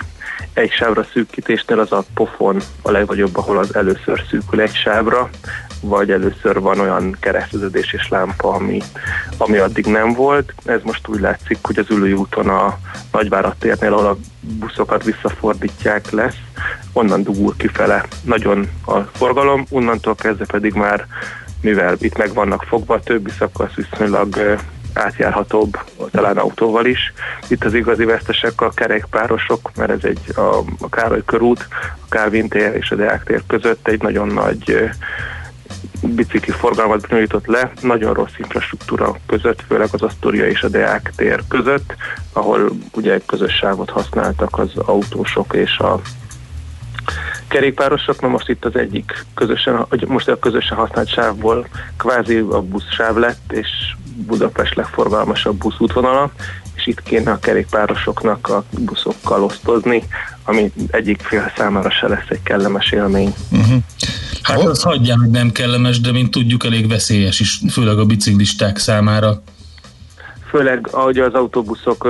egy 0.52 0.70
sávra 0.70 1.06
szűkítésnél 1.12 1.78
az 1.78 1.92
a 1.92 2.04
pofon 2.14 2.60
a 2.82 2.90
legnagyobb, 2.90 3.36
ahol 3.36 3.58
az 3.58 3.74
először 3.74 4.22
szűkül 4.30 4.60
egy 4.60 4.74
sávra, 4.74 5.30
vagy 5.86 6.10
először 6.10 6.60
van 6.60 6.80
olyan 6.80 7.16
kereszteződés 7.20 7.92
és 7.92 8.08
lámpa, 8.08 8.52
ami, 8.52 8.80
ami 9.36 9.56
addig 9.56 9.86
nem 9.86 10.12
volt. 10.12 10.54
Ez 10.64 10.80
most 10.82 11.08
úgy 11.08 11.20
látszik, 11.20 11.58
hogy 11.62 11.78
az 11.78 11.90
ülői 11.90 12.12
úton 12.12 12.48
a 12.48 12.78
Nagyvárat 13.12 13.56
térnél, 13.58 13.92
ahol 13.92 14.06
a 14.06 14.16
buszokat 14.40 15.04
visszafordítják 15.04 16.10
lesz, 16.10 16.36
onnan 16.92 17.22
dugul 17.22 17.54
kifele 17.56 18.04
nagyon 18.24 18.68
a 18.86 18.98
forgalom, 18.98 19.66
onnantól 19.70 20.14
kezdve 20.14 20.44
pedig 20.44 20.74
már 20.74 21.06
mivel 21.60 21.96
itt 21.98 22.16
meg 22.16 22.34
vannak 22.34 22.62
fogva, 22.62 22.94
a 22.94 23.00
többi 23.00 23.30
szakasz 23.38 23.74
viszonylag 23.74 24.58
átjárhatóbb, 24.96 25.78
talán 26.10 26.36
autóval 26.36 26.86
is. 26.86 27.12
Itt 27.48 27.64
az 27.64 27.74
igazi 27.74 28.04
vesztesek 28.04 28.60
a 28.60 28.70
kerékpárosok, 28.70 29.70
mert 29.76 29.90
ez 29.90 30.04
egy 30.04 30.36
a, 30.36 30.56
a 30.80 30.88
Károly 30.90 31.22
körút, 31.24 31.68
a 31.70 32.08
Kálvin 32.08 32.46
és 32.52 32.90
a 32.90 32.94
Deák 32.94 33.24
tér 33.24 33.42
között 33.46 33.88
egy 33.88 34.02
nagyon 34.02 34.28
nagy 34.28 34.90
bicikli 36.02 36.52
forgalmat 36.52 37.08
bonyolított 37.08 37.46
le, 37.46 37.72
nagyon 37.80 38.14
rossz 38.14 38.38
infrastruktúra 38.38 39.16
között, 39.26 39.62
főleg 39.68 39.88
az 39.92 40.02
Asztória 40.02 40.46
és 40.46 40.62
a 40.62 40.68
Deák 40.68 41.12
tér 41.16 41.42
között, 41.48 41.94
ahol 42.32 42.70
ugye 42.94 43.20
közös 43.26 43.54
sávot 43.54 43.90
használtak 43.90 44.58
az 44.58 44.70
autósok 44.76 45.54
és 45.54 45.78
a 45.78 46.00
kerékpárosok, 47.48 48.20
na 48.20 48.28
most 48.28 48.48
itt 48.48 48.64
az 48.64 48.76
egyik 48.76 49.24
közösen, 49.34 49.86
most 50.06 50.28
a 50.28 50.38
közösen 50.38 50.76
használt 50.76 51.08
sávból 51.08 51.66
kvázi 51.96 52.36
a 52.36 52.60
busz 52.60 52.92
sáv 52.92 53.16
lett, 53.16 53.52
és 53.52 53.68
Budapest 54.16 54.74
legforgalmasabb 54.74 55.56
buszútvonala, 55.56 56.30
és 56.74 56.86
itt 56.86 57.02
kéne 57.02 57.30
a 57.30 57.38
kerékpárosoknak 57.38 58.48
a 58.48 58.64
buszokkal 58.78 59.44
osztozni, 59.44 60.02
ami 60.44 60.72
egyik 60.90 61.20
fél 61.20 61.52
számára 61.56 61.90
se 61.90 62.08
lesz 62.08 62.28
egy 62.28 62.42
kellemes 62.42 62.90
élmény. 62.90 63.34
Uh-huh. 63.50 63.82
Hát 64.46 64.62
az 64.62 64.82
hagyján, 64.82 65.18
hogy 65.18 65.30
nem 65.30 65.52
kellemes, 65.52 66.00
de 66.00 66.12
mint 66.12 66.30
tudjuk, 66.30 66.64
elég 66.64 66.88
veszélyes 66.88 67.40
is, 67.40 67.60
főleg 67.70 67.98
a 67.98 68.04
biciklisták 68.04 68.78
számára. 68.78 69.42
Főleg, 70.50 70.88
ahogy 70.90 71.18
az 71.18 71.34
autóbuszok 71.34 72.08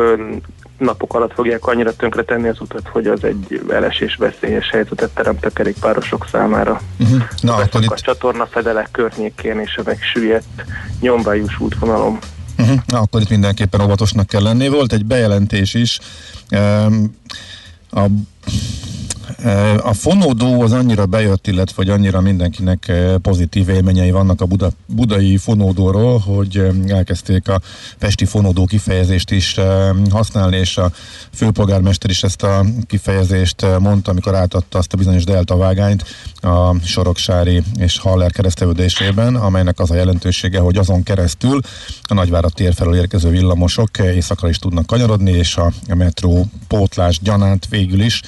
napok 0.78 1.14
alatt 1.14 1.32
fogják 1.32 1.66
annyira 1.66 1.96
tönkretenni 1.96 2.48
az 2.48 2.60
utat, 2.60 2.88
hogy 2.88 3.06
az 3.06 3.24
egy 3.24 3.60
elesés 3.70 4.16
veszélyes 4.16 4.70
helyzetet 4.70 5.10
teremt 5.10 5.44
a 5.44 5.50
kerékpárosok 5.50 6.26
számára. 6.30 6.80
Uh-huh. 6.98 7.22
Na, 7.40 7.54
akkor 7.54 7.82
itt... 7.82 7.90
A 7.90 7.96
csatorna 7.96 8.46
fedelek 8.46 8.88
környékén 8.90 9.58
és 9.58 9.76
a 9.76 9.82
megsüllyedt 9.84 10.64
nyomvájus 11.00 11.60
útvonalon. 11.60 12.18
Uh-huh. 12.58 12.78
Na, 12.86 12.98
akkor 12.98 13.20
itt 13.20 13.30
mindenképpen 13.30 13.80
óvatosnak 13.80 14.26
kell 14.26 14.42
lenni. 14.42 14.68
Volt 14.68 14.92
egy 14.92 15.04
bejelentés 15.04 15.74
is. 15.74 15.98
Um, 16.50 17.16
a 17.90 18.06
a 19.82 19.92
fonódó 19.92 20.60
az 20.60 20.72
annyira 20.72 21.06
bejött, 21.06 21.46
illetve 21.46 21.74
hogy 21.76 21.88
annyira 21.88 22.20
mindenkinek 22.20 22.92
pozitív 23.22 23.68
élményei 23.68 24.10
vannak 24.10 24.40
a 24.40 24.46
Buda, 24.46 24.70
budai 24.86 25.36
fonódóról, 25.36 26.18
hogy 26.18 26.66
elkezdték 26.88 27.48
a 27.48 27.60
pesti 27.98 28.24
fonódó 28.24 28.64
kifejezést 28.64 29.30
is 29.30 29.56
használni, 30.10 30.56
és 30.56 30.76
a 30.76 30.90
főpolgármester 31.32 32.10
is 32.10 32.22
ezt 32.22 32.42
a 32.42 32.64
kifejezést 32.86 33.66
mondta, 33.78 34.10
amikor 34.10 34.34
átadta 34.34 34.78
azt 34.78 34.92
a 34.92 34.96
bizonyos 34.96 35.24
delta 35.24 35.56
vágányt 35.56 36.04
a 36.40 36.78
Soroksári 36.84 37.62
és 37.78 37.98
Haller 37.98 38.32
keresztevődésében, 38.32 39.34
amelynek 39.34 39.78
az 39.78 39.90
a 39.90 39.94
jelentősége, 39.94 40.58
hogy 40.58 40.76
azon 40.76 41.02
keresztül 41.02 41.60
a 42.02 42.14
Nagyvárat 42.14 42.54
tér 42.54 42.74
felől 42.74 42.96
érkező 42.96 43.28
villamosok 43.30 43.98
éjszakra 43.98 44.48
is 44.48 44.58
tudnak 44.58 44.86
kanyarodni, 44.86 45.30
és 45.30 45.56
a 45.56 45.72
metró 45.94 46.46
pótlás 46.68 47.20
gyanánt 47.22 47.66
végül 47.68 48.00
is 48.00 48.22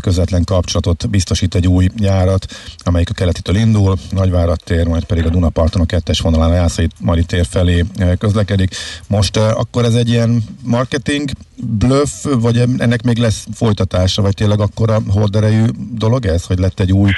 közvetlen 0.00 0.44
kapcsolatot 0.44 1.10
biztosít 1.10 1.54
egy 1.54 1.66
új 1.66 1.88
járat, 1.96 2.46
amelyik 2.78 3.10
a 3.10 3.14
keletitől 3.14 3.56
indul, 3.56 3.96
Nagyvárat 4.10 4.64
tér, 4.64 4.86
majd 4.86 5.04
pedig 5.04 5.26
a 5.26 5.28
Dunaparton 5.28 5.82
a 5.82 5.86
kettes 5.86 6.20
vonalán 6.20 6.50
a 6.50 6.54
Jászai 6.54 6.88
Mari 7.00 7.24
tér 7.24 7.46
felé 7.46 7.84
közlekedik. 8.18 8.74
Most 9.06 9.36
akkor 9.36 9.84
ez 9.84 9.94
egy 9.94 10.08
ilyen 10.08 10.44
marketing 10.62 11.30
bluff, 11.56 12.24
vagy 12.24 12.58
ennek 12.58 13.02
még 13.02 13.18
lesz 13.18 13.46
folytatása, 13.52 14.22
vagy 14.22 14.34
tényleg 14.34 14.60
akkora 14.60 15.02
horderejű 15.08 15.64
dolog 15.92 16.26
ez, 16.26 16.44
hogy 16.44 16.58
lett 16.58 16.80
egy 16.80 16.92
új 16.92 17.10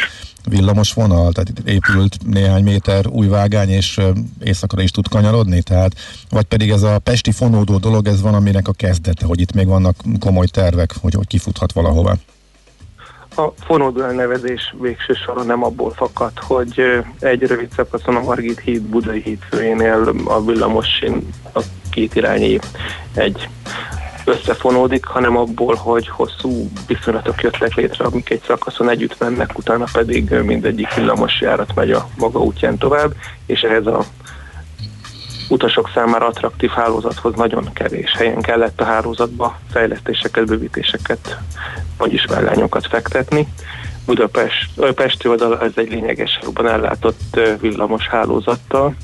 villamos 0.49 0.93
vonal, 0.93 1.33
tehát 1.33 1.49
itt 1.49 1.69
épült 1.69 2.17
néhány 2.27 2.63
méter 2.63 3.07
új 3.07 3.27
vágány, 3.27 3.69
és 3.69 4.01
éjszakra 4.45 4.83
is 4.83 4.91
tud 4.91 5.09
kanyarodni, 5.09 5.63
tehát 5.63 5.95
vagy 6.29 6.45
pedig 6.45 6.71
ez 6.71 6.83
a 6.83 6.99
pesti 6.99 7.33
fonódó 7.33 7.79
dolog, 7.79 8.07
ez 8.07 8.21
van, 8.21 8.35
aminek 8.35 8.69
a 8.69 8.73
kezdete, 8.73 9.27
hogy 9.27 9.41
itt 9.41 9.53
még 9.53 9.67
vannak 9.67 9.97
komoly 10.19 10.47
tervek, 10.47 10.95
hogy, 11.01 11.15
hogy 11.15 11.27
kifuthat 11.27 11.73
valahova. 11.73 12.17
A 13.41 13.53
fonódó 13.65 14.03
elnevezés 14.03 14.75
végső 14.81 15.13
soron 15.13 15.47
nem 15.47 15.65
abból 15.65 15.91
fakad, 15.91 16.33
hogy 16.39 16.83
egy 17.21 17.43
rövid 17.43 17.71
szakaszon 17.77 18.17
a 18.17 18.21
Margit 18.21 18.61
híd 18.61 18.83
Budai 18.83 19.21
híd 19.23 19.39
főjénél 19.51 20.13
a 20.25 20.45
villamosin 20.45 21.29
a 21.55 21.61
két 21.91 22.15
irányi 22.15 22.59
egy 23.15 23.49
összefonódik, 24.25 25.05
hanem 25.05 25.37
abból, 25.37 25.75
hogy 25.75 26.09
hosszú 26.09 26.69
viszonylatok 26.87 27.43
jöttek 27.43 27.75
létre, 27.75 28.05
amik 28.05 28.31
egy 28.31 28.43
szakaszon 28.47 28.89
együtt 28.89 29.19
mennek, 29.19 29.59
utána 29.59 29.85
pedig 29.93 30.31
mindegyik 30.31 30.95
villamos 30.95 31.41
járat 31.41 31.75
megy 31.75 31.91
a 31.91 32.09
maga 32.17 32.39
útján 32.39 32.79
tovább, 32.79 33.13
és 33.47 33.61
ehhez 33.61 33.87
a 33.87 34.05
utasok 35.51 35.91
számára 35.95 36.27
attraktív 36.27 36.71
hálózathoz 36.71 37.35
nagyon 37.35 37.73
kevés 37.73 38.13
helyen 38.17 38.41
kellett 38.41 38.81
a 38.81 38.85
hálózatba 38.85 39.59
fejlesztéseket, 39.71 40.47
bővítéseket, 40.47 41.39
vagyis 41.99 42.25
vágányokat 42.25 42.87
fektetni. 42.87 43.49
Budapest, 44.07 44.81
Pesti 44.95 45.29
oldal 45.29 45.61
ez 45.61 45.73
egy 45.75 45.91
lényeges 45.91 46.39
jobban 46.43 46.69
ellátott 46.69 47.41
villamos 47.61 48.09
hálózattal, 48.09 48.95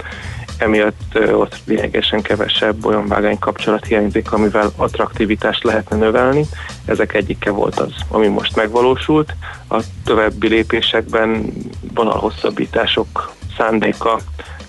emiatt 0.58 1.18
ott 1.32 1.56
lényegesen 1.64 2.22
kevesebb 2.22 2.84
olyan 2.84 3.06
vágány 3.06 3.38
kapcsolat 3.38 3.86
hiányzik, 3.86 4.32
amivel 4.32 4.70
attraktivitást 4.76 5.64
lehetne 5.64 5.96
növelni. 5.96 6.44
Ezek 6.84 7.14
egyike 7.14 7.50
volt 7.50 7.80
az, 7.80 7.92
ami 8.08 8.26
most 8.26 8.56
megvalósult. 8.56 9.34
A 9.68 9.82
további 10.04 10.48
lépésekben 10.48 11.52
vonalhosszabbítások 11.94 13.32
szándéka 13.56 14.18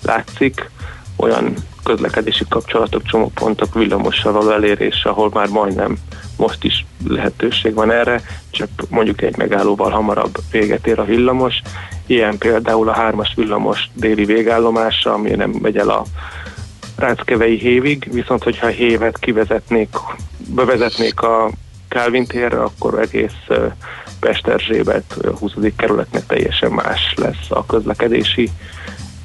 látszik, 0.01 0.69
olyan 1.18 1.53
közlekedési 1.84 2.43
kapcsolatok, 2.49 3.03
csomópontok 3.03 3.74
villamossal 3.74 4.32
való 4.32 4.51
elérés, 4.51 5.03
ahol 5.03 5.30
már 5.34 5.47
majdnem 5.47 5.97
most 6.38 6.63
is 6.63 6.86
lehetőség 7.07 7.74
van 7.74 7.91
erre, 7.91 8.22
csak 8.49 8.70
mondjuk 8.89 9.22
egy 9.22 9.38
megállóval 9.38 9.89
hamarabb 9.89 10.38
véget 10.51 10.88
ér 10.88 10.99
a 10.99 11.05
villamos. 11.05 11.61
Ilyen 12.05 12.38
például 12.38 12.89
a 12.89 12.93
hármas 12.93 13.34
villamos 13.36 13.89
déli 13.93 14.26
végállomása, 14.26 15.13
ami 15.13 15.30
nem 15.30 15.49
megy 15.61 15.78
el 15.78 15.89
a 15.89 16.03
Ráckevei 16.95 17.57
hévig, 17.57 18.07
viszont 18.11 18.43
hogyha 18.43 18.68
hévet 18.68 19.20
kivezetnék, 19.20 19.89
bevezetnék 20.47 21.22
a 21.22 21.49
Kálvin 21.88 22.26
térre, 22.26 22.61
akkor 22.61 22.99
egész 22.99 23.47
Pesterzsébet, 24.20 25.18
a 25.24 25.38
20. 25.38 25.51
kerületnek 25.76 26.26
teljesen 26.26 26.72
más 26.72 27.13
lesz 27.15 27.45
a 27.49 27.65
közlekedési 27.65 28.49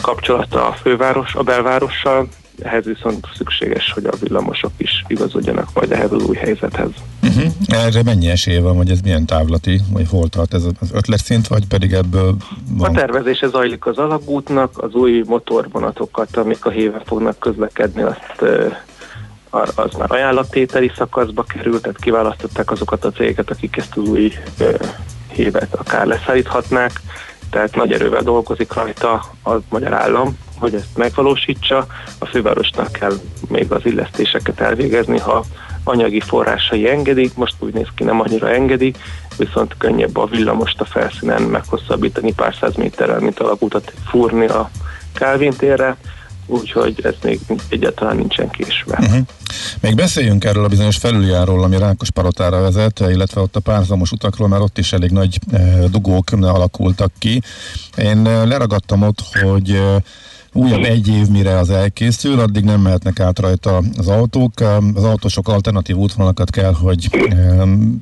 kapcsolata 0.03 0.69
a 0.69 0.73
főváros, 0.73 1.35
a 1.35 1.43
belvárossal, 1.43 2.29
ehhez 2.63 2.85
viszont 2.85 3.27
szükséges, 3.37 3.93
hogy 3.93 4.05
a 4.07 4.17
villamosok 4.21 4.71
is 4.77 5.05
igazodjanak 5.07 5.69
majd 5.75 5.93
ehhez 5.93 6.13
az 6.13 6.23
új 6.23 6.37
helyzethez. 6.37 6.89
Uh-huh. 7.23 7.53
Erre 7.67 8.03
mennyi 8.03 8.31
esély 8.31 8.59
van, 8.59 8.77
hogy 8.77 8.91
ez 8.91 9.01
milyen 9.01 9.27
távlati, 9.27 9.81
vagy 9.93 10.09
hol 10.11 10.29
tart 10.29 10.55
ez 10.55 10.65
az 10.81 10.91
ötletszint, 10.93 11.47
vagy 11.47 11.67
pedig 11.67 11.93
ebből 11.93 12.37
van? 12.69 12.95
A 12.95 12.99
tervezése 12.99 13.49
zajlik 13.49 13.87
az 13.87 13.99
alagútnak, 13.99 14.83
az 14.83 14.95
új 14.95 15.23
motorvonatokat, 15.27 16.37
amik 16.37 16.65
a 16.65 16.71
héven 16.71 17.03
fognak 17.05 17.39
közlekedni, 17.39 18.03
azt 18.03 18.45
az 19.75 19.95
már 19.99 20.13
ajánlattételi 20.13 20.91
szakaszba 20.97 21.43
került, 21.43 21.83
tehát 21.83 22.01
kiválasztották 22.01 22.71
azokat 22.71 23.05
a 23.05 23.11
cégeket, 23.11 23.51
akik 23.51 23.77
ezt 23.77 23.97
az 23.97 24.09
új 24.09 24.33
hévet 25.33 25.75
akár 25.75 26.07
leszállíthatnák, 26.07 27.01
tehát 27.53 27.75
nagy 27.75 27.93
erővel 27.93 28.23
dolgozik 28.23 28.73
rajta 28.73 29.13
a 29.45 29.53
magyar 29.69 29.93
állam, 29.93 30.39
hogy 30.59 30.75
ezt 30.75 30.97
megvalósítsa. 30.97 31.87
A 32.19 32.27
fővárosnak 32.27 32.93
kell 32.93 33.13
még 33.49 33.73
az 33.73 33.87
illesztéseket 33.87 34.61
elvégezni, 34.61 35.19
ha 35.19 35.45
anyagi 35.85 36.21
forrásai 36.21 36.89
engedik, 36.89 37.35
most 37.35 37.55
úgy 37.59 37.73
néz 37.73 37.87
ki 37.95 38.05
nem 38.05 38.21
annyira 38.21 38.51
engedi, 38.51 38.95
viszont 39.37 39.75
könnyebb 39.79 40.17
a 40.17 40.27
villamost 40.27 40.81
a 40.81 40.85
felszínen 40.85 41.43
meghosszabbítani 41.43 42.33
pár 42.33 42.55
száz 42.61 42.75
méterrel, 42.75 43.21
mint 43.21 43.41
alagútat 43.41 43.93
fúrni 44.09 44.47
a 44.47 44.71
Kálvin 45.15 45.53
térre, 45.57 45.97
úgyhogy 46.47 47.01
ez 47.03 47.15
még 47.23 47.41
egyáltalán 47.69 48.17
nincsen 48.17 48.51
késve. 48.51 48.99
Uh-huh. 49.01 49.27
Még 49.81 49.95
beszéljünk 49.95 50.45
erről 50.45 50.65
a 50.65 50.69
bizonyos 50.69 50.97
felüljáról, 50.97 51.63
ami 51.63 51.79
Rákos 51.79 52.11
Palotára 52.11 52.61
vezet, 52.61 53.01
illetve 53.01 53.41
ott 53.41 53.57
a 53.57 53.61
párhuzamos 53.61 54.13
utakról, 54.13 54.49
mert 54.49 54.63
ott 54.63 54.79
is 54.79 54.93
elég 54.93 55.11
nagy 55.11 55.39
e, 55.53 55.89
dugók 55.89 56.31
alakultak 56.41 57.13
ki. 57.19 57.43
Én 57.97 58.27
e, 58.27 58.45
leragadtam 58.45 59.03
ott, 59.03 59.21
hogy 59.43 59.71
e, 59.71 60.03
újabb 60.53 60.85
egy 60.85 61.09
év, 61.09 61.29
mire 61.29 61.59
az 61.59 61.71
elkészül, 61.71 62.41
addig 62.41 62.65
nem 62.65 62.81
mehetnek 62.81 63.21
át 63.21 63.39
rajta 63.39 63.83
az 63.97 64.09
autók. 64.09 64.53
Az 64.95 65.05
autósok 65.05 65.49
alternatív 65.49 65.97
útvonalakat 65.97 66.51
kell, 66.51 66.73
hogy 66.73 67.09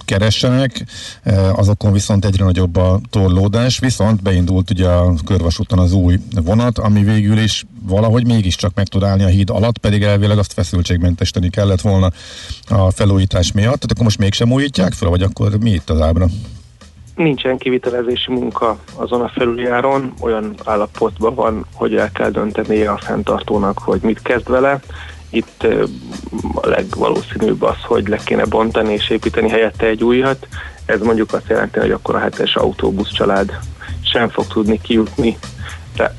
keressenek, 0.04 0.84
azokon 1.52 1.92
viszont 1.92 2.24
egyre 2.24 2.44
nagyobb 2.44 2.76
a 2.76 3.00
torlódás, 3.10 3.78
viszont 3.78 4.22
beindult 4.22 4.70
ugye 4.70 4.88
a 4.88 5.14
körvasúton 5.24 5.78
az 5.78 5.92
új 5.92 6.18
vonat, 6.44 6.78
ami 6.78 7.02
végül 7.02 7.38
is 7.38 7.64
valahogy 7.86 8.26
mégiscsak 8.26 8.74
meg 8.74 8.86
tud 8.86 9.02
állni 9.02 9.22
a 9.22 9.26
híd 9.26 9.50
alatt, 9.50 9.78
pedig 9.78 10.02
elvileg 10.02 10.38
azt 10.38 10.52
feszültségmentesíteni 10.52 11.50
kellett 11.50 11.80
volna 11.80 12.12
a 12.68 12.90
felújítás 12.90 13.52
miatt. 13.52 13.74
Tehát 13.74 13.90
akkor 13.90 14.04
most 14.04 14.18
mégsem 14.18 14.52
újítják 14.52 14.92
fel, 14.92 15.08
vagy 15.08 15.22
akkor 15.22 15.58
mi 15.58 15.70
itt 15.70 15.90
az 15.90 16.00
ábra? 16.00 16.28
Nincsen 17.22 17.58
kivitelezési 17.58 18.32
munka 18.32 18.78
azon 18.94 19.20
a 19.20 19.28
felüljáron, 19.28 20.12
olyan 20.20 20.54
állapotban 20.64 21.34
van, 21.34 21.66
hogy 21.74 21.96
el 21.96 22.12
kell 22.12 22.30
döntenie 22.30 22.90
a 22.90 22.96
fenntartónak, 22.96 23.78
hogy 23.78 24.00
mit 24.02 24.22
kezd 24.22 24.48
vele. 24.48 24.80
Itt 25.30 25.66
a 26.54 26.68
legvalószínűbb 26.68 27.62
az, 27.62 27.76
hogy 27.82 28.08
le 28.08 28.16
kéne 28.16 28.44
bontani 28.44 28.92
és 28.92 29.10
építeni 29.10 29.48
helyette 29.48 29.86
egy 29.86 30.04
újat. 30.04 30.46
Ez 30.84 31.00
mondjuk 31.00 31.32
azt 31.32 31.48
jelenti, 31.48 31.78
hogy 31.78 31.90
akkor 31.90 32.14
a 32.14 32.18
hetes 32.18 32.56
autóbusz 32.56 33.12
család 33.12 33.58
sem 34.02 34.28
fog 34.28 34.46
tudni 34.46 34.80
kijutni 34.80 35.38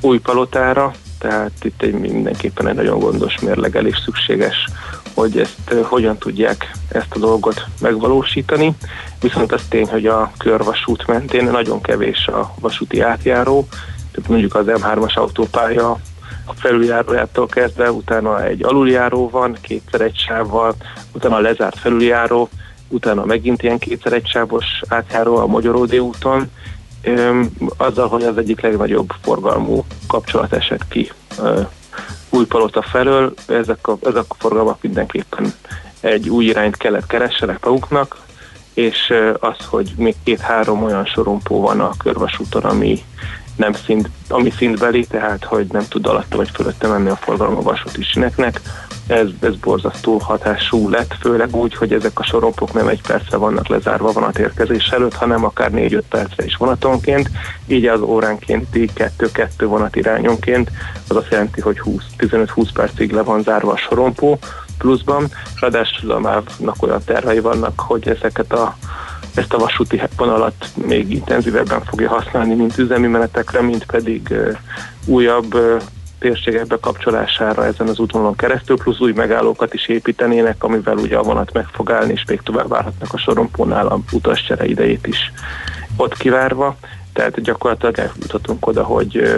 új 0.02 0.20
palotára, 0.20 0.92
tehát 1.18 1.52
itt 1.62 1.82
egy 1.82 1.94
mindenképpen 1.94 2.68
egy 2.68 2.76
nagyon 2.76 3.00
gondos 3.00 3.40
mérlegelés 3.40 4.02
szükséges, 4.06 4.68
hogy 5.14 5.40
ezt 5.40 5.74
hogyan 5.84 6.18
tudják 6.18 6.72
ezt 6.88 7.16
a 7.16 7.20
dolgot 7.20 7.66
megvalósítani. 7.82 8.76
Viszont 9.22 9.52
az 9.52 9.62
tény, 9.70 9.88
hogy 9.88 10.06
a 10.06 10.32
körvasút 10.38 11.08
mentén 11.08 11.44
nagyon 11.44 11.82
kevés 11.82 12.28
a 12.28 12.54
vasúti 12.60 13.02
átjáró, 13.02 13.68
tehát 14.12 14.30
mondjuk 14.30 14.56
az 14.56 14.66
M3-as 14.68 15.14
autópálya 15.14 16.00
a 16.46 16.54
felüljárójától 16.54 17.48
kezdve, 17.48 17.92
utána 17.92 18.44
egy 18.44 18.64
aluljáró 18.64 19.30
van, 19.30 19.58
kétszer 19.62 20.02
egy 20.02 20.18
sávval, 20.18 20.76
utána 21.14 21.36
a 21.36 21.40
lezárt 21.40 21.78
felüljáró, 21.78 22.50
utána 22.88 23.26
megint 23.26 23.64
ilyen 23.64 23.78
kétszer 23.78 24.14
egy 24.14 24.28
sávos 24.28 24.66
átjáró 24.88 25.36
a 25.36 25.46
Magyaródi 25.46 26.00
úton, 26.00 26.52
azzal, 27.78 28.08
hogy 28.08 28.24
az 28.24 28.38
egyik 28.38 28.62
legnagyobb 28.62 29.14
forgalmú 29.22 29.86
kapcsolat 30.08 30.54
esett 30.54 30.88
ki 30.88 31.12
Újpalota 32.30 32.82
felől, 32.82 33.34
ezek 33.48 33.88
a, 33.88 33.98
ezek 34.04 34.24
a 34.28 34.36
forgalmak 34.38 34.82
mindenképpen 34.82 35.54
egy 36.00 36.30
új 36.30 36.46
irányt 36.46 36.78
kellett 36.78 37.08
keressenek 37.08 37.66
maguknak, 37.66 38.18
és 38.74 39.14
az, 39.40 39.66
hogy 39.66 39.94
még 39.98 40.16
két-három 40.24 40.84
olyan 40.84 41.06
sorompó 41.06 41.62
van 41.62 41.80
a 41.80 41.98
körvasúton, 41.98 42.64
ami 42.64 43.04
nem 43.56 43.74
szint, 43.74 44.10
ami 44.30 44.50
szintbeli, 44.50 45.06
tehát 45.06 45.44
hogy 45.44 45.68
nem 45.72 45.88
tud 45.88 46.08
alatta 46.08 46.38
vagy 46.38 46.50
fölötte 46.54 46.88
menni 46.88 47.10
a 47.10 47.16
forgalom 47.16 47.58
a 47.58 47.62
vasúti 47.62 48.04
sineknek, 48.04 48.62
ez, 49.08 49.28
ez 49.40 49.56
borzasztó 49.56 50.18
hatású 50.18 50.90
lett, 50.90 51.16
főleg 51.20 51.56
úgy, 51.56 51.76
hogy 51.76 51.94
ezek 51.94 52.20
a 52.20 52.24
sorompok 52.24 52.74
nem 52.74 52.88
egy 52.88 53.02
percre 53.02 53.38
vannak 53.38 53.68
lezárva 53.68 54.12
vonatérkezés 54.12 54.88
előtt, 54.88 55.14
hanem 55.14 55.44
akár 55.44 55.72
4-5 55.74 56.02
percre 56.10 56.46
is 56.46 56.56
vonatonként, 56.56 57.30
így 57.68 57.86
az 57.86 58.02
óránkénti 58.02 58.90
2-2 58.96 59.48
vonat 59.58 59.96
irányonként, 59.96 60.72
az 61.08 61.16
azt 61.16 61.32
jelenti, 61.32 61.62
hogy 61.62 61.82
15-20 62.18 62.68
percig 62.74 63.12
le 63.12 63.22
van 63.22 63.42
zárva 63.42 63.72
a 63.72 63.78
sorompó 63.78 64.40
pluszban, 64.78 65.28
ráadásul 65.60 66.12
a 66.12 66.20
MÁV-nak 66.20 66.84
olyan 66.84 67.02
tervei 67.06 67.40
vannak, 67.40 67.80
hogy 67.80 68.08
ezeket 68.08 68.54
a 68.54 68.78
ezt 69.36 69.54
a 69.54 69.58
vasúti 69.58 70.02
vonalat 70.18 70.66
még 70.86 71.12
intenzívebben 71.12 71.84
fogja 71.84 72.10
használni, 72.10 72.54
mint 72.54 72.78
üzemi 72.78 73.08
menetekre, 73.08 73.62
mint 73.62 73.86
pedig 73.86 74.34
újabb 75.06 75.58
térségek 76.22 76.68
bekapcsolására 76.68 77.66
ezen 77.66 77.88
az 77.88 78.00
útvonalon 78.00 78.36
keresztül, 78.36 78.78
plusz 78.78 79.00
új 79.00 79.12
megállókat 79.12 79.74
is 79.74 79.88
építenének, 79.88 80.64
amivel 80.64 80.98
ugye 80.98 81.18
a 81.18 81.24
vonat 81.24 81.54
meg 81.54 81.66
fog 81.72 81.92
állni, 81.92 82.12
és 82.12 82.24
még 82.28 82.42
tovább 82.42 82.70
várhatnak 82.70 83.14
a 83.14 83.18
sorompónál 83.18 83.88
a 83.88 84.00
utascsere 84.12 84.66
idejét 84.66 85.08
is 85.08 85.32
ott 85.96 86.18
kivárva. 86.18 86.76
Tehát 87.14 87.42
gyakorlatilag 87.42 87.98
eljuthatunk 87.98 88.68
oda, 88.68 88.84
hogy 88.84 89.34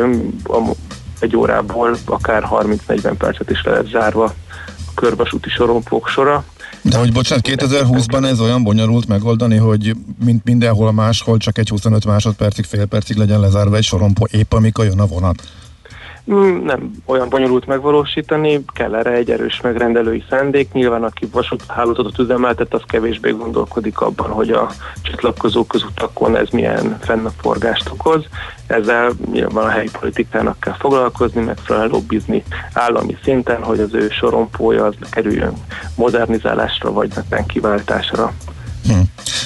egy 1.20 1.36
órából 1.36 1.98
akár 2.06 2.48
30-40 2.52 3.14
percet 3.18 3.50
is 3.50 3.64
le 3.64 3.72
lehet 3.72 3.88
zárva 3.88 4.24
a 4.24 4.92
körvasúti 4.96 5.50
sorompók 5.50 6.08
sora, 6.08 6.44
de 6.82 6.98
hogy 6.98 7.14
bocsánat, 7.14 7.48
2020-ban 7.50 8.26
ez 8.26 8.40
olyan 8.40 8.64
bonyolult 8.64 9.08
megoldani, 9.08 9.58
hogy 9.58 9.96
mint 10.26 10.44
mindenhol 10.44 10.92
máshol 10.92 11.38
csak 11.38 11.58
egy 11.58 11.70
25 11.70 12.06
másodpercig, 12.06 12.66
fél 12.66 12.86
percig 12.86 13.18
legyen 13.18 13.40
lezárva 13.40 13.76
egy 13.76 13.84
sorompó 13.84 14.28
épp 14.32 14.54
amikor 14.54 14.86
jön 14.86 15.00
a 15.00 15.06
vonat? 15.06 15.44
Mm, 16.32 16.66
nem 16.66 16.92
olyan 17.06 17.30
bonyolult 17.30 17.66
megvalósítani, 17.66 18.64
kell 18.74 18.96
erre 18.96 19.12
egy 19.12 19.32
erős 19.32 19.62
megrendelői 19.62 20.24
szándék. 20.30 20.72
Nyilván 20.72 21.04
aki 21.04 21.26
vasúthálózatot 21.32 22.20
üzemeltet, 22.20 22.74
az 22.74 22.82
kevésbé 22.88 23.32
gondolkodik 23.32 24.00
abban, 24.00 24.30
hogy 24.30 24.50
a 24.50 24.70
csatlakozó 25.02 25.66
közutakon 25.66 26.36
ez 26.36 26.50
milyen 26.50 27.00
fennaforgást 27.02 27.90
okoz. 27.90 28.26
Ezzel 28.68 29.12
nyilván 29.32 29.66
a 29.66 29.70
helyi 29.70 29.90
politikának 30.00 30.60
kell 30.60 30.76
foglalkozni, 30.80 31.42
megfelelően 31.42 31.92
lobbizni 31.92 32.44
állami 32.74 33.18
szinten, 33.24 33.64
hogy 33.64 33.80
az 33.80 33.94
ő 33.94 34.10
sorompója 34.10 34.86
az 34.86 34.96
kerüljön 35.12 35.54
modernizálásra 35.96 36.92
vagy 36.92 37.12
kiváltásra. 37.48 38.34
Hm. 38.88 39.00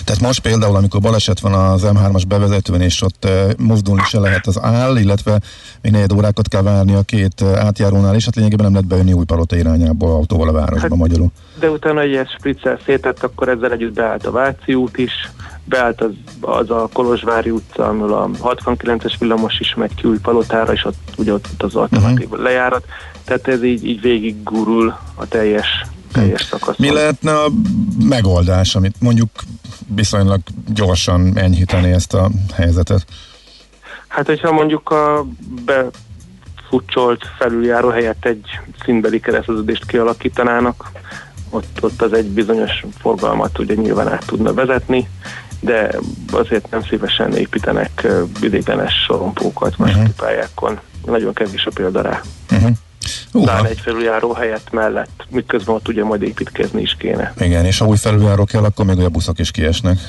Tehát 0.05 0.21
most 0.21 0.39
például, 0.39 0.75
amikor 0.75 1.01
baleset 1.01 1.39
van 1.39 1.53
az 1.53 1.83
M3-as 1.85 2.23
bevezetőn, 2.27 2.81
és 2.81 3.01
ott 3.01 3.25
uh, 3.25 3.51
mozdulni 3.57 4.01
se 4.05 4.19
lehet 4.19 4.47
az 4.47 4.61
áll, 4.61 4.97
illetve 4.97 5.39
még 5.81 5.91
negyed 5.91 6.13
órákat 6.13 6.47
kell 6.47 6.61
várni 6.61 6.93
a 6.93 7.01
két 7.01 7.41
átjárónál, 7.41 8.15
és 8.15 8.25
hát 8.25 8.35
lényegében 8.35 8.65
nem 8.65 8.73
lehet 8.73 8.87
bejönni 8.87 9.13
új 9.13 9.25
palota 9.25 9.55
irányából 9.55 10.11
autóval 10.11 10.47
a 10.47 10.51
városba 10.51 10.87
hát, 10.89 10.97
magyarul. 10.97 11.31
De 11.59 11.69
utána 11.69 12.01
egy 12.01 12.09
ilyen 12.09 12.25
spriccel 12.37 12.79
szétett, 12.85 13.23
akkor 13.23 13.49
ezzel 13.49 13.71
együtt 13.71 13.93
beállt 13.93 14.25
a 14.25 14.31
Váci 14.31 14.73
út 14.73 14.97
is, 14.97 15.31
beállt 15.63 16.01
az, 16.01 16.11
az 16.41 16.69
a 16.69 16.89
Kolozsvári 16.93 17.49
utca, 17.49 17.87
ahol 17.87 18.13
a 18.13 18.29
69-es 18.41 19.13
villamos 19.19 19.59
is 19.59 19.75
megy 19.75 19.95
ki 19.95 20.07
új 20.07 20.17
palotára, 20.19 20.73
és 20.73 20.85
ott 20.85 21.13
ugye 21.17 21.33
ott 21.33 21.47
az 21.57 21.75
alternatív 21.75 22.29
uh-huh. 22.29 22.43
lejárat. 22.43 22.85
Tehát 23.23 23.47
ez 23.47 23.63
így, 23.63 23.85
így 23.85 24.01
végig 24.01 24.43
gurul 24.43 24.97
a 25.15 25.27
teljes 25.27 25.67
teljes 26.11 26.41
szakaszon. 26.41 26.75
Mi 26.77 26.93
lehetne 26.93 27.31
a 27.31 27.47
megoldás, 27.99 28.75
amit 28.75 28.95
mondjuk 28.99 29.29
viszonylag 29.95 30.39
gyorsan 30.73 31.37
enyhíteni 31.37 31.91
ezt 31.91 32.13
a 32.13 32.29
helyzetet? 32.55 33.05
Hát, 34.07 34.25
hogyha 34.25 34.51
mondjuk 34.51 34.89
a 34.89 35.25
befutcsolt 35.65 37.25
felüljáró 37.37 37.89
helyett 37.89 38.25
egy 38.25 38.59
színbeli 38.83 39.19
kereszteződést 39.19 39.85
kialakítanának, 39.85 40.91
ott, 41.49 41.77
ott 41.81 42.01
az 42.01 42.13
egy 42.13 42.27
bizonyos 42.27 42.85
forgalmat 42.99 43.59
ugye 43.59 43.75
nyilván 43.75 44.07
át 44.07 44.25
tudna 44.25 44.53
vezetni, 44.53 45.09
de 45.59 45.99
azért 46.31 46.69
nem 46.69 46.83
szívesen 46.83 47.33
építenek 47.33 48.07
idéglenes 48.41 48.93
sorompókat 49.05 49.77
más 49.77 49.93
uh-huh. 49.93 50.09
pályákon. 50.09 50.79
Nagyon 51.05 51.33
kevés 51.33 51.65
a 51.65 51.71
példa 51.73 52.01
rá. 52.01 52.21
Uh-huh. 52.51 52.71
Uh-huh. 53.33 53.69
egy 53.69 53.79
felüljáró 53.79 54.33
helyett 54.33 54.71
mellett, 54.71 55.25
miközben 55.29 55.75
ott 55.75 55.87
ugye 55.87 56.03
majd 56.03 56.21
építkezni 56.21 56.81
is 56.81 56.95
kéne. 56.99 57.33
Igen, 57.39 57.65
és 57.65 57.77
ha 57.77 57.85
új 57.85 57.97
felüljáró 57.97 58.43
kell, 58.43 58.63
akkor 58.63 58.85
még 58.85 58.99
a 58.99 59.09
buszok 59.09 59.39
is 59.39 59.51
kiesnek 59.51 59.99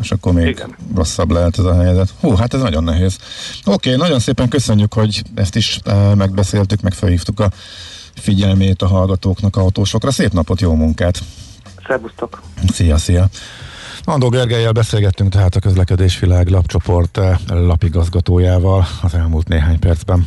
és 0.00 0.10
akkor 0.10 0.32
még 0.32 0.46
Igen. 0.46 0.76
rosszabb 0.94 1.30
lehet 1.30 1.58
ez 1.58 1.64
a 1.64 1.82
helyzet. 1.82 2.14
Hú, 2.20 2.34
hát 2.34 2.54
ez 2.54 2.60
nagyon 2.60 2.84
nehéz. 2.84 3.18
Oké, 3.64 3.92
okay, 3.94 4.06
nagyon 4.06 4.18
szépen 4.18 4.48
köszönjük, 4.48 4.94
hogy 4.94 5.22
ezt 5.34 5.56
is 5.56 5.80
e, 5.84 6.14
megbeszéltük, 6.14 6.80
meg 6.80 6.92
felhívtuk 6.92 7.40
a 7.40 7.50
figyelmét 8.14 8.82
a 8.82 8.86
hallgatóknak, 8.86 9.56
autósokra. 9.56 10.10
Szép 10.10 10.32
napot, 10.32 10.60
jó 10.60 10.74
munkát! 10.74 11.18
Szervusztok! 11.86 12.42
Szia, 12.72 12.96
szia! 12.96 13.28
Andó 14.04 14.28
Gergelyel 14.28 14.72
beszélgettünk 14.72 15.30
tehát 15.30 15.56
a 15.56 15.60
Közlekedésvilág 15.60 16.48
lapcsoport 16.48 17.18
eh, 17.18 17.36
lapigazgatójával 17.46 18.86
az 19.02 19.14
elmúlt 19.14 19.48
néhány 19.48 19.78
percben. 19.78 20.26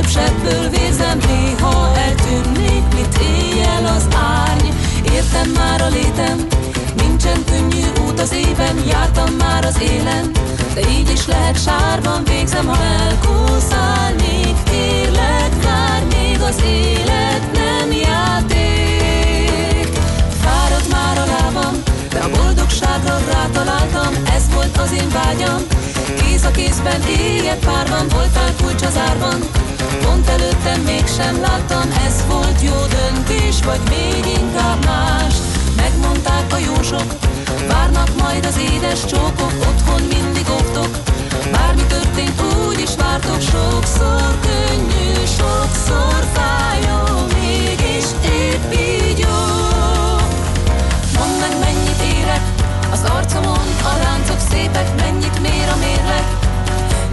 Sebből 0.00 0.68
vérzem 0.68 1.18
Néha 1.26 1.92
eltűnnék, 1.96 2.94
mit 2.94 3.18
éjjel 3.18 3.86
az 3.96 4.06
árny. 4.14 4.68
Értem 5.12 5.50
már 5.50 5.80
a 5.80 5.88
létem, 5.88 6.46
nincsen 6.96 7.44
könnyű 7.44 7.84
út 8.06 8.20
az 8.20 8.32
éven 8.32 8.76
Jártam 8.86 9.34
már 9.38 9.64
az 9.64 9.80
élen, 9.80 10.30
De 10.74 10.80
így 10.90 11.10
is 11.10 11.26
lehet 11.26 11.62
sárban 11.62 12.24
végzem, 12.24 12.66
ha 12.66 12.76
elkúszál 12.82 14.14
Még 14.14 14.54
kérlek, 14.70 15.52
várj, 15.64 16.04
még 16.16 16.40
az 16.40 16.62
élet 16.64 17.52
nem 17.52 17.92
játék. 17.92 19.88
Fáradt 20.40 20.90
már 20.90 21.18
a 21.18 21.24
lábam, 21.24 21.82
de 22.10 22.18
a 22.18 22.30
boldogságra 22.30 23.18
rátaláltam 23.32 24.14
Ez 24.36 24.42
volt 24.54 24.76
az 24.76 24.92
én 24.92 25.08
vágyam. 25.08 25.62
Kéz 26.16 26.44
a 26.44 26.50
kézben, 26.50 27.02
éjjel 27.02 27.56
párban 27.56 28.08
Voltál 28.08 28.52
kulcs 28.62 28.82
az 28.82 28.96
árban 28.96 29.51
Pont 30.00 30.28
előttem 30.28 30.80
mégsem 30.80 31.40
láttam 31.40 31.90
Ez 32.06 32.24
volt 32.28 32.62
jó 32.62 32.78
döntés, 32.98 33.62
vagy 33.64 33.80
még 33.88 34.26
inkább 34.38 34.84
más. 34.84 35.34
Megmondták 35.76 36.52
a 36.52 36.58
jósok 36.58 37.14
Várnak 37.68 38.10
majd 38.22 38.44
az 38.44 38.58
édes 38.58 39.04
csókok 39.04 39.52
Otthon 39.68 40.00
mindig 40.00 40.46
óvtok 40.50 40.98
Bármi 41.52 41.82
történt, 41.88 42.42
úgy 42.68 42.80
is 42.80 42.94
vártok 42.96 43.40
Sokszor 43.40 44.38
könnyű, 44.40 45.24
sokszor 45.38 46.24
fájó 46.32 47.26
Mégis 47.40 48.06
épp 48.24 48.72
így 48.72 49.18
jó. 49.18 49.38
Mondd 51.18 51.40
meg, 51.40 51.58
mennyit 51.60 52.18
érek 52.18 52.42
Az 52.92 53.02
arcomon 53.04 53.66
a 53.82 54.02
láncok 54.02 54.38
szépek 54.50 54.94
Mennyit 54.96 55.40
mér 55.40 55.68
a 55.68 55.76
mérleg 55.76 56.41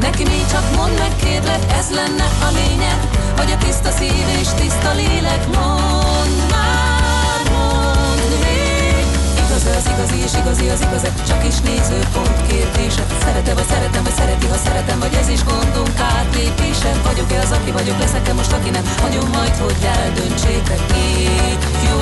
Neki 0.02 0.24
mi 0.24 0.41
csak 0.52 0.66
mondd 0.76 0.97
meg, 0.97 1.16
kérlek 1.24 1.64
Ez 1.80 1.88
lenne 2.00 2.28
a 2.47 2.50
lényeg. 2.60 3.00
Hogy 3.38 3.52
a 3.56 3.58
tiszta 3.66 3.91
szív 3.91 4.28
és 4.41 4.50
tiszta 4.60 4.91
lélek 5.00 5.43
Mondd 5.56 6.36
már, 6.54 7.41
mondd 7.54 8.32
még. 8.43 9.06
Igaz 9.43 9.66
az 9.80 9.88
igazi 9.93 10.18
és 10.26 10.34
igazi 10.41 10.66
az 10.76 10.82
igazat 10.88 11.16
Csak 11.28 11.41
is 11.52 11.58
nézőpont 11.68 12.38
kérdése. 12.47 13.04
Szeretem 13.24 13.56
vagy 13.56 13.70
szeretem, 13.74 14.04
vagy 14.04 14.16
szereti, 14.20 14.47
ha 14.47 14.58
szeretem 14.58 15.00
Vagy 15.00 15.14
ez 15.22 15.30
is 15.30 15.43
gondunk 15.43 16.00
átlépése. 16.18 16.91
Vagyok-e 17.04 17.39
az, 17.45 17.52
aki 17.52 17.72
vagyok, 17.72 18.00
leszek-e 18.00 18.34
most, 18.34 18.52
aki 18.52 18.70
nem? 18.70 18.86
Hagyom 19.02 19.30
majd, 19.38 19.56
hogy 19.64 19.80
eldöntsétek 19.97 20.82
Így 21.08 21.64
jó 21.88 22.00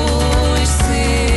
és 0.64 0.72
szép. 0.86 1.18
Igaz 1.18 1.36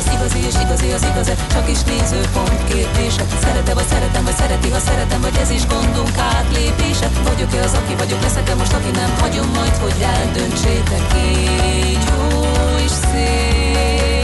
az 0.00 0.06
igazi 0.14 0.38
és 0.48 0.56
igazi 0.64 0.88
az 0.92 1.04
igazat 1.10 1.38
Csak 1.52 1.70
is 1.70 1.80
nézőpont 1.90 2.64
kérdése. 2.70 3.24
Szerete 3.42 3.74
vagy 3.74 3.88
szeretem, 3.92 4.24
vagy 4.24 4.36
szereti, 4.40 4.68
ha 4.70 4.78
szeretem 4.78 5.20
Vagy 5.20 5.36
ez 5.36 5.50
is 5.50 5.66
gondunk 5.66 6.14
átlépése. 6.34 7.08
Vagyok-e 7.28 7.60
az, 7.68 7.74
aki 7.80 7.94
vagyok, 8.02 8.20
leszek-e 8.22 8.54
most, 8.54 8.72
aki 8.72 8.90
nem 8.90 9.10
Hagyom 9.20 9.48
majd, 9.58 9.74
hogy 9.76 9.98
eldöntsétek. 10.16 11.04
Így 11.26 12.04
jó 12.10 12.26
és 12.84 12.94
szép 13.10 14.23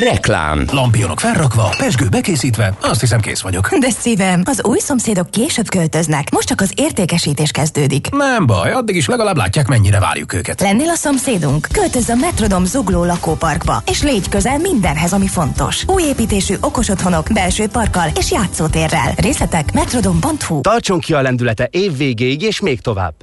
Reklám. 0.00 0.64
Lampionok 0.72 1.20
felrakva, 1.20 1.74
pesgő 1.78 2.08
bekészítve, 2.08 2.72
azt 2.82 3.00
hiszem 3.00 3.20
kész 3.20 3.40
vagyok. 3.40 3.78
De 3.78 3.90
szívem, 3.90 4.42
az 4.44 4.64
új 4.64 4.78
szomszédok 4.78 5.30
később 5.30 5.68
költöznek, 5.68 6.30
most 6.30 6.48
csak 6.48 6.60
az 6.60 6.72
értékesítés 6.74 7.50
kezdődik. 7.50 8.10
Nem 8.10 8.46
baj, 8.46 8.72
addig 8.72 8.96
is 8.96 9.06
legalább 9.06 9.36
látják, 9.36 9.66
mennyire 9.66 10.00
várjuk 10.00 10.32
őket. 10.32 10.60
Lennél 10.60 10.88
a 10.88 10.94
szomszédunk? 10.94 11.68
Költözz 11.72 12.08
a 12.08 12.14
Metrodom 12.14 12.64
zugló 12.64 13.04
lakóparkba, 13.04 13.82
és 13.86 14.02
légy 14.02 14.28
közel 14.28 14.58
mindenhez, 14.58 15.12
ami 15.12 15.26
fontos. 15.26 15.84
Új 15.86 16.02
építésű 16.02 16.54
okos 16.60 16.88
otthonok, 16.88 17.26
belső 17.32 17.66
parkkal 17.68 18.08
és 18.18 18.30
játszótérrel. 18.30 19.12
Részletek 19.16 19.72
metrodom.hu 19.72 20.60
Tartson 20.60 21.00
ki 21.00 21.12
a 21.12 21.22
lendülete 21.22 21.68
év 21.70 21.96
végéig 21.96 22.42
és 22.42 22.60
még 22.60 22.80
tovább. 22.80 23.14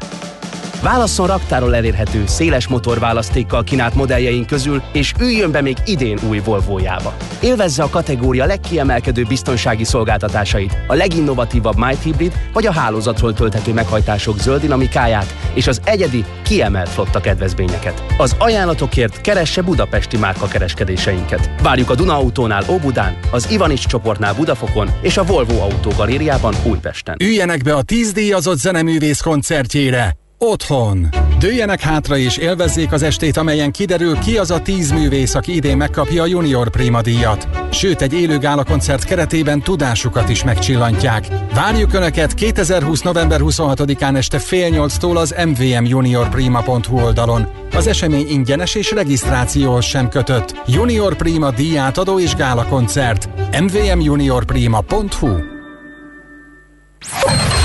Válasszon 0.81 1.27
raktáról 1.27 1.75
elérhető, 1.75 2.23
széles 2.25 2.67
motorválasztékkal 2.67 3.63
kínált 3.63 3.95
modelljeink 3.95 4.47
közül, 4.47 4.81
és 4.91 5.13
üljön 5.19 5.51
be 5.51 5.61
még 5.61 5.77
idén 5.85 6.19
új 6.29 6.39
Volvo-jába. 6.39 7.15
Élvezze 7.39 7.83
a 7.83 7.89
kategória 7.89 8.45
legkiemelkedőbb 8.45 9.27
biztonsági 9.27 9.83
szolgáltatásait, 9.83 10.77
a 10.87 10.93
leginnovatívabb 10.93 11.77
Might 11.77 12.03
Hybrid 12.03 12.33
vagy 12.53 12.65
a 12.65 12.71
hálózatról 12.71 13.33
tölthető 13.33 13.73
meghajtások 13.73 14.39
zöld 14.39 14.61
dinamikáját 14.61 15.35
és 15.53 15.67
az 15.67 15.81
egyedi, 15.83 16.25
kiemelt 16.41 16.89
flotta 16.89 17.19
kedvezményeket. 17.19 18.03
Az 18.17 18.35
ajánlatokért 18.39 19.21
keresse 19.21 19.61
budapesti 19.61 20.17
márka 20.17 20.47
kereskedéseinket. 20.47 21.49
Várjuk 21.61 21.89
a 21.89 21.95
Duna 21.95 22.15
Autónál 22.15 22.63
Óbudán, 22.69 23.17
az 23.31 23.51
Ivanics 23.51 23.87
csoportnál 23.87 24.33
Budafokon 24.33 24.89
és 25.01 25.17
a 25.17 25.23
Volvo 25.23 25.59
Autó 25.59 25.91
Galériában 25.97 26.53
Újpesten. 26.65 27.15
Üljenek 27.23 27.63
be 27.63 27.73
a 27.73 27.81
10 27.81 28.11
díjazott 28.11 28.57
zeneművész 28.57 29.21
koncertjére! 29.21 30.26
Otthon. 30.39 31.07
Dőjenek 31.39 31.81
hátra 31.81 32.17
és 32.17 32.37
élvezzék 32.37 32.91
az 32.91 33.01
estét, 33.01 33.37
amelyen 33.37 33.71
kiderül 33.71 34.17
ki 34.19 34.37
az 34.37 34.51
a 34.51 34.61
tíz 34.61 34.91
művész, 34.91 35.35
aki 35.35 35.55
idén 35.55 35.77
megkapja 35.77 36.23
a 36.23 36.25
Junior 36.25 36.69
Prima 36.69 37.01
díjat. 37.01 37.47
Sőt, 37.71 38.01
egy 38.01 38.13
élő 38.13 38.37
gála 38.37 38.63
koncert 38.63 39.03
keretében 39.03 39.61
tudásukat 39.61 40.29
is 40.29 40.43
megcsillantják. 40.43 41.27
Várjuk 41.53 41.93
Önöket 41.93 42.33
2020. 42.33 43.01
november 43.01 43.39
26-án 43.43 44.15
este 44.15 44.39
fél 44.39 44.69
nyolctól 44.69 45.17
az 45.17 45.35
mvmjuniorprima.hu 45.45 46.99
oldalon. 47.01 47.47
Az 47.75 47.87
esemény 47.87 48.27
ingyenes 48.29 48.75
és 48.75 48.91
regisztrációhoz 48.91 49.85
sem 49.85 50.09
kötött. 50.09 50.61
Junior 50.67 51.15
Prima 51.15 51.51
díjátadó 51.51 52.19
és 52.19 52.35
gála 52.35 52.65
koncert. 52.65 53.29
mvmjuniorprima.hu 53.61 55.35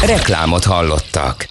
Reklámot 0.06 0.64
hallottak. 0.64 1.50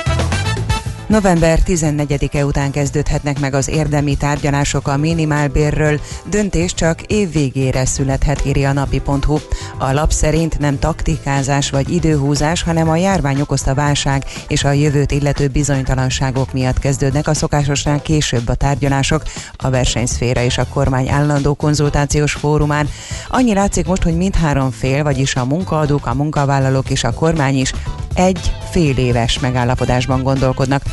November 1.11 1.59
14-e 1.65 2.45
után 2.45 2.71
kezdődhetnek 2.71 3.39
meg 3.39 3.53
az 3.53 3.67
érdemi 3.67 4.15
tárgyalások 4.15 4.87
a 4.87 4.97
minimálbérről. 4.97 5.99
Döntés 6.29 6.73
csak 6.73 7.01
év 7.01 7.31
végére 7.31 7.85
születhet, 7.85 8.45
írja 8.45 8.69
a 8.69 8.73
napi.hu. 8.73 9.37
A 9.77 9.91
lap 9.91 10.11
szerint 10.11 10.59
nem 10.59 10.79
taktikázás 10.79 11.69
vagy 11.69 11.89
időhúzás, 11.89 12.63
hanem 12.63 12.89
a 12.89 12.95
járvány 12.95 13.41
okozta 13.41 13.73
válság 13.73 14.25
és 14.47 14.63
a 14.63 14.71
jövőt 14.71 15.11
illető 15.11 15.47
bizonytalanságok 15.47 16.53
miatt 16.53 16.79
kezdődnek 16.79 17.27
a 17.27 17.33
szokásosnál 17.33 18.01
később 18.01 18.47
a 18.47 18.55
tárgyalások 18.55 19.23
a 19.55 19.69
versenyszféra 19.69 20.41
és 20.41 20.57
a 20.57 20.67
kormány 20.67 21.09
állandó 21.09 21.53
konzultációs 21.53 22.33
fórumán. 22.33 22.89
Annyi 23.27 23.53
látszik 23.53 23.85
most, 23.85 24.03
hogy 24.03 24.17
mindhárom 24.17 24.71
fél, 24.71 25.03
vagyis 25.03 25.35
a 25.35 25.45
munkaadók, 25.45 26.05
a 26.05 26.13
munkavállalók 26.13 26.89
és 26.89 27.03
a 27.03 27.13
kormány 27.13 27.57
is 27.57 27.73
egy 28.13 28.51
fél 28.71 28.97
éves 28.97 29.39
megállapodásban 29.39 30.23
gondolkodnak. 30.23 30.83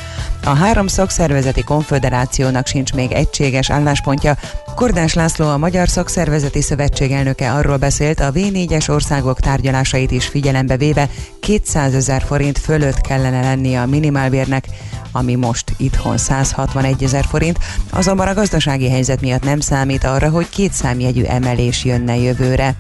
A 0.44 0.54
három 0.54 0.86
szakszervezeti 0.86 1.62
konfederációnak 1.62 2.66
sincs 2.66 2.92
még 2.92 3.12
egységes 3.12 3.70
álláspontja. 3.70 4.36
Kordás 4.74 5.14
László, 5.14 5.48
a 5.48 5.56
Magyar 5.56 5.88
Szakszervezeti 5.88 6.62
Szövetség 6.62 7.12
elnöke 7.12 7.52
arról 7.52 7.76
beszélt, 7.76 8.20
a 8.20 8.32
V4-es 8.32 8.90
országok 8.90 9.40
tárgyalásait 9.40 10.10
is 10.10 10.26
figyelembe 10.26 10.76
véve 10.76 11.08
200 11.40 11.94
ezer 11.94 12.22
forint 12.22 12.58
fölött 12.58 13.00
kellene 13.00 13.40
lennie 13.40 13.80
a 13.80 13.86
minimálbérnek, 13.86 14.66
ami 15.12 15.34
most 15.34 15.72
itthon 15.76 16.18
161 16.18 17.02
ezer 17.02 17.24
forint, 17.24 17.58
azonban 17.90 18.28
a 18.28 18.34
gazdasági 18.34 18.90
helyzet 18.90 19.20
miatt 19.20 19.44
nem 19.44 19.60
számít 19.60 20.04
arra, 20.04 20.30
hogy 20.30 20.48
két 20.48 20.72
számjegyű 20.72 21.22
emelés 21.22 21.84
jönne 21.84 22.16
jövőre. 22.16 22.76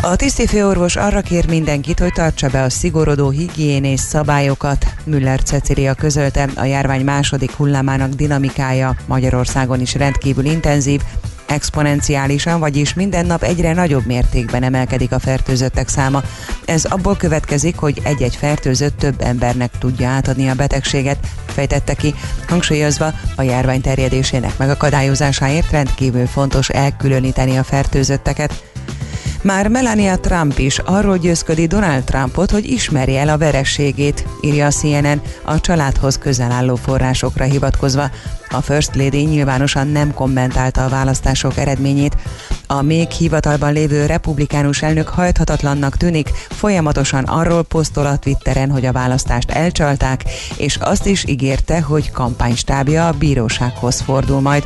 A 0.00 0.16
tisztifőorvos 0.16 0.96
arra 0.96 1.20
kér 1.20 1.48
mindenkit, 1.48 1.98
hogy 1.98 2.12
tartsa 2.12 2.48
be 2.48 2.62
a 2.62 2.70
szigorodó 2.70 3.30
higiénés 3.30 4.00
szabályokat. 4.00 4.86
Müller 5.04 5.42
Cecilia 5.42 5.94
közölte, 5.94 6.48
a 6.54 6.64
járvány 6.64 7.04
második 7.04 7.50
hullámának 7.52 8.10
dinamikája 8.10 8.96
Magyarországon 9.06 9.80
is 9.80 9.94
rendkívül 9.94 10.44
intenzív, 10.44 11.00
exponenciálisan, 11.46 12.60
vagyis 12.60 12.94
minden 12.94 13.26
nap 13.26 13.42
egyre 13.42 13.72
nagyobb 13.72 14.06
mértékben 14.06 14.62
emelkedik 14.62 15.12
a 15.12 15.18
fertőzöttek 15.18 15.88
száma. 15.88 16.22
Ez 16.64 16.84
abból 16.84 17.16
következik, 17.16 17.76
hogy 17.76 18.00
egy-egy 18.02 18.36
fertőzött 18.36 18.98
több 18.98 19.20
embernek 19.20 19.70
tudja 19.78 20.08
átadni 20.08 20.48
a 20.48 20.54
betegséget, 20.54 21.18
fejtette 21.46 21.94
ki, 21.94 22.14
hangsúlyozva 22.48 23.12
a 23.36 23.42
járvány 23.42 23.80
terjedésének 23.80 24.58
megakadályozásáért 24.58 25.70
rendkívül 25.70 26.26
fontos 26.26 26.68
elkülöníteni 26.68 27.56
a 27.56 27.62
fertőzötteket. 27.62 28.73
Már 29.44 29.68
Melania 29.68 30.18
Trump 30.18 30.58
is 30.58 30.78
arról 30.78 31.16
győzködi 31.16 31.66
Donald 31.66 32.04
Trumpot, 32.04 32.50
hogy 32.50 32.70
ismerje 32.70 33.20
el 33.20 33.28
a 33.28 33.38
verességét, 33.38 34.26
írja 34.40 34.66
a 34.66 34.70
CNN 34.70 35.20
a 35.42 35.60
családhoz 35.60 36.18
közel 36.18 36.50
álló 36.50 36.74
forrásokra 36.74 37.44
hivatkozva. 37.44 38.10
A 38.50 38.60
First 38.60 38.94
Lady 38.94 39.22
nyilvánosan 39.22 39.88
nem 39.88 40.14
kommentálta 40.14 40.84
a 40.84 40.88
választások 40.88 41.56
eredményét. 41.56 42.16
A 42.66 42.82
még 42.82 43.10
hivatalban 43.10 43.72
lévő 43.72 44.06
republikánus 44.06 44.82
elnök 44.82 45.08
hajthatatlannak 45.08 45.96
tűnik, 45.96 46.28
folyamatosan 46.48 47.24
arról 47.24 47.62
posztol 47.62 48.06
a 48.06 48.16
Twitteren, 48.16 48.70
hogy 48.70 48.84
a 48.84 48.92
választást 48.92 49.50
elcsalták, 49.50 50.24
és 50.56 50.76
azt 50.76 51.06
is 51.06 51.24
ígérte, 51.26 51.80
hogy 51.80 52.10
kampánystábja 52.10 53.06
a 53.06 53.12
bírósághoz 53.12 54.00
fordul 54.00 54.40
majd. 54.40 54.64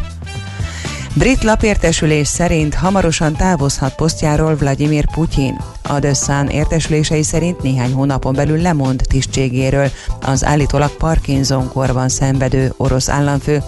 Brit 1.15 1.43
lapértesülés 1.43 2.29
szerint 2.29 2.75
hamarosan 2.75 3.37
távozhat 3.37 3.95
posztjáról 3.95 4.55
Vladimir 4.55 5.05
Putyin. 5.11 5.61
A 5.83 5.99
The 5.99 6.15
Sun 6.15 6.49
értesülései 6.49 7.23
szerint 7.23 7.63
néhány 7.63 7.93
hónapon 7.93 8.35
belül 8.35 8.61
lemond 8.61 9.03
tisztségéről 9.09 9.91
az 10.21 10.45
állítólag 10.45 10.97
Parkinson 10.97 11.69
korban 11.69 12.09
szenvedő 12.09 12.73
orosz 12.77 13.09
államfő. 13.09 13.63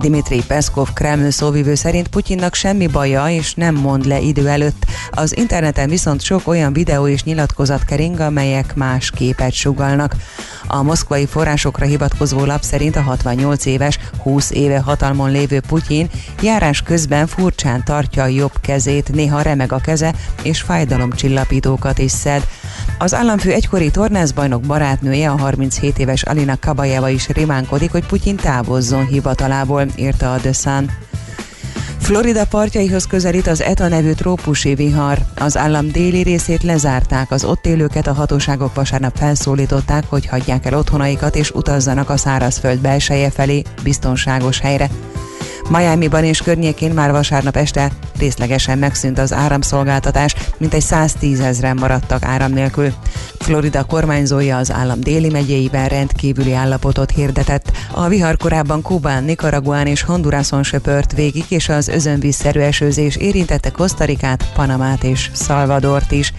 Dimitri 0.00 0.42
Peszkov 0.46 0.92
Kreml 0.92 1.30
szóvivő 1.30 1.74
szerint 1.74 2.08
Putyinnak 2.08 2.54
semmi 2.54 2.86
baja 2.86 3.28
és 3.28 3.54
nem 3.54 3.74
mond 3.74 4.04
le 4.04 4.20
idő 4.20 4.48
előtt. 4.48 4.84
Az 5.10 5.36
interneten 5.36 5.88
viszont 5.88 6.22
sok 6.22 6.48
olyan 6.48 6.72
videó 6.72 7.08
és 7.08 7.22
nyilatkozat 7.22 7.84
kering, 7.84 8.20
amelyek 8.20 8.74
más 8.74 9.10
képet 9.10 9.52
sugalnak. 9.52 10.14
A 10.66 10.82
moszkvai 10.82 11.26
forrásokra 11.26 11.86
hivatkozó 11.86 12.44
lap 12.44 12.62
szerint 12.62 12.96
a 12.96 13.02
68 13.02 13.64
éves, 13.64 13.98
20 14.22 14.50
éve 14.50 14.78
hatalmon 14.78 15.30
lévő 15.30 15.60
Putyin 15.60 16.10
járás 16.42 16.82
közben 16.82 17.26
furcsán 17.26 17.84
tartja 17.84 18.22
a 18.22 18.26
jobb 18.26 18.60
kezét, 18.60 19.12
néha 19.12 19.42
remeg 19.42 19.72
a 19.72 19.78
keze, 19.78 20.14
és 20.42 20.60
fájdalomcsillapítókat 20.60 21.98
is 21.98 22.10
szed. 22.10 22.46
Az 22.98 23.14
államfő 23.14 23.52
egykori 23.52 23.90
tornászbajnok 23.90 24.62
barátnője, 24.62 25.30
a 25.30 25.38
37 25.38 25.98
éves 25.98 26.22
Alina 26.22 26.58
Kabajeva 26.60 27.08
is 27.08 27.28
rimánkodik, 27.28 27.90
hogy 27.90 28.06
Putyin 28.06 28.36
távozzon 28.36 29.06
hivatalából, 29.06 29.86
írta 29.96 30.32
a 30.32 30.36
The 30.36 30.52
Sun. 30.52 30.90
Florida 31.98 32.46
partjaihoz 32.46 33.06
közelít 33.06 33.46
az 33.46 33.60
ETA 33.60 33.88
nevű 33.88 34.12
trópusi 34.12 34.74
vihar. 34.74 35.18
Az 35.36 35.56
állam 35.56 35.90
déli 35.90 36.22
részét 36.22 36.62
lezárták, 36.62 37.30
az 37.30 37.44
ott 37.44 37.66
élőket 37.66 38.06
a 38.06 38.12
hatóságok 38.12 38.74
vasárnap 38.74 39.16
felszólították, 39.16 40.04
hogy 40.08 40.26
hagyják 40.26 40.66
el 40.66 40.74
otthonaikat 40.74 41.36
és 41.36 41.50
utazzanak 41.50 42.10
a 42.10 42.16
szárazföld 42.16 42.78
belseje 42.78 43.30
felé, 43.30 43.62
biztonságos 43.82 44.60
helyre. 44.60 44.88
Miami-ban 45.72 46.24
és 46.24 46.42
környékén 46.42 46.90
már 46.90 47.10
vasárnap 47.10 47.56
este 47.56 47.90
részlegesen 48.18 48.78
megszűnt 48.78 49.18
az 49.18 49.32
áramszolgáltatás, 49.32 50.34
mintegy 50.58 50.80
110 50.80 51.40
ezeren 51.40 51.76
maradtak 51.76 52.24
áram 52.24 52.52
nélkül. 52.52 52.92
Florida 53.38 53.84
kormányzója 53.84 54.56
az 54.56 54.72
állam 54.72 55.00
déli 55.00 55.28
megyéiben 55.28 55.88
rendkívüli 55.88 56.52
állapotot 56.52 57.10
hirdetett. 57.10 57.72
A 57.90 58.08
vihar 58.08 58.36
korábban 58.36 58.82
Kubán, 58.82 59.24
Nicaraguán 59.24 59.86
és 59.86 60.02
Hondurason 60.02 60.62
söpört 60.62 61.12
végig, 61.12 61.44
és 61.48 61.68
az 61.68 61.88
özönvízszerű 61.88 62.60
esőzés 62.60 63.16
érintette 63.16 63.70
Kosztarikát, 63.70 64.50
Panamát 64.54 65.04
és 65.04 65.30
Salvadort 65.34 66.12
is. 66.12 66.32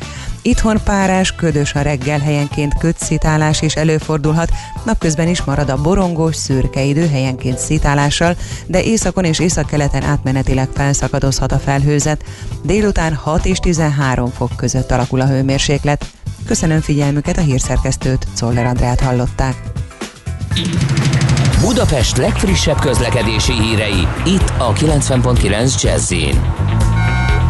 Itthon 0.45 0.79
párás, 0.83 1.31
ködös 1.31 1.73
a 1.73 1.81
reggel 1.81 2.19
helyenként 2.19 2.77
kötszitálás 2.77 3.61
is 3.61 3.75
előfordulhat, 3.75 4.51
napközben 4.85 5.27
is 5.27 5.43
marad 5.43 5.69
a 5.69 5.81
borongós, 5.81 6.35
szürke 6.35 6.81
idő 6.81 7.07
helyenként 7.07 7.57
szitálással, 7.57 8.35
de 8.67 8.83
északon 8.83 9.23
és 9.23 9.39
északkeleten 9.39 10.03
átmenetileg 10.03 10.69
felszakadozhat 10.73 11.51
a 11.51 11.59
felhőzet. 11.59 12.23
Délután 12.63 13.13
6 13.13 13.45
és 13.45 13.57
13 13.57 14.29
fok 14.29 14.51
között 14.55 14.91
alakul 14.91 15.21
a 15.21 15.27
hőmérséklet. 15.27 16.05
Köszönöm 16.45 16.81
figyelmüket, 16.81 17.37
a 17.37 17.41
hírszerkesztőt, 17.41 18.27
Czoller 18.33 18.65
Andrát 18.65 18.99
hallották. 18.99 19.55
Budapest 21.61 22.17
legfrissebb 22.17 22.79
közlekedési 22.79 23.53
hírei, 23.53 24.07
itt 24.25 24.53
a 24.57 24.73
90.9 24.73 25.81
jazz 25.81 26.11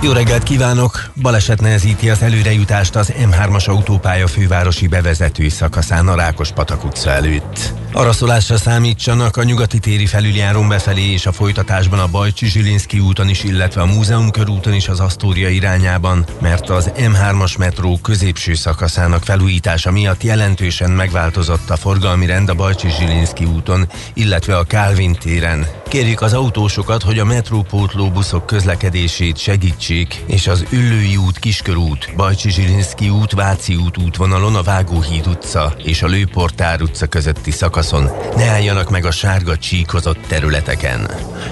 jó 0.03 0.11
reggelt 0.11 0.43
kívánok! 0.43 1.11
Baleset 1.21 1.61
nehezíti 1.61 2.09
az 2.09 2.21
előrejutást 2.21 2.95
az 2.95 3.13
M3-as 3.17 3.69
autópálya 3.69 4.27
fővárosi 4.27 4.87
bevezető 4.87 5.49
szakaszán 5.49 6.07
a 6.07 6.15
Rákos-patak 6.15 6.83
utca 6.83 7.09
előtt. 7.09 7.82
Araszolásra 7.93 8.57
számítsanak 8.57 9.37
a 9.37 9.43
nyugati 9.43 9.79
téri 9.79 10.05
felüljárón 10.05 10.67
befelé 10.67 11.11
és 11.11 11.25
a 11.25 11.31
folytatásban 11.31 11.99
a 11.99 12.07
Bajcsi 12.07 12.45
Zsilinszki 12.45 12.99
úton 12.99 13.29
is, 13.29 13.43
illetve 13.43 13.81
a 13.81 13.85
Múzeum 13.85 14.31
körúton 14.31 14.73
is 14.73 14.87
az 14.87 14.99
Asztória 14.99 15.49
irányában, 15.49 16.25
mert 16.41 16.69
az 16.69 16.91
M3-as 16.95 17.57
metró 17.57 17.99
középső 18.01 18.53
szakaszának 18.53 19.23
felújítása 19.23 19.91
miatt 19.91 20.23
jelentősen 20.23 20.91
megváltozott 20.91 21.69
a 21.69 21.75
forgalmi 21.75 22.25
rend 22.25 22.49
a 22.49 22.53
Bajcsi 22.53 22.89
Zsilinszki 22.89 23.45
úton, 23.45 23.87
illetve 24.13 24.57
a 24.57 24.63
Kálvin 24.63 25.13
téren. 25.13 25.67
Kérjük 25.87 26.21
az 26.21 26.33
autósokat, 26.33 27.03
hogy 27.03 27.19
a 27.19 27.25
metrópótló 27.25 28.11
buszok 28.11 28.45
közlekedését 28.45 29.37
segítsék, 29.37 30.23
és 30.25 30.47
az 30.47 30.65
Üllői 30.69 31.17
út, 31.17 31.39
Kiskörút, 31.39 32.13
Bajcsi 32.15 32.51
Zsilinszki 32.51 33.09
út, 33.09 33.31
Váci 33.31 33.75
út 33.75 33.97
útvonalon 33.97 34.55
a 34.55 34.63
Vágóhíd 34.63 35.27
utca 35.27 35.73
és 35.83 36.01
a 36.01 36.07
Lőportár 36.07 36.81
utca 36.81 37.07
közötti 37.07 37.51
szakaszon 37.83 38.35
ne 38.35 38.49
álljanak 38.49 38.89
meg 38.89 39.05
a 39.05 39.11
sárga 39.11 39.57
csíkozott 39.57 40.19
területeken. 40.27 41.09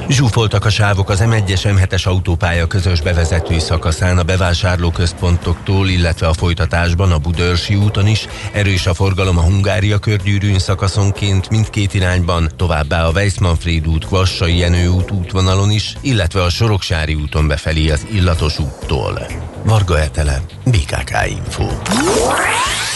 Zsúfoltak 0.10 0.66
a 0.66 0.70
sávok 0.70 1.10
az 1.10 1.24
M1-es 1.24 1.62
M7-es 1.64 2.08
autópálya 2.08 2.68
közös 2.68 3.02
bevezető 3.02 3.60
szakaszán 3.60 4.18
a 4.18 4.24
bevásárlóközpontoktól, 4.24 5.90
illetve 5.90 6.28
a 6.28 6.34
folytatásban 6.34 7.12
a 7.12 7.18
Budörsi 7.18 7.76
úton 7.76 8.08
is. 8.08 8.28
Erős 8.52 8.88
a 8.88 8.94
forgalom 8.94 9.38
a 9.38 9.42
Hungária 9.42 9.98
körgyűrűn 9.98 10.60
szakaszonként 10.60 11.50
mindkét 11.50 11.94
irányban, 11.94 12.52
továbbá 12.56 13.06
a 13.06 13.12
Weissmanfried 13.12 13.88
út, 13.88 14.06
Kvassai 14.06 14.58
Jenő 14.58 14.88
út 14.88 15.12
útvonalon 15.12 15.72
is, 15.72 15.96
illetve 16.02 16.44
a 16.44 16.50
Soroksári 16.50 17.14
úton 17.14 17.48
befelé 17.48 17.90
az 17.90 18.06
Illatos 18.14 18.60
úttól. 18.60 19.28
Varga 19.64 20.00
Etele, 20.00 20.42
BKK 20.66 21.12
Info. 21.30 21.68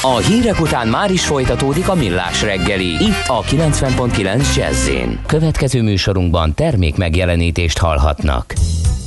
A 0.07 0.17
hírek 0.17 0.61
után 0.61 0.87
már 0.87 1.11
is 1.11 1.25
folytatódik 1.25 1.89
a 1.89 1.95
millás 1.95 2.41
reggeli, 2.41 2.85
itt 2.85 3.23
a 3.27 3.41
90.9 3.41 4.55
jazz 4.55 4.89
Következő 5.25 5.81
műsorunkban 5.81 6.53
termék 6.53 6.95
megjelenítést 6.97 7.77
hallhatnak. 7.77 8.53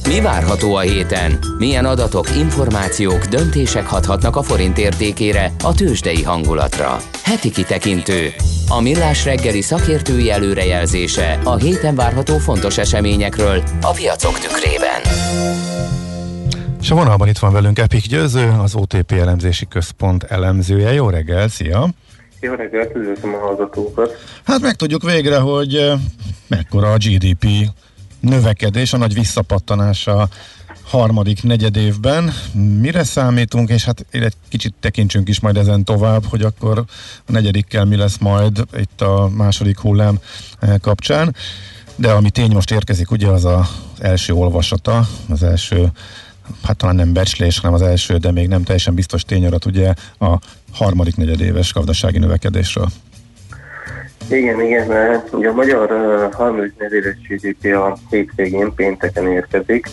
Mi 0.08 0.20
várható 0.20 0.74
a 0.74 0.80
héten? 0.80 1.38
Milyen 1.58 1.84
adatok, 1.84 2.36
információk, 2.36 3.24
döntések 3.24 3.86
hathatnak 3.86 4.36
a 4.36 4.42
forint 4.42 4.78
értékére, 4.78 5.52
a 5.62 5.74
tőzsdei 5.74 6.22
hangulatra? 6.22 6.96
Heti 7.24 7.50
kitekintő. 7.50 8.32
A 8.68 8.80
millás 8.80 9.24
reggeli 9.24 9.60
szakértői 9.60 10.30
előrejelzése 10.30 11.38
a 11.44 11.56
héten 11.56 11.94
várható 11.94 12.38
fontos 12.38 12.78
eseményekről 12.78 13.62
a 13.80 13.90
piacok 13.90 14.38
tükrében. 14.38 15.00
És 16.88 16.94
a 16.94 16.96
vonalban 16.96 17.28
itt 17.28 17.38
van 17.38 17.52
velünk 17.52 17.78
Epik 17.78 18.06
Győző, 18.06 18.48
az 18.48 18.74
OTP 18.74 19.12
elemzési 19.12 19.68
központ 19.68 20.22
elemzője. 20.22 20.92
Jó 20.92 21.10
reggel, 21.10 21.48
szia! 21.48 21.88
Jó 22.40 22.54
reggelt, 22.54 22.94
üdvözlöm 22.94 23.34
a 23.34 23.38
hallgatókat. 23.38 24.16
Hát 24.44 24.60
megtudjuk 24.60 25.02
végre, 25.02 25.38
hogy 25.38 25.74
eh, 25.74 25.98
mekkora 26.46 26.92
a 26.92 26.96
GDP 26.96 27.46
növekedés, 28.20 28.92
a 28.92 28.96
nagy 28.96 29.14
visszapattanás 29.14 30.06
a 30.06 30.28
harmadik 30.82 31.42
negyed 31.42 31.76
évben. 31.76 32.32
Mire 32.80 33.04
számítunk, 33.04 33.68
és 33.70 33.84
hát 33.84 34.06
egy 34.10 34.34
kicsit 34.48 34.74
tekintsünk 34.80 35.28
is 35.28 35.40
majd 35.40 35.56
ezen 35.56 35.84
tovább, 35.84 36.24
hogy 36.24 36.42
akkor 36.42 36.84
a 37.26 37.32
negyedikkel 37.32 37.84
mi 37.84 37.96
lesz 37.96 38.18
majd 38.18 38.64
itt 38.76 39.00
a 39.00 39.30
második 39.36 39.78
hullám 39.78 40.18
eh, 40.60 40.74
kapcsán. 40.80 41.34
De 41.96 42.10
ami 42.10 42.30
tény 42.30 42.52
most 42.52 42.70
érkezik, 42.70 43.10
ugye 43.10 43.26
az 43.26 43.44
az 43.44 43.66
első 43.98 44.32
olvasata, 44.32 45.08
az 45.28 45.42
első 45.42 45.90
hát 46.62 46.76
talán 46.76 46.94
nem 46.94 47.12
becslés, 47.12 47.58
hanem 47.58 47.74
az 47.74 47.82
első, 47.82 48.16
de 48.16 48.32
még 48.32 48.48
nem 48.48 48.62
teljesen 48.62 48.94
biztos 48.94 49.22
tényadat 49.22 49.64
ugye 49.64 49.92
a 50.18 50.38
harmadik 50.72 51.16
negyedéves 51.16 51.72
gazdasági 51.72 52.18
növekedésről. 52.18 52.86
Igen, 54.30 54.60
igen, 54.60 54.86
mert 54.86 55.32
ugye 55.32 55.48
a 55.48 55.52
magyar 55.52 55.92
uh, 55.92 56.34
harmadik 56.34 56.74
negyedéves 56.78 57.16
GDP 57.28 57.64
a 57.74 57.98
hétvégén 58.10 58.74
pénteken 58.74 59.26
érkezik, 59.32 59.88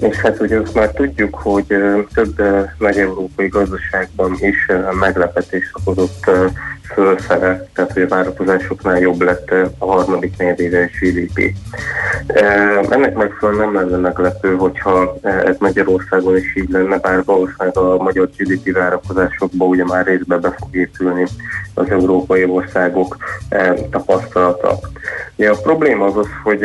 és 0.00 0.16
hát 0.16 0.40
ugye 0.40 0.58
azt 0.58 0.74
már 0.74 0.90
tudjuk, 0.90 1.34
hogy 1.34 1.66
több 2.14 2.42
nagy 2.78 2.98
európai 2.98 3.48
gazdaságban 3.48 4.36
is 4.40 4.66
meglepetés 5.00 5.72
okozott 5.72 6.30
fölfele, 6.94 7.68
tehát 7.74 7.92
hogy 7.92 8.02
a 8.02 8.08
várakozásoknál 8.08 8.98
jobb 8.98 9.20
lett 9.20 9.54
a 9.78 9.86
harmadik 9.92 10.36
negyedéves 10.38 10.98
GDP. 11.00 11.52
Ennek 12.90 13.14
megfelelően 13.14 13.72
nem 13.72 13.90
lenne 13.90 13.96
meglepő, 13.96 14.56
hogyha 14.56 15.16
ez 15.22 15.56
Magyarországon 15.58 16.36
is 16.36 16.56
így 16.56 16.70
lenne, 16.70 16.98
bár 16.98 17.24
valószínűleg 17.24 17.76
a 17.78 18.02
magyar 18.02 18.28
GDP 18.36 18.72
várakozásokba 18.72 19.64
ugye 19.64 19.84
már 19.84 20.06
részben 20.06 20.40
be 20.40 20.54
fog 20.58 20.76
épülni 20.76 21.26
az 21.74 21.90
európai 21.90 22.44
országok 22.44 23.16
tapasztalata. 23.90 24.78
Ugye 25.36 25.50
a 25.50 25.60
probléma 25.62 26.04
az 26.04 26.16
az, 26.16 26.28
hogy, 26.42 26.60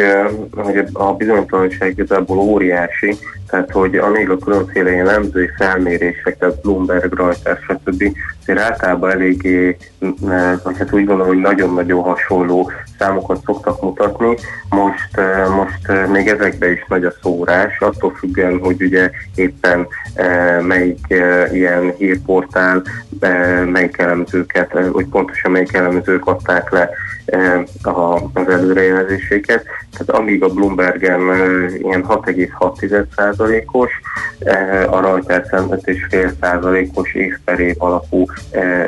hogy 0.56 0.84
a 0.94 1.14
bizonytalanság 1.14 1.94
igazából 2.30 2.38
óriási, 2.38 3.18
tehát 3.50 3.72
hogy 3.72 3.96
amíg 3.96 4.30
a 4.30 4.38
különféle 4.38 4.92
jellemzői 4.92 5.50
felmérések, 5.58 6.38
tehát 6.38 6.62
Bloomberg, 6.62 7.14
Reuters, 7.14 7.60
stb. 7.64 8.04
Azért 8.50 8.72
általában 8.72 9.12
eléggé, 9.12 9.78
eh, 10.00 10.54
vagy 10.64 10.78
hát 10.78 10.94
úgy 10.94 11.06
gondolom, 11.06 11.28
hogy 11.28 11.38
nagyon-nagyon 11.38 12.02
hasonló 12.02 12.72
számokat 13.00 13.42
szoktak 13.46 13.82
mutatni. 13.82 14.36
Most, 14.70 15.18
eh, 15.18 15.56
most 15.56 15.90
eh, 15.90 16.08
még 16.08 16.28
ezekben 16.28 16.72
is 16.72 16.86
nagy 16.88 17.06
a 17.06 17.14
szórás, 17.22 17.80
attól 17.80 18.16
függően, 18.16 18.60
hogy 18.60 18.82
ugye 18.82 19.12
éppen 19.36 19.88
eh, 20.14 20.62
melyik 20.62 21.06
eh, 21.08 21.54
ilyen 21.54 21.94
hírportál, 21.98 22.84
eh, 23.20 23.66
melyik 23.66 23.98
elemzőket, 23.98 24.76
eh, 24.76 24.88
hogy 24.92 25.06
pontosan 25.06 25.52
melyik 25.52 25.74
elemzők 25.74 26.26
adták 26.26 26.70
le 26.70 26.90
eh, 27.26 27.64
az 27.84 28.50
előrejelzéseket. 28.50 29.66
Tehát 29.98 30.22
amíg 30.22 30.44
a 30.44 30.48
Bloombergen 30.48 31.32
eh, 31.32 31.74
ilyen 31.78 32.06
6,6%-os, 32.08 33.92
eh, 34.40 34.94
a 34.94 35.02
Reuters 35.02 35.48
5,5%-os 35.52 37.14
év 37.14 37.38
per 37.46 37.60
év 37.60 37.76
alapú 37.78 38.26
eh, 38.30 38.36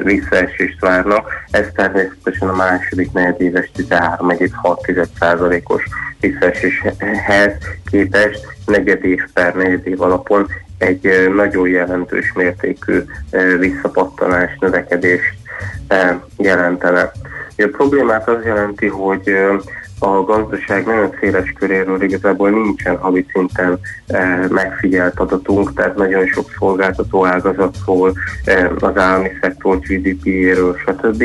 visszaesést 0.04 0.80
várnak. 0.80 1.28
Ez 1.52 1.66
természetesen 1.76 2.50
a 2.50 2.56
második 2.56 3.12
negyedéves 3.12 3.72
13,6%-os 3.78 5.84
visszaeséshez 6.20 7.54
képest 7.92 8.48
negyed 8.66 9.06
év 9.06 9.24
per 9.34 9.56
negyed 9.56 9.88
év 9.88 10.02
alapon 10.02 10.48
egy 10.78 11.06
eh, 11.06 11.28
nagyon 11.28 11.68
jelentős 11.68 12.34
mértékű 12.34 13.04
eh, 13.30 13.58
visszapattanás, 13.60 14.58
növekedést 14.60 15.40
jelentene. 16.38 17.12
A 17.58 17.70
problémát 17.72 18.30
az 18.30 18.46
jelenti, 18.46 18.88
hogy 18.88 19.38
a 20.04 20.24
gazdaság 20.24 20.86
nagyon 20.86 21.16
széles 21.20 21.54
köréről 21.60 22.02
igazából 22.02 22.50
nincsen 22.50 22.98
havi 22.98 23.26
szinten 23.34 23.80
eh, 24.08 24.48
megfigyelt 24.50 25.20
adatunk, 25.20 25.74
tehát 25.74 25.96
nagyon 25.96 26.26
sok 26.26 26.50
szolgáltató 26.60 27.26
ágazatról, 27.26 28.14
eh, 28.46 28.70
az 28.80 28.98
állami 28.98 29.30
szektor 29.42 29.80
GDP-éről, 29.80 30.78
stb. 30.78 31.24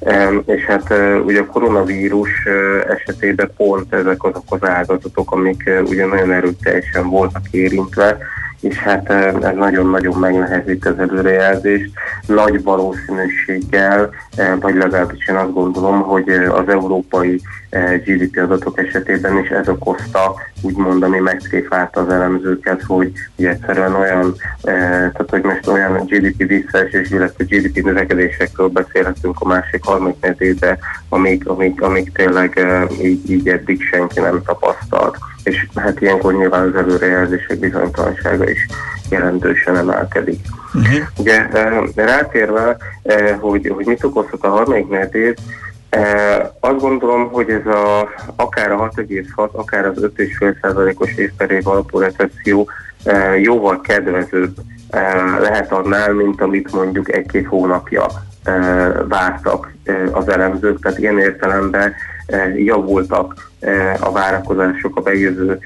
Eh, 0.00 0.28
és 0.46 0.64
hát 0.64 0.90
eh, 0.90 1.24
ugye 1.24 1.40
a 1.40 1.46
koronavírus 1.46 2.30
eh, 2.44 2.94
esetében 2.94 3.50
pont 3.56 3.94
ezek 3.94 4.24
azok 4.24 4.44
az 4.48 4.68
ágazatok, 4.68 5.32
amik 5.32 5.66
eh, 5.66 5.82
ugye 5.82 6.06
nagyon 6.06 6.32
erőteljesen 6.32 7.08
voltak 7.08 7.42
érintve, 7.50 8.18
és 8.60 8.76
hát 8.76 9.10
eh, 9.10 9.26
ez 9.26 9.54
nagyon-nagyon 9.56 10.18
megnehezít 10.18 10.86
az 10.86 10.98
előrejelzést. 10.98 11.90
Nagy 12.26 12.62
valószínűséggel, 12.62 14.10
eh, 14.36 14.52
vagy 14.60 14.74
legalábbis 14.74 15.28
én 15.28 15.36
azt 15.36 15.52
gondolom, 15.52 16.00
hogy 16.02 16.28
az 16.30 16.68
európai 16.68 17.40
GDP 18.04 18.38
adatok 18.38 18.78
esetében 18.78 19.38
is 19.38 19.48
ez 19.48 19.68
okozta, 19.68 20.34
úgymond, 20.60 21.02
ami 21.02 21.18
megtréfálta 21.18 22.00
az 22.00 22.08
elemzőket, 22.08 22.82
hogy 22.82 23.12
ugye 23.36 23.50
egyszerűen 23.50 23.94
olyan, 23.94 24.34
eh, 24.62 24.74
tehát 24.90 25.26
hogy 25.30 25.42
most 25.42 25.66
olyan 25.66 26.04
GDP 26.06 26.46
visszaesés, 26.46 27.10
illetve 27.10 27.44
GDP 27.44 27.84
növekedésekről 27.84 28.68
beszélhetünk 28.68 29.40
a 29.40 29.46
másik 29.46 29.84
harmadik 29.84 30.20
negyedébe, 30.20 30.78
amíg, 31.08 31.48
amíg, 31.48 31.82
amíg 31.82 32.12
tényleg 32.12 32.58
eh, 32.58 33.00
így, 33.02 33.30
így 33.30 33.48
eddig 33.48 33.82
senki 33.82 34.20
nem 34.20 34.42
tapasztalt. 34.42 35.16
És 35.42 35.66
hát 35.74 36.00
ilyenkor 36.00 36.34
nyilván 36.34 36.68
az 36.68 36.74
előrejelzések 36.74 37.58
bizonytalansága 37.58 38.50
is 38.50 38.66
jelentősen 39.10 39.76
emelkedik. 39.76 40.40
Uh-huh. 40.74 41.06
Ugye 41.18 41.46
rátérve, 41.94 42.76
hogy, 43.40 43.72
hogy 43.74 43.86
mit 43.86 44.04
okozhat 44.04 44.44
a 44.44 44.48
harmadik 44.48 44.88
negyedév, 44.88 45.34
Eh, 45.34 45.67
azt 46.60 46.80
gondolom, 46.80 47.28
hogy 47.28 47.50
ez 47.50 47.66
a, 47.66 48.08
akár 48.36 48.72
a 48.72 48.88
6,6, 48.88 49.50
akár 49.50 49.86
az 49.86 50.10
5,5%-os 50.16 51.16
év 51.16 51.30
per 51.36 51.50
év 51.50 51.68
alapú 51.68 51.98
recesszió 51.98 52.68
jóval 53.42 53.80
kedvezőbb 53.80 54.54
eh, 54.90 55.38
lehet 55.40 55.72
annál, 55.72 56.12
mint 56.12 56.40
amit 56.40 56.72
mondjuk 56.72 57.12
egy-két 57.12 57.46
hónapja 57.46 58.06
vártak 59.08 59.72
az 60.12 60.28
elemzők, 60.28 60.80
tehát 60.80 60.98
ilyen 60.98 61.18
értelemben 61.18 61.94
javultak 62.56 63.50
a 64.00 64.12
várakozások 64.12 64.96
a 64.96 65.00
bejövő 65.00 65.58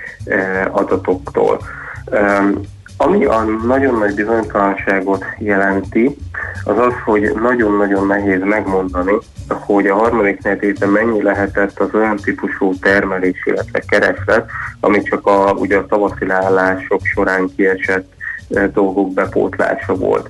adatoktól. 0.70 1.60
Ami 3.04 3.24
a 3.24 3.42
nagyon 3.42 3.98
nagy 3.98 4.14
bizonytalanságot 4.14 5.24
jelenti, 5.38 6.16
az 6.64 6.78
az, 6.78 6.92
hogy 7.04 7.32
nagyon-nagyon 7.42 8.06
nehéz 8.06 8.40
megmondani, 8.42 9.12
hogy 9.48 9.86
a 9.86 9.94
harmadik 9.94 10.42
negyedében 10.42 10.88
mennyi 10.88 11.22
lehetett 11.22 11.78
az 11.78 11.94
olyan 11.94 12.16
típusú 12.16 12.74
termelés, 12.78 13.42
illetve 13.44 13.82
kereslet, 13.88 14.50
ami 14.80 15.02
csak 15.02 15.26
a, 15.26 15.52
ugye 15.52 15.76
a 15.76 15.86
tavaszi 15.86 16.26
leállások 16.26 17.00
során 17.04 17.50
kiesett 17.56 18.12
eh, 18.50 18.66
dolgok 18.72 19.12
bepótlása 19.12 19.94
volt. 19.94 20.28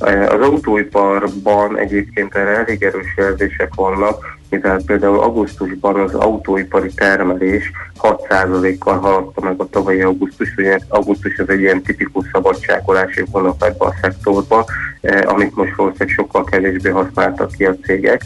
Eh, 0.00 0.32
Az 0.32 0.40
autóiparban 0.40 1.78
egyébként 1.78 2.34
erre 2.34 2.56
elég 2.56 2.82
erős 2.82 3.14
jelzések 3.16 3.74
vannak, 3.74 4.38
mivel 4.52 4.82
például 4.86 5.18
augusztusban 5.18 6.00
az 6.00 6.14
autóipari 6.14 6.90
termelés 6.94 7.70
6%-kal 8.00 8.98
haladta 8.98 9.40
meg 9.40 9.60
a 9.60 9.68
tavalyi 9.68 10.00
augusztus, 10.00 10.54
ugye 10.56 10.78
augusztus 10.88 11.38
az 11.38 11.48
egy 11.48 11.60
ilyen 11.60 11.82
tipikus 11.82 12.26
szabadságolási 12.32 13.24
hónap 13.30 13.62
ebbe 13.62 13.84
a 13.84 13.94
szektorba, 14.00 14.64
eh, 15.00 15.32
amit 15.32 15.56
most 15.56 15.74
valószínűleg 15.76 16.14
sokkal 16.14 16.44
kevésbé 16.44 16.90
használtak 16.90 17.50
ki 17.52 17.64
a 17.64 17.76
cégek. 17.82 18.22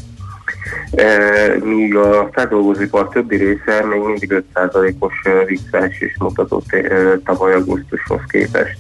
Míg 1.65 1.97
a 1.97 2.29
feldolgozóipar 2.33 3.09
többi 3.09 3.37
része 3.37 3.85
még 3.85 4.01
mindig 4.01 4.43
5%-os 4.55 5.13
eh, 5.23 5.45
visszaesés 5.47 6.17
mutatott 6.19 6.77
tavaly 7.25 7.53
augusztushoz 7.53 8.21
képest. 8.29 8.77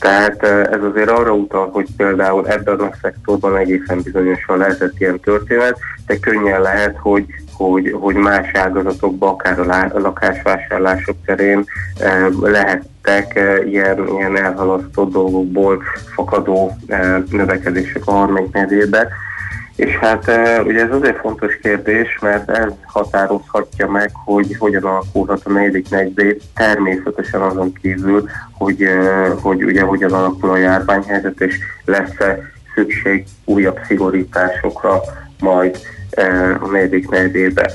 Tehát 0.00 0.42
eh, 0.42 0.62
ez 0.62 0.82
azért 0.82 1.10
arra 1.10 1.32
utal, 1.32 1.70
hogy 1.70 1.86
például 1.96 2.48
ebben 2.48 2.78
a 2.78 2.90
szektorban 3.02 3.56
egészen 3.56 4.00
bizonyosan 4.02 4.58
lehetett 4.58 5.00
ilyen 5.00 5.20
történet, 5.20 5.78
de 6.06 6.18
könnyen 6.18 6.60
lehet, 6.60 6.96
hogy 6.96 7.24
hogy, 7.52 7.96
hogy 8.00 8.14
más 8.14 8.50
ágazatokban, 8.52 9.28
akár 9.28 9.60
a 9.60 9.64
lá- 9.64 9.94
a 9.94 9.98
lakásvásárlások 9.98 11.16
terén 11.24 11.64
eh, 11.98 12.26
lehettek 12.40 13.36
eh, 13.36 13.66
ilyen, 13.66 14.08
ilyen 14.08 14.36
elhalasztott 14.36 15.12
dolgokból 15.12 15.82
fakadó 16.14 16.76
növekedések 17.30 18.02
a 18.04 18.10
harmadik. 18.10 18.56
És 19.80 19.96
hát 19.96 20.28
e, 20.28 20.62
ugye 20.62 20.82
ez 20.82 20.90
azért 20.90 21.18
fontos 21.18 21.58
kérdés, 21.62 22.18
mert 22.20 22.50
ez 22.50 22.72
határozhatja 22.84 23.90
meg, 23.90 24.10
hogy 24.24 24.56
hogyan 24.58 24.82
alakulhat 24.82 25.40
a 25.44 25.52
negyedik 25.52 25.88
negyedév, 25.88 26.42
természetesen 26.54 27.40
azon 27.40 27.72
kívül, 27.72 28.28
hogy, 28.52 28.82
e, 28.82 29.28
hogy 29.28 29.64
ugye 29.64 29.82
hogyan 29.82 30.12
alakul 30.12 30.50
a 30.50 30.56
járványhelyzet, 30.56 31.40
és 31.40 31.58
lesz-e 31.84 32.38
szükség 32.74 33.24
újabb 33.44 33.78
szigorításokra 33.86 35.00
majd 35.38 35.78
e, 36.10 36.24
a 36.60 36.66
negyedik 36.70 37.08
negyedébe. 37.08 37.70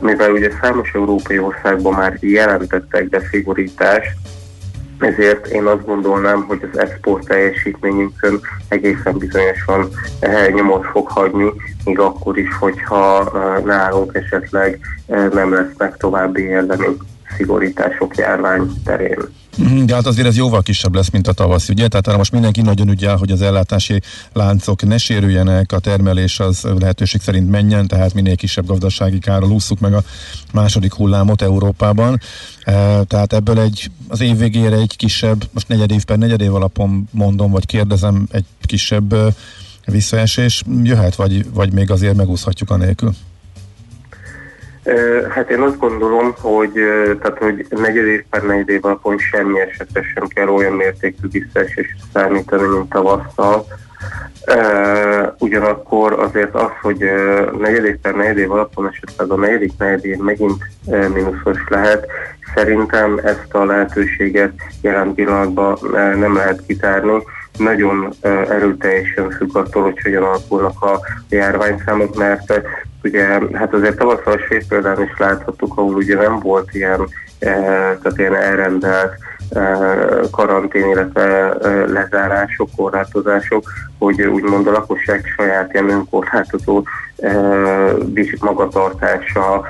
Mivel 0.00 0.32
ugye 0.32 0.50
számos 0.60 0.92
európai 0.94 1.38
országban 1.38 1.92
már 1.92 2.16
jelentettek 2.20 3.08
be 3.08 3.20
szigorítást, 3.30 4.16
ezért 4.98 5.46
én 5.46 5.64
azt 5.64 5.84
gondolnám, 5.84 6.42
hogy 6.42 6.68
az 6.72 6.78
export 6.78 7.26
teljesítményünkön 7.26 8.40
egészen 8.68 9.18
bizonyosan 9.18 9.88
eh, 10.20 10.48
nyomot 10.52 10.84
fog 10.84 11.08
hagyni, 11.08 11.52
még 11.84 11.98
akkor 11.98 12.38
is, 12.38 12.56
hogyha 12.58 13.30
eh, 13.34 13.64
nálunk 13.64 14.14
esetleg 14.14 14.80
eh, 15.06 15.28
nem 15.28 15.52
lesznek 15.52 15.96
további 15.96 16.42
érdemi 16.42 16.86
szigorítások 17.36 18.16
járvány 18.16 18.70
terén. 18.84 19.18
Mhm, 19.56 19.84
de 19.84 19.94
hát 19.94 20.06
azért 20.06 20.26
ez 20.26 20.36
jóval 20.36 20.62
kisebb 20.62 20.94
lesz, 20.94 21.10
mint 21.10 21.28
a 21.28 21.32
tavasz, 21.32 21.68
ugye? 21.68 21.88
Tehát 21.88 22.06
arra 22.06 22.16
most 22.16 22.32
mindenki 22.32 22.60
nagyon 22.60 22.88
ügyel, 22.88 23.16
hogy 23.16 23.30
az 23.30 23.42
ellátási 23.42 24.00
láncok 24.32 24.86
ne 24.86 24.98
sérüljenek, 24.98 25.72
a 25.72 25.78
termelés 25.78 26.40
az 26.40 26.66
lehetőség 26.78 27.20
szerint 27.20 27.50
menjen, 27.50 27.86
tehát 27.86 28.14
minél 28.14 28.36
kisebb 28.36 28.66
gazdasági 28.66 29.18
kárral 29.18 29.50
ússzuk 29.50 29.80
meg 29.80 29.94
a 29.94 30.02
második 30.52 30.94
hullámot 30.94 31.42
Európában. 31.42 32.20
E, 32.62 33.02
tehát 33.02 33.32
ebből 33.32 33.60
egy, 33.60 33.90
az 34.08 34.20
év 34.20 34.36
végére 34.38 34.76
egy 34.76 34.96
kisebb, 34.96 35.48
most 35.52 35.68
negyed 35.68 35.90
év 35.90 36.04
per 36.04 36.18
negyed 36.18 36.40
év 36.40 36.54
alapon 36.54 37.08
mondom, 37.10 37.50
vagy 37.50 37.66
kérdezem, 37.66 38.26
egy 38.30 38.44
kisebb 38.60 39.14
visszaesés 39.86 40.62
jöhet, 40.82 41.14
vagy, 41.14 41.52
vagy 41.52 41.72
még 41.72 41.90
azért 41.90 42.16
megúszhatjuk 42.16 42.70
a 42.70 42.76
nélkül? 42.76 43.14
Hát 45.30 45.50
én 45.50 45.60
azt 45.60 45.78
gondolom, 45.78 46.34
hogy, 46.40 46.72
tehát, 47.20 47.38
hogy 47.38 47.66
negyed 47.70 48.06
év 48.06 48.24
per 48.30 48.42
negyed 48.42 48.68
év 48.68 48.84
alapon 48.84 49.18
semmi 49.18 49.60
esetre 49.60 50.02
sem 50.14 50.26
kell 50.26 50.48
olyan 50.48 50.72
mértékű 50.72 51.28
visszaesés 51.30 51.96
számítani, 52.12 52.66
mint 52.66 52.88
tavasszal. 52.88 53.66
ugyanakkor 55.38 56.12
azért 56.12 56.54
az, 56.54 56.70
hogy 56.82 56.98
negyed 57.58 57.84
év 57.84 57.96
per 57.96 58.14
negyed 58.14 58.38
év 58.38 58.52
alapon 58.52 58.88
esetleg 58.88 59.30
a 59.30 59.36
negyedik 59.36 59.72
negyed 59.78 60.04
év 60.04 60.16
megint 60.16 60.64
mínuszos 61.14 61.64
lehet, 61.68 62.06
szerintem 62.54 63.20
ezt 63.24 63.54
a 63.54 63.64
lehetőséget 63.64 64.52
jelen 64.82 65.14
pillanatban 65.14 65.78
nem 66.18 66.34
lehet 66.34 66.62
kitárni 66.66 67.22
nagyon 67.58 68.14
erőteljesen 68.22 69.30
függ 69.30 69.56
attól, 69.56 69.82
hogy 69.82 70.00
hogyan 70.02 70.22
alakulnak 70.22 70.82
a 70.82 71.00
járványszámok, 71.28 72.16
mert 72.16 72.62
ugye 73.04 73.24
hát 73.52 73.74
azért 73.74 73.96
tavasszal 73.96 74.32
a 74.32 74.38
svéd 74.38 74.68
példán 74.68 75.02
is 75.02 75.18
láthattuk, 75.18 75.76
ahol 75.76 75.94
ugye 75.94 76.16
nem 76.16 76.38
volt 76.38 76.74
ilyen, 76.74 77.08
tehát 77.38 78.18
ilyen 78.18 78.34
elrendelt 78.34 79.14
karantén, 80.30 80.88
illetve 80.88 81.54
lezárások, 81.86 82.68
korlátozások, 82.76 83.72
hogy 83.98 84.22
úgymond 84.22 84.66
a 84.66 84.70
lakosság 84.70 85.24
saját 85.36 85.72
ilyen 85.72 85.90
önkorlátozó 85.90 86.82
magatartása 88.40 89.62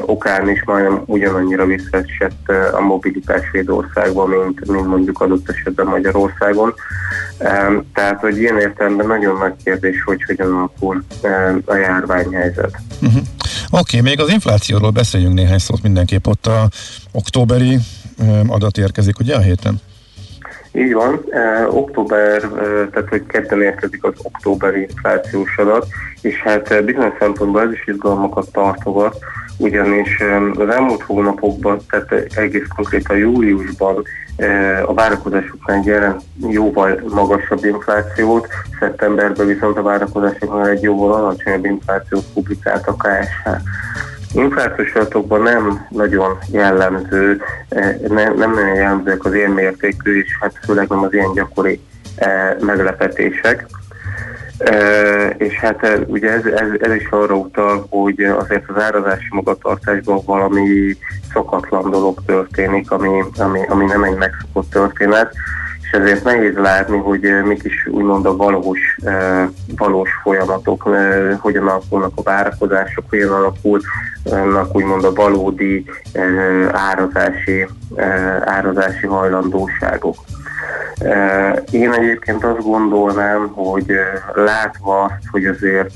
okán 0.00 0.48
is 0.48 0.64
majdnem 0.64 1.02
ugyanannyira 1.06 1.66
visszaesett 1.66 2.48
a 2.72 2.80
mobilitás 2.80 3.46
Svédországban, 3.48 4.28
mint, 4.28 4.66
mint 4.66 4.86
mondjuk 4.86 5.20
adott 5.20 5.50
esetben 5.50 5.86
Magyarországon. 5.86 6.74
Tehát, 7.94 8.20
hogy 8.20 8.38
ilyen 8.38 8.58
értelemben 8.58 9.06
nagyon 9.06 9.38
nagy 9.38 9.54
kérdés, 9.64 10.02
hogy 10.04 10.22
hogyan 10.26 10.54
alakul 10.54 11.04
a 11.64 11.74
járványhelyzet. 11.74 12.76
Uh-huh. 13.02 13.22
Oké, 13.70 13.98
okay, 13.98 14.00
még 14.00 14.20
az 14.20 14.28
inflációról 14.28 14.90
beszéljünk 14.90 15.34
néhány 15.34 15.58
szót 15.58 15.82
mindenképp. 15.82 16.26
Ott 16.26 16.46
a 16.46 16.68
októberi 17.12 17.78
adat 18.48 18.78
érkezik, 18.78 19.18
ugye 19.18 19.36
a 19.36 19.40
héten? 19.40 19.80
Így 20.72 20.92
van, 20.92 21.24
e, 21.30 21.66
október, 21.68 22.44
e, 22.44 22.48
tehát 22.92 23.08
hogy 23.08 23.26
kedden 23.26 23.62
érkezik 23.62 24.04
az 24.04 24.12
októberi 24.22 24.80
inflációs 24.80 25.56
adat, 25.56 25.86
és 26.20 26.36
hát 26.36 26.84
bizonyos 26.84 27.14
szempontból 27.18 27.62
ez 27.62 27.72
is 27.72 27.86
izgalmakat 27.86 28.52
tartogat, 28.52 29.18
ugyanis 29.58 30.22
az 30.54 30.68
elmúlt 30.68 31.02
hónapokban, 31.02 31.78
tehát 31.90 32.36
egész 32.36 32.66
konkrétan 32.76 33.16
júliusban 33.16 34.02
a 34.86 34.94
várakozásoknál 34.94 35.82
jelent 35.84 36.22
jóval 36.48 37.00
magasabb 37.08 37.64
inflációt, 37.64 38.48
szeptemberben 38.80 39.46
viszont 39.46 39.76
a 39.76 39.82
várakozásoknál 39.82 40.68
egy 40.68 40.82
jóval 40.82 41.12
alacsonyabb 41.12 41.64
inflációt 41.64 42.24
publikált 42.34 42.86
a 42.86 42.96
KSH. 42.96 43.48
Adatokban 44.94 45.42
nem 45.42 45.86
nagyon 45.90 46.38
jellemző, 46.50 47.40
nem, 48.08 48.34
nem 48.34 48.54
nagyon 48.54 48.74
jellemzőek 48.74 49.24
az 49.24 49.34
ilyen 49.34 49.50
mértékű, 49.50 50.20
és 50.20 50.38
hát 50.40 50.58
főleg 50.64 50.88
nem 50.88 51.02
az 51.02 51.12
ilyen 51.12 51.32
gyakori 51.32 51.80
meglepetések. 52.60 53.66
E, 54.58 55.28
és 55.28 55.54
hát 55.54 56.04
ugye 56.06 56.30
ez, 56.30 56.44
ez, 56.44 56.68
ez 56.80 56.94
is 56.94 57.08
arra 57.10 57.34
utal, 57.34 57.86
hogy 57.90 58.20
azért 58.20 58.70
az 58.70 58.82
árazási 58.82 59.28
magatartásban 59.30 60.20
valami 60.24 60.96
szokatlan 61.32 61.90
dolog 61.90 62.18
történik, 62.26 62.90
ami, 62.90 63.22
ami, 63.38 63.60
ami 63.68 63.84
nem 63.84 64.04
egy 64.04 64.16
megszokott 64.16 64.70
történet, 64.70 65.34
és 65.86 65.92
ezért 65.92 66.24
nehéz 66.24 66.54
látni, 66.54 66.98
hogy 66.98 67.20
mik 67.44 67.62
is 67.64 67.86
úgymond 67.90 68.26
a 68.26 68.36
valós, 68.36 68.96
valós 69.76 70.10
folyamatok, 70.22 70.88
hogyan 71.40 71.68
alakulnak 71.68 72.12
a 72.14 72.22
várakozások, 72.22 73.04
hogyan 73.08 73.32
alakulnak 73.32 74.76
úgymond 74.76 75.04
a 75.04 75.12
valódi 75.12 75.84
árazási, 76.70 77.66
árazási 78.44 79.06
hajlandóságok. 79.06 80.16
Én 81.70 81.92
egyébként 81.92 82.44
azt 82.44 82.62
gondolnám, 82.62 83.48
hogy 83.54 83.92
látva 84.34 85.02
azt, 85.02 85.28
hogy 85.30 85.44
azért 85.44 85.90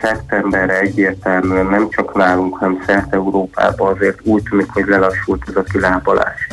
szeptemberre 0.00 0.78
egyértelműen 0.78 1.66
nem 1.66 1.88
csak 1.90 2.14
nálunk, 2.14 2.56
hanem 2.56 2.82
szerte 2.86 3.16
Európában 3.16 3.94
azért 3.94 4.18
úgy 4.22 4.42
tűnik, 4.50 4.70
hogy 4.72 4.86
lelassult 4.86 5.42
ez 5.48 5.56
a 5.56 5.62
kilábalás. 5.62 6.48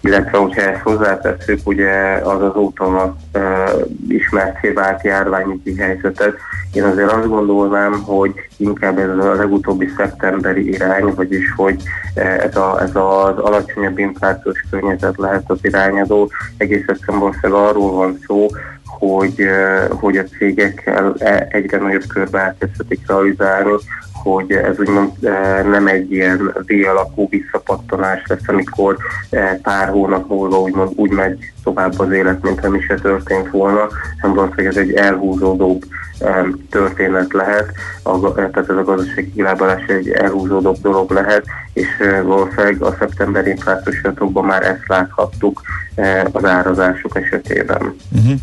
Illetve, 0.00 0.38
hogyha 0.38 0.60
ezt 0.60 0.82
hozzátesszük, 0.82 1.60
ugye 1.64 1.92
az 2.24 2.42
azóta 2.42 3.16
uh, 3.34 3.42
ismerté 4.08 4.68
vált 4.68 5.04
járványügyi 5.04 5.76
helyzetet, 5.76 6.36
én 6.74 6.82
azért 6.82 7.12
azt 7.12 7.28
gondolnám, 7.28 7.92
hogy 7.92 8.32
inkább 8.56 8.98
ez 8.98 9.08
a 9.08 9.34
legutóbbi 9.34 9.90
szeptemberi 9.96 10.68
irány, 10.68 11.14
vagyis 11.14 11.52
hogy 11.56 11.82
ez, 12.14 12.56
a, 12.56 12.80
ez 12.82 12.90
az 12.94 13.38
alacsonyabb 13.38 13.98
inflációs 13.98 14.64
környezet 14.70 15.16
lehet 15.16 15.42
az 15.46 15.58
irányadó. 15.62 16.30
Egész 16.56 16.84
egyszerűen 16.86 17.18
valószínűleg 17.18 17.62
arról 17.62 17.92
van 17.92 18.18
szó, 18.26 18.46
hogy, 19.08 19.48
hogy 19.90 20.16
a 20.16 20.24
cégekkel 20.24 21.14
e, 21.18 21.46
egyre 21.50 21.78
nagyobb 21.78 22.06
körbe 22.06 22.38
elkezdhetik 22.38 23.00
realizálni, 23.06 23.72
hogy 24.24 24.52
ez 24.52 24.78
úgymond 24.78 25.10
nem 25.70 25.86
egy 25.86 26.12
ilyen 26.12 26.54
V-alakú 26.66 27.28
visszapattanás 27.28 28.22
lesz, 28.26 28.48
amikor 28.48 28.96
pár 29.62 29.88
hónap 29.88 30.28
múlva 30.28 30.60
úgymond 30.60 30.90
úgy 30.96 31.10
megy 31.10 31.52
tovább 31.64 31.98
az 31.98 32.10
élet, 32.10 32.42
mint 32.42 32.62
nem 32.62 32.74
is 32.74 32.84
se 32.84 32.94
történt 32.94 33.50
volna, 33.50 33.88
hanem 34.20 34.36
valószínűleg 34.36 34.66
ez 34.66 34.76
egy 34.76 34.92
elhúzódóbb 34.92 35.84
történet 36.70 37.32
lehet, 37.32 37.72
tehát 38.34 38.56
ez 38.56 38.76
a 38.76 38.84
gazdasági 38.84 39.32
kilábalás 39.32 39.86
egy 39.86 40.08
elhúzódóbb 40.08 40.76
dolog 40.82 41.10
lehet, 41.10 41.44
és 41.72 41.86
valószínűleg 42.22 42.82
a 42.82 42.96
szeptemberi 42.98 43.50
inflációs 43.50 44.00
már 44.42 44.62
ezt 44.62 44.86
láthattuk 44.86 45.60
az 46.32 46.44
árazások 46.44 47.16
esetében. 47.16 47.94
Uh-huh. 48.12 48.38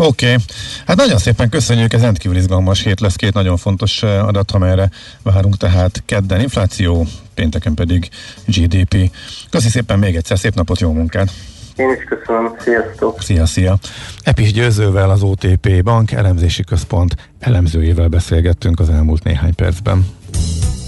Oké, 0.00 0.26
okay. 0.26 0.44
hát 0.86 0.96
nagyon 0.96 1.18
szépen 1.18 1.48
köszönjük, 1.48 1.92
ez 1.92 2.00
rendkívül 2.00 2.36
izgalmas 2.36 2.82
hét 2.82 3.00
lesz, 3.00 3.16
két 3.16 3.32
nagyon 3.32 3.56
fontos 3.56 4.02
eh, 4.02 4.26
adat, 4.26 4.50
amelyre 4.50 4.90
várunk, 5.22 5.56
tehát 5.56 6.02
kedden 6.06 6.40
infláció, 6.40 7.06
pénteken 7.34 7.74
pedig 7.74 8.08
GDP. 8.46 9.10
Köszi 9.50 9.68
szépen 9.68 9.98
még 9.98 10.16
egyszer, 10.16 10.38
szép 10.38 10.54
napot, 10.54 10.80
jó 10.80 10.92
munkát! 10.92 11.30
Én 11.76 11.90
is 11.98 12.04
köszönöm, 12.04 12.54
sziasztok! 12.58 13.22
Szia, 13.22 13.46
szia! 13.46 13.78
Epis 14.22 14.52
Győzővel 14.52 15.10
az 15.10 15.22
OTP 15.22 15.82
Bank 15.82 16.12
elemzési 16.12 16.64
központ 16.64 17.14
elemzőjével 17.40 18.08
beszélgettünk 18.08 18.80
az 18.80 18.88
elmúlt 18.88 19.24
néhány 19.24 19.54
percben. 19.54 20.06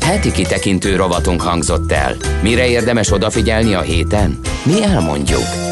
Heti 0.00 0.32
kitekintő 0.32 0.96
rovatunk 0.96 1.40
hangzott 1.40 1.92
el. 1.92 2.16
Mire 2.42 2.68
érdemes 2.68 3.12
odafigyelni 3.12 3.74
a 3.74 3.80
héten? 3.80 4.40
Mi 4.64 4.82
elmondjuk. 4.82 5.70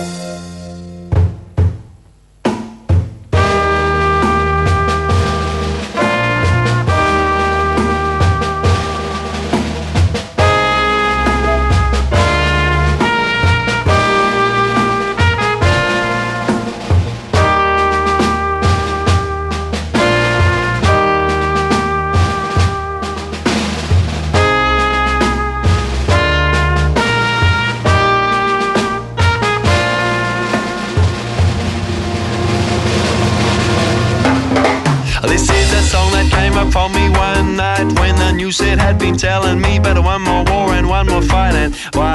you 38.49 38.53
said 38.53 38.79
had 38.79 38.99
been 38.99 39.15
telling 39.15 39.61
me 39.61 39.79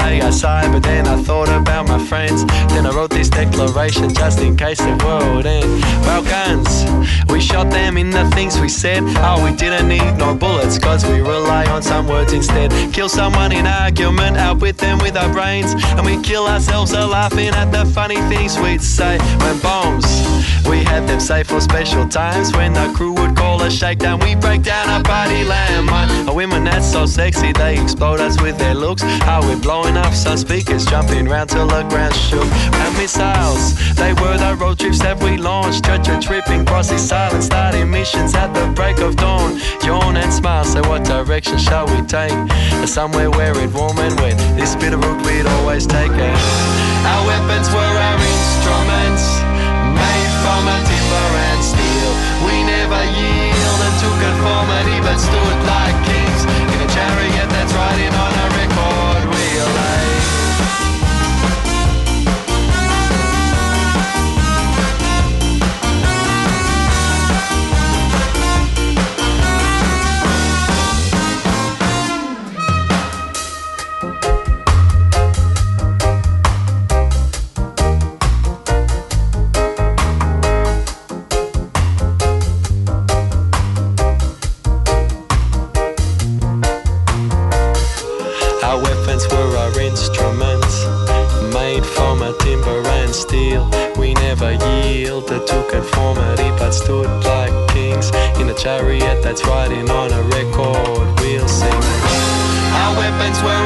I 0.04 0.30
sighed, 0.30 0.70
but 0.70 0.82
then 0.82 1.06
I 1.06 1.16
thought 1.22 1.48
about 1.48 1.88
my 1.88 1.98
friends. 1.98 2.44
Then 2.72 2.86
I 2.86 2.90
wrote 2.90 3.10
this 3.10 3.30
declaration 3.30 4.12
just 4.14 4.38
in 4.40 4.54
case 4.54 4.78
the 4.78 5.00
world 5.02 5.46
end. 5.46 5.80
Well, 6.04 6.22
guns, 6.22 6.84
we 7.30 7.40
shot 7.40 7.70
them 7.70 7.96
in 7.96 8.10
the 8.10 8.28
things 8.30 8.60
we 8.60 8.68
said. 8.68 9.02
Oh, 9.18 9.42
we 9.42 9.56
didn't 9.56 9.88
need 9.88 10.16
no 10.18 10.34
bullets, 10.34 10.78
cause 10.78 11.06
we 11.06 11.20
rely 11.20 11.64
on 11.66 11.82
some 11.82 12.06
words 12.06 12.34
instead. 12.34 12.70
Kill 12.92 13.08
someone 13.08 13.50
in 13.50 13.66
argument, 13.66 14.36
out 14.36 14.60
with 14.60 14.76
them 14.76 14.98
with 14.98 15.16
our 15.16 15.32
brains. 15.32 15.72
And 15.96 16.04
we 16.04 16.20
kill 16.22 16.46
ourselves 16.46 16.92
a 16.92 17.06
laughing 17.06 17.48
at 17.48 17.72
the 17.72 17.86
funny 17.86 18.20
things 18.28 18.58
we'd 18.58 18.82
say 18.82 19.18
when 19.38 19.58
bombs. 19.60 20.04
We 20.68 20.84
had 20.84 21.06
them 21.06 21.20
safe 21.20 21.46
for 21.46 21.60
special 21.60 22.08
times 22.08 22.52
when 22.52 22.72
the 22.72 22.92
crew 22.94 23.12
would 23.12 23.36
call 23.36 23.62
a 23.62 23.70
shakedown. 23.70 24.20
We 24.20 24.34
break 24.34 24.62
down 24.62 24.88
our 24.88 25.02
party 25.02 25.44
landmine. 25.44 26.28
A 26.28 26.34
women 26.34 26.64
that's 26.64 26.90
so 26.90 27.06
sexy, 27.06 27.52
they 27.52 27.80
explode 27.80 28.20
us 28.20 28.40
with 28.40 28.58
their 28.58 28.74
looks. 28.74 29.02
How 29.02 29.40
we're 29.40 29.60
blowing 29.60 29.93
up 29.96 30.14
some 30.14 30.36
speakers, 30.36 30.84
jumping 30.86 31.26
round 31.26 31.50
till 31.50 31.66
the 31.66 31.82
ground 31.84 32.14
shook. 32.14 32.46
And 32.46 32.96
missiles, 32.96 33.74
they 33.94 34.12
were 34.14 34.36
the 34.38 34.56
road 34.58 34.78
trips 34.78 35.00
that 35.00 35.22
we 35.22 35.36
launched. 35.36 35.84
Church 35.84 36.08
and 36.08 36.22
tripping, 36.22 36.64
crossing 36.64 36.98
silence, 36.98 37.46
starting 37.46 37.90
missions 37.90 38.34
at 38.34 38.52
the 38.54 38.66
break 38.74 38.98
of 38.98 39.16
dawn. 39.16 39.60
Yawn 39.84 40.16
and 40.16 40.32
smile, 40.32 40.64
say 40.64 40.80
what 40.82 41.04
direction 41.04 41.58
shall 41.58 41.86
we 41.86 42.02
take? 42.06 42.34
Somewhere 42.86 43.30
where 43.30 43.56
it 43.58 43.72
warm 43.72 43.98
and 43.98 44.14
wet. 44.20 44.38
This 44.56 44.74
bit 44.76 44.92
of 44.92 45.02
route 45.04 45.24
we'd 45.26 45.46
always 45.46 45.86
take. 45.86 46.10
Our 46.10 47.22
weapons 47.26 47.68
were 47.70 47.94
our 48.08 48.18
instruments, 48.18 49.24
made 49.92 50.32
from 50.42 50.62
a 50.66 50.78
timber 50.88 51.28
and 51.48 51.60
steel. 51.62 52.10
We 52.46 52.54
never 52.64 53.02
yielded 53.14 53.94
to 54.02 54.08
conformity, 54.22 54.98
but 55.06 55.18
stood 55.18 55.58
like 55.68 55.96
kings 56.08 56.42
in 56.72 56.78
a 56.80 56.88
chariot 56.92 57.53
but 97.04 97.24
like 97.24 97.68
kings 97.68 98.10
in 98.40 98.48
a 98.48 98.54
chariot 98.54 99.22
that's 99.22 99.44
riding 99.44 99.90
on 99.90 100.12
a 100.12 100.22
record 100.22 101.20
wheel. 101.20 101.46
Sing. 101.48 101.72
Our 102.80 102.96
weapons 102.96 103.38
were 103.42 103.64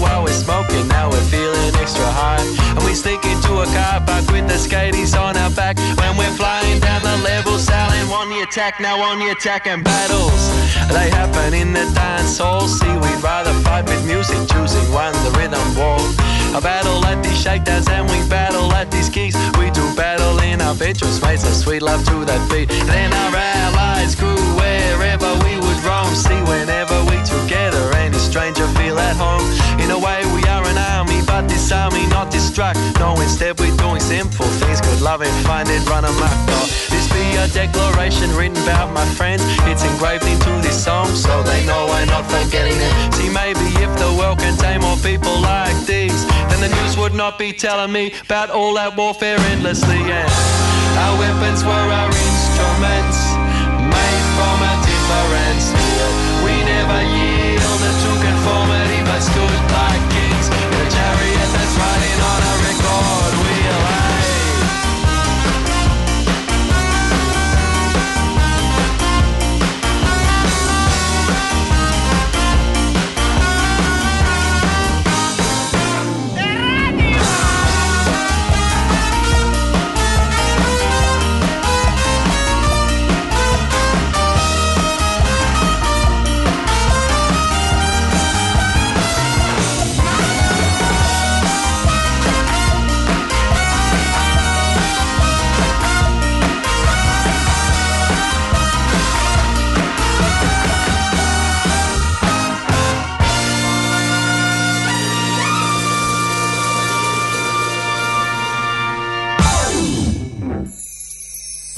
while 0.00 0.22
we're 0.22 0.40
smoking. 0.46 0.88
Now 0.88 1.10
we're 1.10 1.28
feeling 1.30 1.74
extra 1.76 2.06
high, 2.06 2.42
and 2.74 2.82
we 2.84 2.94
sneak 2.94 3.24
into 3.24 3.60
a 3.60 3.66
car 3.66 4.00
park 4.04 4.26
with 4.30 4.46
the 4.48 4.58
skaties 4.58 5.18
on 5.18 5.36
our 5.36 5.50
back. 5.50 5.78
When 5.98 6.16
we're 6.16 6.36
flying 6.36 6.80
down 6.80 7.02
the 7.02 7.16
level, 7.22 7.58
sailing 7.58 8.08
on 8.10 8.28
the 8.28 8.42
attack, 8.42 8.80
now 8.80 9.00
on 9.00 9.18
the 9.18 9.30
attack 9.30 9.66
and 9.66 9.82
battles. 9.84 10.42
They 10.88 11.10
happen 11.10 11.54
in 11.54 11.72
the 11.72 11.86
dance 11.94 12.38
hall. 12.38 12.68
See, 12.68 12.94
we'd 13.02 13.22
rather 13.22 13.52
fight 13.64 13.84
with 13.86 14.04
music, 14.06 14.38
choosing 14.48 14.86
one 14.92 15.12
the 15.24 15.32
rhythm 15.38 15.66
wall. 15.76 16.00
A 16.56 16.60
battle 16.60 17.04
at 17.04 17.22
these 17.22 17.40
shakedowns, 17.40 17.88
and 17.88 18.08
we 18.08 18.18
battle 18.28 18.72
at 18.72 18.90
these 18.90 19.08
gigs. 19.08 19.36
We 19.58 19.70
do 19.70 19.84
battle 19.94 20.38
in 20.40 20.60
our 20.60 20.74
bedrooms, 20.74 21.20
made 21.20 21.40
some 21.40 21.52
sweet 21.52 21.82
love 21.82 22.04
to 22.06 22.24
that 22.24 22.42
beat. 22.50 22.68
Then 22.86 23.12
our 23.12 23.36
allies 23.36 24.14
grew 24.14 24.40
wherever 24.56 25.30
we 25.44 25.56
would 25.56 25.80
roam. 25.84 26.14
See, 26.14 26.40
whenever 26.48 26.85
stranger 28.36 28.68
feel 28.76 28.98
at 28.98 29.16
home. 29.16 29.40
In 29.80 29.88
a 29.90 29.98
way, 29.98 30.20
we 30.36 30.44
are 30.44 30.60
an 30.68 30.76
army, 30.76 31.24
but 31.24 31.48
this 31.48 31.72
army 31.72 32.04
not 32.12 32.30
distract. 32.30 32.76
No, 33.00 33.16
instead 33.18 33.58
we're 33.58 33.74
doing 33.80 33.98
simple 33.98 34.44
things, 34.60 34.78
good 34.82 35.00
loving, 35.00 35.32
find 35.48 35.66
it, 35.70 35.80
run 35.88 36.04
amok. 36.04 36.36
No, 36.44 36.60
this 36.92 37.08
be 37.16 37.24
a 37.40 37.48
declaration 37.48 38.28
written 38.36 38.60
about 38.68 38.92
my 38.92 39.06
friends. 39.16 39.40
It's 39.64 39.84
engraved 39.88 40.28
into 40.28 40.52
this 40.60 40.76
song, 40.76 41.08
so 41.16 41.42
they 41.44 41.64
know 41.64 41.88
I'm 41.88 42.08
not 42.08 42.28
forgetting 42.28 42.76
it. 42.76 43.14
See, 43.16 43.32
maybe 43.32 43.72
if 43.80 43.90
the 43.96 44.12
world 44.18 44.38
contained 44.38 44.82
more 44.82 45.00
people 45.00 45.32
like 45.40 45.76
these, 45.88 46.20
then 46.52 46.60
the 46.60 46.68
news 46.76 46.98
would 46.98 47.14
not 47.14 47.38
be 47.38 47.54
telling 47.54 47.90
me 47.90 48.12
about 48.28 48.50
all 48.50 48.74
that 48.74 48.98
warfare 48.98 49.40
endlessly. 49.56 49.96
And 49.96 50.32
our 51.04 51.16
weapons 51.16 51.64
were 51.64 51.88
our 52.00 52.12
instruments, 52.12 53.18
made 53.96 54.24
from 54.36 54.56
a 54.60 54.76
and 55.48 55.60
steel. 55.62 56.10
We 56.44 56.52
never 56.68 57.05
for 58.46 58.66
me. 58.68 58.85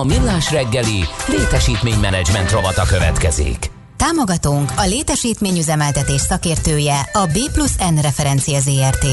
A 0.00 0.04
millás 0.04 0.50
reggeli 0.50 1.04
létesítménymenedzsment 1.26 2.50
rovata 2.50 2.82
következik. 2.82 3.70
Támogatónk 3.96 4.72
a 4.76 4.84
létesítményüzemeltetés 4.84 6.20
szakértője 6.20 7.00
a 7.12 7.26
B 7.26 7.52
plusz 7.52 7.76
N 7.76 8.00
referencia 8.00 8.60
ZRT. 8.60 9.06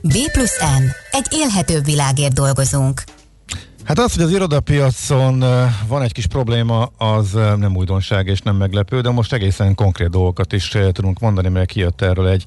B 0.00 0.14
plusz 0.32 0.58
N. 0.60 0.84
Egy 1.10 1.26
élhetőbb 1.30 1.84
világért 1.84 2.34
dolgozunk. 2.34 3.02
Hát 3.84 3.98
az, 3.98 4.14
hogy 4.14 4.22
az 4.22 4.30
irodapiacon 4.30 5.44
van 5.86 6.02
egy 6.02 6.12
kis 6.12 6.26
probléma, 6.26 6.84
az 6.84 7.32
nem 7.32 7.76
újdonság 7.76 8.26
és 8.26 8.40
nem 8.40 8.56
meglepő, 8.56 9.00
de 9.00 9.10
most 9.10 9.32
egészen 9.32 9.74
konkrét 9.74 10.10
dolgokat 10.10 10.52
is 10.52 10.76
tudunk 10.92 11.18
mondani, 11.20 11.48
mert 11.48 11.66
kijött 11.66 12.00
erről 12.00 12.28
egy 12.28 12.44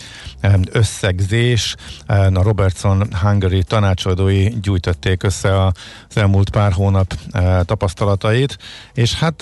összegzés. 0.71 1.75
A 2.07 2.41
Robertson 2.41 3.07
Hungary 3.21 3.63
tanácsadói 3.63 4.47
gyújtotték 4.61 5.23
össze 5.23 5.65
az 5.65 5.73
elmúlt 6.13 6.49
pár 6.49 6.71
hónap 6.71 7.13
tapasztalatait, 7.61 8.57
és 8.93 9.13
hát 9.13 9.41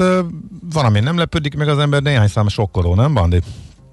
van, 0.74 0.86
ami 0.86 1.00
nem 1.00 1.18
lepődik 1.18 1.56
meg 1.56 1.68
az 1.68 1.80
ember, 1.80 2.02
néhány 2.02 2.28
szám 2.28 2.48
sokkoló, 2.48 2.96
nem, 2.96 3.14
Bandi? 3.14 3.42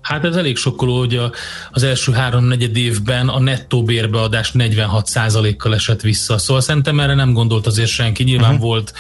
Hát 0.00 0.24
ez 0.24 0.36
elég 0.36 0.56
sokkoló, 0.56 0.98
hogy 0.98 1.16
a, 1.16 1.32
az 1.70 1.82
első 1.82 2.12
három 2.12 2.44
negyed 2.44 2.76
évben 2.76 3.28
a 3.28 3.40
nettó 3.40 3.82
bérbeadás 3.82 4.50
46%-kal 4.54 5.74
esett 5.74 6.00
vissza. 6.00 6.38
Szóval 6.38 6.62
szerintem 6.62 7.00
erre 7.00 7.14
nem 7.14 7.32
gondolt 7.32 7.66
azért 7.66 7.90
senki. 7.90 8.22
Nyilván 8.22 8.54
uh-huh. 8.54 8.66
volt 8.66 8.92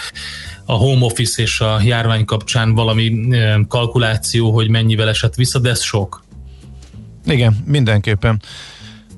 a 0.64 0.72
home 0.72 1.04
office 1.04 1.42
és 1.42 1.60
a 1.60 1.80
járvány 1.84 2.24
kapcsán 2.24 2.74
valami 2.74 3.28
kalkuláció, 3.68 4.52
hogy 4.52 4.68
mennyivel 4.68 5.08
esett 5.08 5.34
vissza, 5.34 5.58
de 5.58 5.70
ez 5.70 5.82
sok. 5.82 6.24
Igen, 7.26 7.56
mindenképpen. 7.66 8.42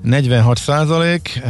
46 0.03 0.57
százalék. 0.57 1.41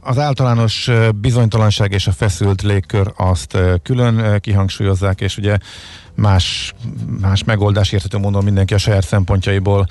Az 0.00 0.18
általános 0.18 0.90
bizonytalanság 1.14 1.92
és 1.92 2.06
a 2.06 2.12
feszült 2.12 2.62
légkör 2.62 3.12
azt 3.16 3.58
külön 3.82 4.40
kihangsúlyozzák, 4.40 5.20
és 5.20 5.36
ugye 5.36 5.56
más, 6.14 6.74
más 7.20 7.44
megoldás 7.44 7.92
értető 7.92 8.18
mondom 8.18 8.44
mindenki 8.44 8.74
a 8.74 8.78
saját 8.78 9.06
szempontjaiból 9.06 9.86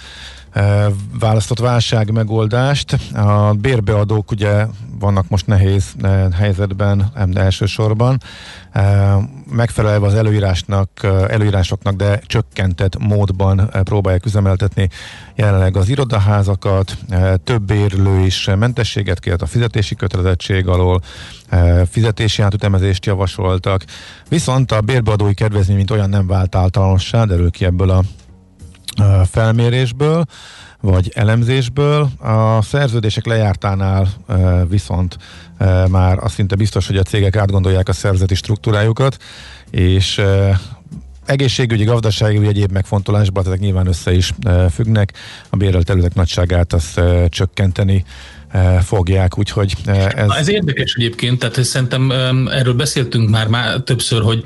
választott 1.20 1.60
válság 1.60 2.12
megoldást. 2.12 2.98
A 3.14 3.54
bérbeadók 3.54 4.32
ugye 4.32 4.66
vannak 5.00 5.30
most 5.30 5.48
nehéz 5.48 5.94
e, 6.02 6.28
helyzetben 6.34 7.12
elsősorban, 7.34 8.22
e, 8.72 9.16
megfelelve 9.52 10.06
az 10.06 10.14
előírásnak, 10.14 10.90
előírásoknak, 11.28 11.96
de 11.96 12.22
csökkentett 12.26 12.98
módban 12.98 13.70
próbálják 13.84 14.26
üzemeltetni 14.26 14.90
jelenleg 15.36 15.78
az 15.78 15.90
irodaházakat, 15.90 16.98
több 17.44 17.62
bérlő 17.62 18.20
is 18.20 18.50
mentességet 18.60 19.20
kért 19.20 19.42
a 19.42 19.46
fizetési 19.46 19.96
kötelezettség 19.96 20.68
alól, 20.68 21.02
fizetési 21.90 22.42
átütemezést 22.42 23.06
javasoltak, 23.06 23.84
viszont 24.30 24.72
a 24.72 24.82
bérbeadói 24.82 25.34
kedvezmény 25.34 25.76
mint 25.76 25.92
olyan 25.92 26.10
nem 26.10 26.28
vált 26.28 26.56
általánossá, 26.56 27.24
derül 27.24 27.52
ki 27.52 27.66
ebből 27.66 27.90
a 27.90 28.04
felmérésből, 29.32 30.26
vagy 30.82 31.12
elemzésből. 31.16 32.10
A 32.20 32.62
szerződések 32.62 33.26
lejártánál 33.26 34.08
viszont 34.70 35.18
már 35.90 36.18
azt 36.18 36.34
szinte 36.34 36.56
biztos, 36.56 36.88
hogy 36.88 36.98
a 36.98 37.04
cégek 37.04 37.36
átgondolják 37.36 37.90
a 37.90 37.94
szerzeti 37.94 38.36
struktúrájukat, 38.36 39.18
és 39.70 40.22
egészségügyi, 41.26 41.84
gazdasági, 41.84 42.48
egyéb 42.48 42.72
megfontolásban, 42.72 43.46
ezek 43.46 43.60
nyilván 43.60 43.88
össze 43.88 44.14
is 44.14 44.34
függnek. 44.70 45.14
A 45.50 45.56
bérelt 45.56 45.86
területek 45.86 46.14
nagyságát 46.14 46.74
azt 46.74 47.02
csökkenteni 47.30 48.06
fogják, 48.84 49.38
úgyhogy 49.38 49.74
ez... 49.86 50.28
Na, 50.28 50.38
ez 50.38 50.50
érdekes 50.50 50.94
egyébként, 50.94 51.40
tehát 51.40 51.64
szerintem 51.64 52.12
erről 52.48 52.74
beszéltünk 52.74 53.30
már, 53.30 53.48
már 53.48 53.80
többször, 53.80 54.22
hogy 54.22 54.44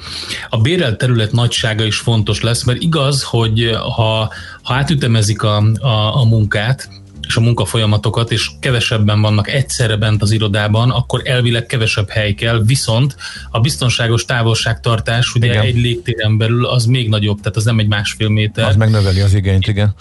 a 0.50 0.58
bérelt 0.58 0.98
terület 0.98 1.32
nagysága 1.32 1.84
is 1.84 1.98
fontos 1.98 2.42
lesz, 2.42 2.64
mert 2.64 2.82
igaz, 2.82 3.24
hogy 3.24 3.78
ha, 3.96 4.34
ha 4.62 4.74
átütemezik 4.74 5.42
a, 5.42 5.58
a, 5.80 6.20
a 6.20 6.24
munkát, 6.24 6.90
és 7.28 7.36
a 7.36 7.42
munkafolyamatokat, 7.42 8.32
és 8.32 8.50
kevesebben 8.60 9.22
vannak 9.22 9.50
egyszerre 9.50 9.96
bent 9.96 10.22
az 10.22 10.32
irodában, 10.32 10.90
akkor 10.90 11.22
elvileg 11.24 11.66
kevesebb 11.66 12.10
hely 12.10 12.34
kell, 12.34 12.64
viszont 12.66 13.16
a 13.52 13.60
biztonságos 13.60 14.26
távolságtartás 14.26 15.34
ugye 15.34 15.48
igen. 15.48 15.62
egy 15.62 15.76
légtéren 15.76 16.38
belül 16.38 16.66
az 16.66 16.86
még 16.86 17.10
nagyobb, 17.10 17.38
tehát 17.38 17.58
az 17.58 17.64
nem 17.64 17.80
egy 17.80 17.88
másfél 17.88 18.30
méter. 18.30 18.68
Az 18.68 18.76
megnöveli 18.76 19.20
az 19.20 19.34
igényt, 19.34 19.68
igen. 19.68 19.96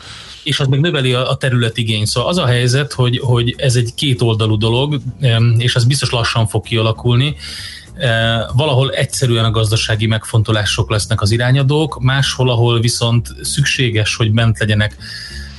És 0.44 0.60
az 0.60 0.66
meg 0.66 0.80
növeli 0.80 1.12
a, 1.12 1.30
a 1.30 1.36
terület 1.36 1.76
igény. 1.76 2.04
Szóval 2.04 2.30
az 2.30 2.38
a 2.38 2.46
helyzet, 2.46 2.92
hogy, 2.92 3.18
hogy 3.18 3.54
ez 3.58 3.76
egy 3.76 3.94
kétoldalú 3.94 4.56
dolog, 4.56 5.00
és 5.58 5.74
az 5.74 5.84
biztos 5.84 6.10
lassan 6.10 6.46
fog 6.46 6.64
kialakulni, 6.64 7.36
valahol 8.52 8.90
egyszerűen 8.90 9.44
a 9.44 9.50
gazdasági 9.50 10.06
megfontolások 10.06 10.90
lesznek 10.90 11.20
az 11.20 11.30
irányadók, 11.30 12.02
máshol, 12.02 12.50
ahol 12.50 12.80
viszont 12.80 13.28
szükséges, 13.42 14.16
hogy 14.16 14.32
bent 14.32 14.58
legyenek 14.58 14.96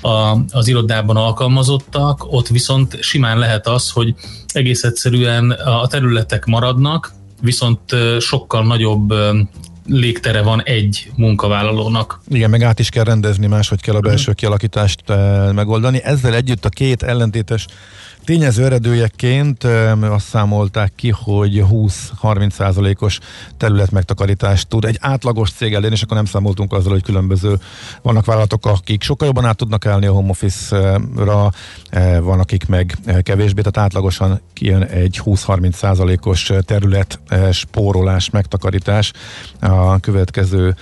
a, 0.01 0.37
az 0.51 0.67
irodában 0.67 1.17
alkalmazottak, 1.17 2.33
ott 2.33 2.47
viszont 2.47 3.01
simán 3.01 3.39
lehet 3.39 3.67
az, 3.67 3.89
hogy 3.89 4.13
egész 4.53 4.83
egyszerűen 4.83 5.51
a 5.51 5.87
területek 5.87 6.45
maradnak, 6.45 7.13
viszont 7.41 7.79
sokkal 8.19 8.65
nagyobb 8.65 9.13
légtere 9.85 10.41
van 10.41 10.63
egy 10.63 11.11
munkavállalónak. 11.15 12.21
Igen, 12.27 12.49
meg 12.49 12.61
át 12.61 12.79
is 12.79 12.89
kell 12.89 13.03
rendezni, 13.03 13.47
máshogy 13.47 13.81
kell 13.81 13.95
a 13.95 13.99
belső 13.99 14.33
kialakítást 14.33 15.03
megoldani. 15.53 16.03
Ezzel 16.03 16.35
együtt 16.35 16.65
a 16.65 16.69
két 16.69 17.03
ellentétes 17.03 17.65
Tényező 18.25 18.65
eredőjeként 18.65 19.63
azt 20.01 20.27
számolták 20.27 20.91
ki, 20.95 21.09
hogy 21.09 21.63
20-30 21.71 22.49
százalékos 22.49 23.19
terület 23.57 23.91
megtakarítást 23.91 24.67
tud 24.67 24.85
egy 24.85 24.97
átlagos 25.01 25.51
cég 25.51 25.73
elérni, 25.73 25.95
és 25.95 26.01
akkor 26.01 26.15
nem 26.15 26.25
számoltunk 26.25 26.73
azzal, 26.73 26.91
hogy 26.91 27.03
különböző 27.03 27.59
vannak 28.01 28.25
vállalatok, 28.25 28.65
akik 28.65 29.03
sokkal 29.03 29.27
jobban 29.27 29.45
át 29.45 29.57
tudnak 29.57 29.85
állni 29.85 30.05
a 30.05 30.11
home 30.11 30.29
office-ra, 30.29 31.51
van 32.19 32.39
akik 32.39 32.67
meg 32.67 32.97
kevésbé, 33.21 33.61
tehát 33.61 33.87
átlagosan 33.87 34.41
kijön 34.53 34.83
egy 34.83 35.21
20-30 35.25 35.73
százalékos 35.73 36.51
terület 36.65 37.19
spórolás, 37.51 38.29
megtakarítás 38.29 39.11
a 39.59 39.99
következő 39.99 40.75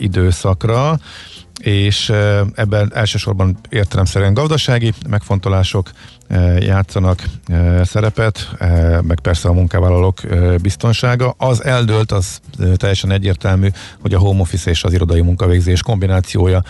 időszakra 0.00 0.98
és 1.58 2.12
ebben 2.54 2.92
elsősorban 2.94 3.58
értelemszerűen 3.68 4.34
gazdasági 4.34 4.92
megfontolások 5.08 5.90
játszanak 6.58 7.22
szerepet, 7.84 8.50
meg 9.02 9.20
persze 9.20 9.48
a 9.48 9.52
munkavállalók 9.52 10.20
biztonsága. 10.62 11.34
Az 11.38 11.64
eldőlt, 11.64 12.12
az 12.12 12.40
teljesen 12.76 13.10
egyértelmű, 13.10 13.68
hogy 14.00 14.14
a 14.14 14.18
home 14.18 14.40
office 14.40 14.70
és 14.70 14.84
az 14.84 14.92
irodai 14.92 15.20
munkavégzés 15.20 15.82
kombinációja 15.82 16.62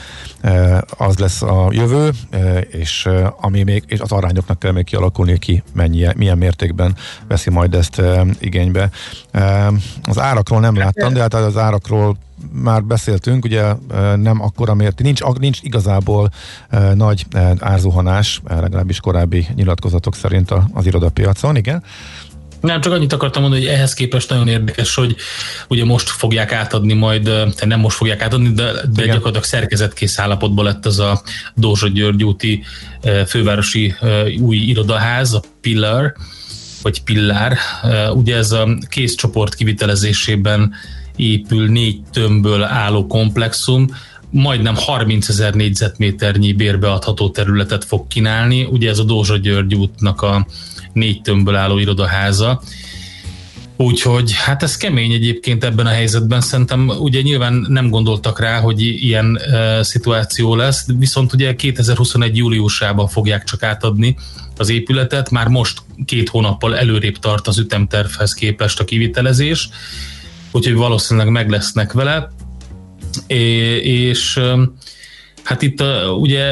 az 0.89 1.19
lesz 1.19 1.43
a 1.43 1.69
jövő, 1.71 2.11
és 2.71 3.09
ami 3.41 3.63
még, 3.63 3.85
és 3.87 4.01
az 4.01 4.13
arányoknak 4.13 4.59
kell 4.59 4.73
még 4.73 4.85
kialakulni, 4.85 5.39
ki 5.39 5.63
mennyi, 5.73 6.07
milyen 6.17 6.39
mértékben 6.39 6.97
veszi 7.29 7.51
majd 7.51 7.75
ezt 7.75 8.03
igénybe. 8.39 8.91
Az 10.03 10.19
árakról 10.19 10.61
nem 10.61 10.77
láttam, 10.77 11.13
de 11.13 11.21
hát 11.21 11.35
az 11.35 11.57
árakról 11.57 12.17
már 12.53 12.85
beszéltünk, 12.85 13.45
ugye 13.45 13.75
nem 14.17 14.43
akkora 14.43 14.75
mérték, 14.75 15.07
nincs, 15.07 15.21
nincs 15.39 15.59
igazából 15.63 16.31
nagy 16.95 17.27
árzuhanás, 17.59 18.41
legalábbis 18.49 19.01
korábbi 19.01 19.47
nyilatkozatok 19.55 20.15
szerint 20.15 20.51
az 20.73 20.87
irodapiacon, 20.87 21.57
igen. 21.57 21.83
Nem, 22.61 22.81
csak 22.81 22.93
annyit 22.93 23.13
akartam 23.13 23.43
mondani, 23.43 23.65
hogy 23.65 23.75
ehhez 23.75 23.95
képest 23.95 24.31
nagyon 24.31 24.49
érdekes, 24.49 24.95
hogy 24.95 25.17
ugye 25.69 25.85
most 25.85 26.09
fogják 26.09 26.53
átadni 26.53 26.93
majd, 26.93 27.31
nem 27.67 27.81
most 27.81 27.97
fogják 27.97 28.23
átadni, 28.23 28.53
de, 28.53 28.73
de 28.93 29.05
gyakorlatilag 29.05 29.45
szerkezetkész 29.45 30.19
állapotban 30.19 30.65
lett 30.65 30.87
az 30.87 30.99
a 30.99 31.23
Dózsa 31.55 31.89
György 31.89 32.25
úti 32.25 32.63
fővárosi 33.27 33.95
új 34.41 34.57
irodaház, 34.57 35.33
a 35.33 35.43
Pillar, 35.61 36.15
vagy 36.83 37.03
Pillár. 37.03 37.59
Ugye 38.15 38.37
ez 38.37 38.53
a 38.53 38.79
kész 38.89 39.15
csoport 39.15 39.55
kivitelezésében 39.55 40.75
épül 41.17 41.69
négy 41.69 42.01
tömbből 42.13 42.63
álló 42.63 43.07
komplexum, 43.07 43.87
majdnem 44.31 44.75
30 44.77 45.29
ezer 45.29 45.55
négyzetméternyi 45.55 46.53
bérbeadható 46.53 47.31
területet 47.31 47.85
fog 47.85 48.07
kínálni. 48.07 48.65
Ugye 48.65 48.91
ez 48.91 48.99
a 48.99 49.05
Dózsa 49.05 49.37
György 49.37 49.75
útnak 49.75 50.23
a 50.23 50.47
négy 50.93 51.23
tömbből 51.23 51.55
álló 51.55 51.79
irodaháza. 51.79 52.63
Úgyhogy 53.77 54.33
hát 54.33 54.63
ez 54.63 54.77
kemény 54.77 55.13
egyébként 55.13 55.65
ebben 55.65 55.87
a 55.87 55.91
helyzetben. 55.91 56.41
Szerintem 56.41 56.89
ugye 56.89 57.21
nyilván 57.21 57.67
nem 57.69 57.91
gondoltak 57.91 58.41
rá, 58.41 58.61
hogy 58.61 58.81
ilyen 58.81 59.37
e, 59.39 59.83
szituáció 59.83 60.55
lesz, 60.55 60.87
viszont 60.99 61.33
ugye 61.33 61.57
2021. 61.57 62.37
júliusában 62.37 63.09
fogják 63.09 63.45
csak 63.45 63.63
átadni 63.63 64.17
az 64.57 64.69
épületet. 64.69 65.31
Már 65.31 65.49
most 65.49 65.83
két 66.05 66.29
hónappal 66.29 66.77
előrébb 66.77 67.17
tart 67.19 67.47
az 67.47 67.59
ütemtervhez 67.59 68.33
képest 68.33 68.81
a 68.81 68.85
kivitelezés 68.85 69.69
úgyhogy 70.57 70.75
valószínűleg 70.75 71.31
meg 71.31 71.51
lesznek 71.51 71.93
vele, 71.93 72.29
és 73.83 74.41
Hát 75.47 75.63
itt 75.63 75.83
ugye 76.19 76.45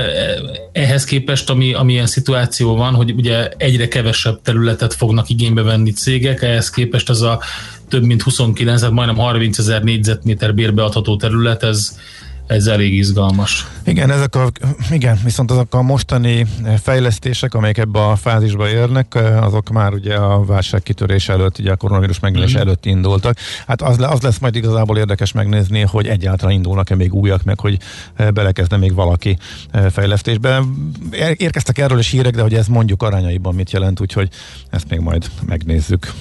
ehhez 0.72 1.05
képest, 1.05 1.51
ami, 1.51 1.72
amilyen 1.72 2.06
szituáció 2.06 2.76
van, 2.76 2.94
hogy 2.94 3.12
ugye 3.16 3.48
egyre 3.56 3.89
kevesebb 3.89 4.43
területet 4.43 4.94
fognak 4.94 5.28
igénybe 5.28 5.62
venni 5.62 5.90
cégek, 5.90 6.43
ehhez 6.43 6.70
képest 6.70 7.10
ez 7.10 7.20
a 7.20 7.40
több 7.89 8.02
mint 8.02 8.22
29, 8.22 8.81
tehát 8.81 8.94
majdnem 8.94 9.16
30 9.16 9.59
ezer 9.59 9.82
négyzetméter 9.82 10.55
bérbeadható 10.55 11.16
terület, 11.16 11.62
ez, 11.62 11.98
ez 12.46 12.66
elég 12.66 12.94
izgalmas. 12.94 13.66
Igen, 13.84 14.10
ezek 14.10 14.34
a, 14.34 14.50
igen, 14.90 15.18
viszont 15.24 15.50
azok 15.50 15.74
a 15.74 15.82
mostani 15.82 16.46
fejlesztések, 16.82 17.54
amelyek 17.54 17.78
ebbe 17.78 18.04
a 18.04 18.16
fázisba 18.16 18.68
érnek, 18.68 19.14
azok 19.40 19.70
már 19.70 19.92
ugye 19.92 20.14
a 20.14 20.44
válság 20.44 20.82
kitörés 20.82 21.28
előtt, 21.28 21.58
ugye 21.58 21.72
a 21.72 21.76
koronavírus 21.76 22.20
megjelenés 22.20 22.56
mm. 22.56 22.60
előtt 22.60 22.86
indultak. 22.86 23.36
Hát 23.66 23.82
az, 23.82 23.98
az 24.00 24.20
lesz 24.20 24.38
majd 24.38 24.56
igazából 24.56 24.98
érdekes 24.98 25.32
megnézni, 25.32 25.80
hogy 25.80 26.06
egyáltalán 26.06 26.54
indulnak-e 26.54 26.94
még 26.94 27.14
újak, 27.14 27.44
meg 27.44 27.60
hogy 27.60 27.78
belekezde 28.34 28.76
még 28.76 28.94
valaki 28.94 29.38
fejlesztésbe. 29.90 30.62
Érkeztek 31.36 31.78
erről 31.78 31.98
is 31.98 32.10
hírek, 32.10 32.34
de 32.34 32.42
hogy 32.42 32.54
ez 32.54 32.66
mondjuk 32.66 33.02
arányaiban 33.02 33.54
mit 33.54 33.70
jelent, 33.70 34.00
úgyhogy 34.00 34.28
ezt 34.70 34.88
még 34.88 35.00
majd 35.00 35.30
megnézzük. 35.46 36.12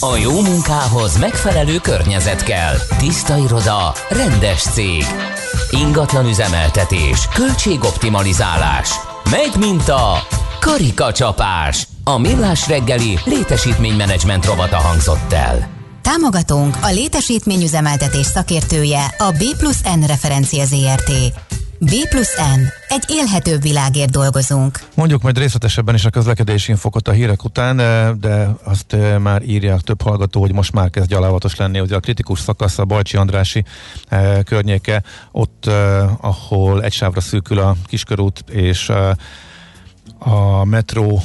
A 0.00 0.16
jó 0.16 0.40
munkához 0.40 1.18
megfelelő 1.18 1.78
környezet 1.78 2.42
kell. 2.42 2.74
Tiszta 2.98 3.36
iroda, 3.36 3.92
rendes 4.08 4.62
cég. 4.62 5.04
Ingatlan 5.70 6.26
üzemeltetés, 6.26 7.28
költségoptimalizálás. 7.34 8.90
Megy 9.30 9.52
mint 9.58 9.88
a 9.88 10.26
karikacsapás. 10.60 11.88
A 12.04 12.18
millás 12.18 12.68
reggeli 12.68 13.18
létesítménymenedzsment 13.24 14.44
rovata 14.44 14.76
hangzott 14.76 15.32
el. 15.32 15.68
Támogatónk 16.02 16.76
a 16.82 16.90
létesítményüzemeltetés 16.90 18.26
szakértője 18.26 19.14
a 19.18 19.30
B 19.30 19.56
plusz 19.58 19.82
N 19.82 20.06
referencia 20.06 20.64
ZRT. 20.64 21.12
B 21.78 22.08
plusz 22.08 22.36
N. 22.36 22.60
Egy 22.88 23.04
élhetőbb 23.08 23.62
világért 23.62 24.10
dolgozunk. 24.10 24.80
Mondjuk 24.94 25.22
majd 25.22 25.38
részletesebben 25.38 25.94
is 25.94 26.04
a 26.04 26.10
közlekedési 26.10 26.70
infokot 26.70 27.08
a 27.08 27.12
hírek 27.12 27.44
után, 27.44 27.76
de 28.20 28.48
azt 28.64 28.96
már 29.18 29.42
írják 29.42 29.80
több 29.80 30.02
hallgató, 30.02 30.40
hogy 30.40 30.52
most 30.52 30.72
már 30.72 30.90
kezd 30.90 31.08
gyalávatos 31.08 31.56
lenni. 31.56 31.80
Ugye 31.80 31.96
a 31.96 32.00
kritikus 32.00 32.40
szakasz 32.40 32.78
a 32.78 32.84
Balcsi 32.84 33.16
Andrási 33.16 33.64
környéke, 34.44 35.02
ott, 35.32 35.66
ahol 36.20 36.82
egy 36.82 36.92
sávra 36.92 37.20
szűkül 37.20 37.58
a 37.58 37.76
Kiskörút 37.84 38.44
és 38.50 38.92
a 40.18 40.64
metró 40.64 41.22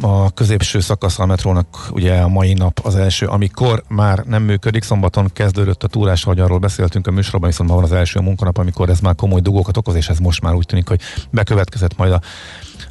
a 0.00 0.30
középső 0.30 0.80
szakasz 0.80 1.18
a 1.18 1.26
metrónak 1.26 1.88
ugye 1.90 2.14
a 2.20 2.28
mai 2.28 2.52
nap 2.52 2.80
az 2.82 2.96
első, 2.96 3.26
amikor 3.26 3.82
már 3.88 4.18
nem 4.18 4.42
működik, 4.42 4.82
szombaton 4.82 5.30
kezdődött 5.32 5.82
a 5.82 5.88
túrás, 5.88 6.24
hogy 6.24 6.40
arról 6.40 6.58
beszéltünk 6.58 7.06
a 7.06 7.10
műsorban, 7.10 7.48
viszont 7.48 7.68
ma 7.68 7.74
van 7.74 7.84
az 7.84 7.92
első 7.92 8.20
munkanap, 8.20 8.58
amikor 8.58 8.88
ez 8.88 9.00
már 9.00 9.14
komoly 9.14 9.40
dugókat 9.40 9.76
okoz, 9.76 9.94
és 9.94 10.08
ez 10.08 10.18
most 10.18 10.42
már 10.42 10.54
úgy 10.54 10.66
tűnik, 10.66 10.88
hogy 10.88 11.00
bekövetkezett 11.30 11.96
majd 11.96 12.12
a 12.12 12.20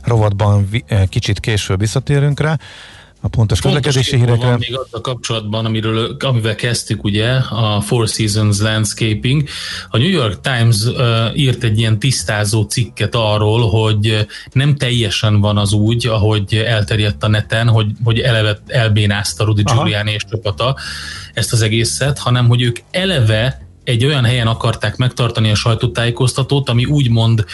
rovatban 0.04 0.70
kicsit 1.10 1.40
később 1.40 1.80
visszatérünk 1.80 2.40
rá 2.40 2.58
a 3.26 3.28
pontos 3.28 3.62
közlekedési 3.62 4.16
hírekre. 4.16 4.48
Van 4.48 4.58
még 4.60 4.80
a 4.92 5.02
kapcsolatban, 5.02 5.66
amiről, 5.66 6.16
amivel 6.20 6.56
kezdtük 6.56 7.04
ugye, 7.04 7.30
a 7.50 7.82
Four 7.82 8.08
Seasons 8.08 8.60
Landscaping. 8.60 9.44
A 9.90 9.98
New 9.98 10.10
York 10.10 10.42
Times 10.42 10.84
uh, 10.84 11.38
írt 11.38 11.64
egy 11.64 11.80
ilyen 11.80 12.00
tisztázó 12.00 12.64
cikket 12.64 13.16
arról, 13.16 13.70
hogy 13.70 14.28
nem 14.52 14.76
teljesen 14.76 15.42
van 15.42 15.58
az 15.58 15.74
úgy, 15.74 16.08
ahogy 16.08 16.54
elterjedt 16.56 17.24
a 17.24 17.28
neten, 17.28 17.68
hogy, 17.68 17.88
hogy 18.04 18.20
eleve 18.20 18.60
elbénázta 18.68 19.44
Rudy 19.44 19.64
Giuliani 19.64 20.12
és 20.12 20.24
csapata 20.30 20.76
ezt 21.34 21.54
az 21.54 21.62
egészet, 21.62 22.20
hanem 22.20 22.48
hogy 22.48 22.62
ők 22.62 22.78
eleve 22.92 23.65
egy 23.86 24.06
olyan 24.06 24.24
helyen 24.24 24.48
akarták 24.48 24.96
megtartani 24.96 25.52
a 25.52 25.56
sajtótájékoztatót, 25.56 26.70
ami 26.70 26.86
úgymond 26.86 27.46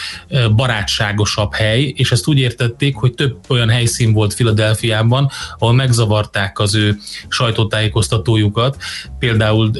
barátságosabb 0.56 1.54
hely, 1.54 1.92
és 1.96 2.12
ezt 2.12 2.26
úgy 2.26 2.38
értették, 2.38 2.96
hogy 2.96 3.14
több 3.14 3.36
olyan 3.48 3.68
helyszín 3.68 4.12
volt 4.12 4.34
Filadelfiában, 4.34 5.30
ahol 5.58 5.74
megzavarták 5.74 6.58
az 6.58 6.74
ő 6.74 6.98
sajtótájékoztatójukat. 7.28 8.76
Például 9.18 9.70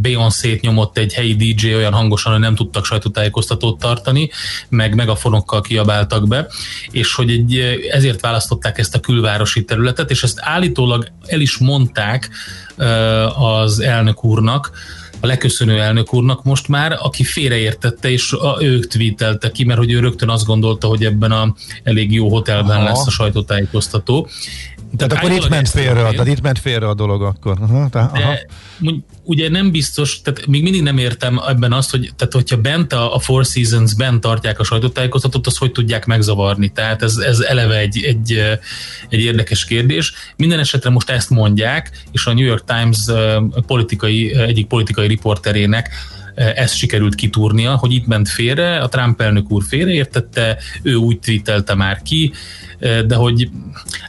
Beyoncé-t 0.00 0.60
nyomott 0.60 0.98
egy 0.98 1.12
helyi 1.12 1.34
DJ 1.34 1.74
olyan 1.74 1.92
hangosan, 1.92 2.32
hogy 2.32 2.40
nem 2.40 2.54
tudtak 2.54 2.84
sajtótájékoztatót 2.84 3.78
tartani, 3.78 4.30
meg 4.68 4.94
megafonokkal 4.94 5.60
kiabáltak 5.60 6.28
be, 6.28 6.46
és 6.90 7.14
hogy 7.14 7.30
egy, 7.30 7.58
ezért 7.90 8.20
választották 8.20 8.78
ezt 8.78 8.94
a 8.94 9.00
külvárosi 9.00 9.64
területet, 9.64 10.10
és 10.10 10.22
ezt 10.22 10.38
állítólag 10.40 11.06
el 11.26 11.40
is 11.40 11.58
mondták 11.58 12.30
az 13.36 13.80
elnök 13.80 14.24
úrnak, 14.24 14.70
a 15.22 15.26
leköszönő 15.26 15.80
elnök 15.80 16.14
úrnak 16.14 16.44
most 16.44 16.68
már, 16.68 16.96
aki 17.00 17.22
félreértette, 17.22 18.10
és 18.10 18.32
a, 18.32 18.56
ők 18.60 18.86
tweetelte 18.86 19.50
ki, 19.50 19.64
mert 19.64 19.78
hogy 19.78 19.92
ő 19.92 20.00
rögtön 20.00 20.28
azt 20.28 20.46
gondolta, 20.46 20.86
hogy 20.86 21.04
ebben 21.04 21.32
a 21.32 21.54
elég 21.82 22.12
jó 22.12 22.28
hotelben 22.28 22.76
Aha. 22.76 22.84
lesz 22.84 23.06
a 23.06 23.10
sajtótájékoztató. 23.10 24.28
Tehát 24.96 25.12
akkor 25.12 25.30
itt 25.30 25.48
ment 25.48 25.68
félre, 25.68 26.10
tehát 26.10 26.26
itt 26.26 26.40
ment 26.40 26.58
félre 26.58 26.88
a 26.88 26.94
dolog 26.94 27.22
akkor. 27.22 27.58
Aha, 27.60 27.88
tehát, 27.88 28.16
aha. 28.16 28.32
De 28.78 28.90
ugye 29.24 29.48
nem 29.48 29.70
biztos, 29.70 30.20
tehát 30.20 30.46
még 30.46 30.62
mindig 30.62 30.82
nem 30.82 30.98
értem 30.98 31.40
ebben 31.48 31.72
azt, 31.72 31.90
hogy 31.90 32.12
tehát 32.16 32.32
hogyha 32.32 32.56
bent 32.56 32.92
a, 32.92 33.14
a 33.14 33.18
Four 33.18 33.44
Seasons 33.44 33.94
bent 33.94 34.20
tartják 34.20 34.58
a 34.58 34.64
sajtótájékoztatót, 34.64 35.46
az 35.46 35.56
hogy 35.56 35.72
tudják 35.72 36.06
megzavarni. 36.06 36.72
Tehát 36.72 37.02
ez, 37.02 37.16
ez 37.16 37.40
eleve 37.40 37.76
egy, 37.76 38.04
egy, 38.04 38.58
egy 39.08 39.20
érdekes 39.20 39.64
kérdés. 39.64 40.12
Minden 40.36 40.58
esetre 40.58 40.90
most 40.90 41.10
ezt 41.10 41.30
mondják, 41.30 42.04
és 42.12 42.26
a 42.26 42.32
New 42.32 42.44
York 42.44 42.64
Times 42.64 42.98
politikai, 43.66 44.34
egyik 44.34 44.66
politikai 44.66 45.06
riporterének 45.06 45.90
ezt 46.34 46.76
sikerült 46.76 47.14
kitúrnia, 47.14 47.76
hogy 47.76 47.92
itt 47.92 48.06
ment 48.06 48.28
félre, 48.28 48.78
a 48.78 48.88
Trump 48.88 49.20
elnök 49.20 49.50
úr 49.50 49.62
félreértette, 49.68 50.58
ő 50.82 50.94
úgy 50.94 51.18
tweetelte 51.18 51.74
már 51.74 52.02
ki, 52.02 52.32
de 53.06 53.14
hogy 53.14 53.48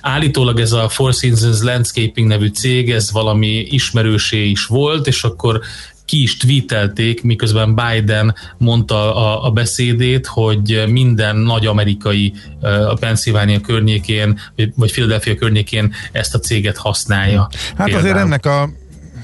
állítólag 0.02 0.60
ez 0.60 0.72
a 0.72 0.90
Four 0.90 1.14
Seasons 1.14 1.62
Landscaping 1.62 2.28
nevű 2.28 2.48
cég, 2.48 2.92
ez 2.92 3.12
valami 3.12 3.48
ismerősé 3.70 4.50
is 4.50 4.66
volt, 4.66 5.08
és 5.08 5.24
akkor 5.24 5.62
ki 6.06 6.22
is 6.22 6.38
tweetelték, 6.38 7.24
miközben 7.24 7.76
Biden 7.76 8.36
mondta 8.58 9.16
a, 9.16 9.46
a 9.46 9.52
beszédét, 9.52 10.28
hogy 10.28 10.84
minden 10.88 11.36
nagy 11.36 11.66
amerikai 11.66 12.34
a 12.62 12.94
Pennsylvania 12.94 13.60
környékén, 13.60 14.40
vagy 14.76 14.92
Philadelphia 14.92 15.36
környékén 15.36 15.94
ezt 16.12 16.36
a 16.36 16.40
céget 16.40 16.78
használja. 16.78 17.50
Hát 17.76 17.76
például. 17.76 17.98
azért 17.98 18.18
ennek 18.18 18.46
a 18.46 18.70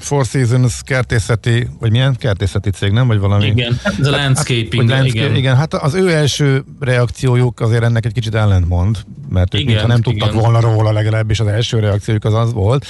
Four 0.00 0.24
Seasons 0.24 0.80
kertészeti, 0.84 1.68
vagy 1.80 1.90
milyen 1.90 2.16
kertészeti 2.16 2.70
cég, 2.70 2.90
nem? 2.90 3.06
Vagy 3.06 3.18
valami? 3.18 3.46
Igen, 3.46 3.80
ez 3.98 4.06
a 4.06 4.10
landscaping. 4.10 4.90
Hát, 4.90 4.98
landscape, 4.98 5.24
igen. 5.24 5.36
igen, 5.36 5.56
hát 5.56 5.74
az 5.74 5.94
ő 5.94 6.12
első 6.12 6.64
reakciójuk 6.80 7.60
azért 7.60 7.82
ennek 7.82 8.06
egy 8.06 8.12
kicsit 8.12 8.34
ellentmond, 8.34 8.98
mert 9.28 9.54
ők 9.54 9.64
mintha 9.64 9.86
nem 9.86 9.98
igen. 9.98 10.12
tudtak 10.12 10.32
volna 10.32 10.60
róla 10.60 10.92
legalábbis 10.92 11.40
az 11.40 11.46
első 11.46 11.78
reakciójuk 11.78 12.24
az 12.24 12.34
az 12.34 12.52
volt, 12.52 12.86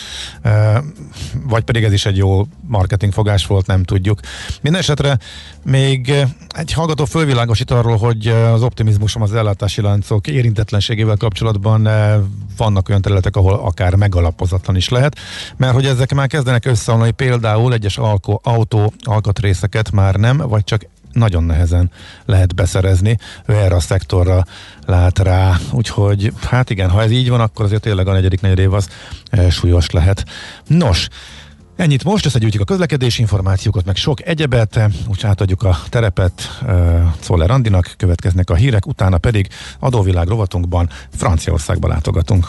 vagy 1.46 1.62
pedig 1.62 1.84
ez 1.84 1.92
is 1.92 2.06
egy 2.06 2.16
jó 2.16 2.46
marketing 2.66 3.12
fogás 3.12 3.46
volt, 3.46 3.66
nem 3.66 3.82
tudjuk. 3.82 4.20
Mindenesetre 4.62 5.18
még 5.64 6.12
egy 6.48 6.72
hallgató 6.72 7.04
fölvilágosít 7.04 7.70
arról, 7.70 7.96
hogy 7.96 8.26
az 8.26 8.62
optimizmusom 8.62 9.22
az 9.22 9.34
ellátási 9.34 9.80
láncok 9.80 10.26
érintetlenségével 10.26 11.16
kapcsolatban 11.16 11.88
vannak 12.56 12.88
olyan 12.88 13.02
területek, 13.02 13.36
ahol 13.36 13.54
akár 13.54 13.94
megalapozatlan 13.94 14.76
is 14.76 14.88
lehet, 14.88 15.18
mert 15.56 15.74
hogy 15.74 15.86
ezek 15.86 16.14
már 16.14 16.26
kezdenek 16.26 16.64
összeomlani, 17.00 17.10
például 17.10 17.72
egyes 17.72 17.98
alko, 17.98 18.38
autó 18.42 18.92
alkatrészeket 19.02 19.90
már 19.90 20.14
nem, 20.14 20.36
vagy 20.36 20.64
csak 20.64 20.86
nagyon 21.12 21.44
nehezen 21.44 21.90
lehet 22.24 22.54
beszerezni. 22.54 23.18
Ő 23.46 23.54
erre 23.54 23.74
a 23.74 23.80
szektorra 23.80 24.44
lát 24.86 25.18
rá. 25.18 25.56
Úgyhogy 25.72 26.32
hát 26.42 26.70
igen, 26.70 26.90
ha 26.90 27.02
ez 27.02 27.10
így 27.10 27.28
van, 27.28 27.40
akkor 27.40 27.64
azért 27.64 27.82
tényleg 27.82 28.08
a 28.08 28.12
negyedik 28.12 28.40
negyed 28.40 28.58
év 28.58 28.72
az 28.72 28.88
e, 29.30 29.50
súlyos 29.50 29.90
lehet. 29.90 30.24
Nos, 30.66 31.08
Ennyit 31.76 32.04
most, 32.04 32.26
összegyűjtjük 32.26 32.62
a 32.62 32.64
közlekedési 32.64 33.20
információkat, 33.20 33.84
meg 33.84 33.96
sok 33.96 34.26
egyebet, 34.26 34.80
úgy 35.08 35.24
átadjuk 35.24 35.62
a 35.62 35.78
terepet 35.88 36.58
uh, 36.62 37.00
Czoller 37.20 37.50
Andinak, 37.50 37.94
következnek 37.96 38.50
a 38.50 38.54
hírek, 38.54 38.86
utána 38.86 39.18
pedig 39.18 39.48
adóvilág 39.78 40.28
rovatunkban 40.28 40.88
Franciaországba 41.16 41.88
látogatunk. 41.88 42.48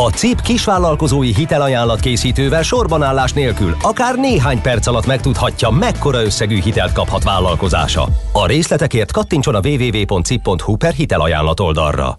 A 0.00 0.10
CIP 0.10 0.40
kisvállalkozói 0.40 1.34
hitelajánlat 1.34 2.00
készítővel 2.00 2.62
sorban 2.62 3.02
állás 3.02 3.32
nélkül 3.32 3.76
akár 3.82 4.14
néhány 4.14 4.60
perc 4.60 4.86
alatt 4.86 5.06
megtudhatja, 5.06 5.70
mekkora 5.70 6.24
összegű 6.24 6.60
hitelt 6.60 6.92
kaphat 6.92 7.22
vállalkozása. 7.22 8.08
A 8.32 8.46
részletekért 8.46 9.12
kattintson 9.12 9.54
a 9.54 9.60
www.cip.hu 9.68 10.76
per 10.76 10.92
hitelajánlat 10.92 11.60
oldalra. 11.60 12.18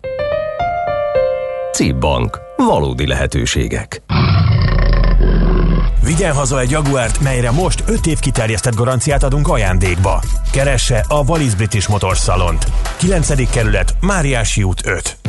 CIP 1.73 1.95
Bank. 1.95 2.39
Valódi 2.57 3.07
lehetőségek. 3.07 4.01
Vigyen 6.03 6.33
haza 6.33 6.59
egy 6.59 6.69
Jaguárt, 6.69 7.19
melyre 7.19 7.51
most 7.51 7.83
5 7.87 8.05
év 8.05 8.19
kiterjesztett 8.19 8.75
garanciát 8.75 9.23
adunk 9.23 9.47
ajándékba. 9.47 10.21
Keresse 10.51 11.05
a 11.07 11.23
Wallis 11.27 11.55
British 11.55 11.89
Motors 11.89 12.19
Salont. 12.19 12.65
9. 12.97 13.49
kerület, 13.49 13.95
Máriási 14.01 14.63
út 14.63 14.85
5. 14.85 15.28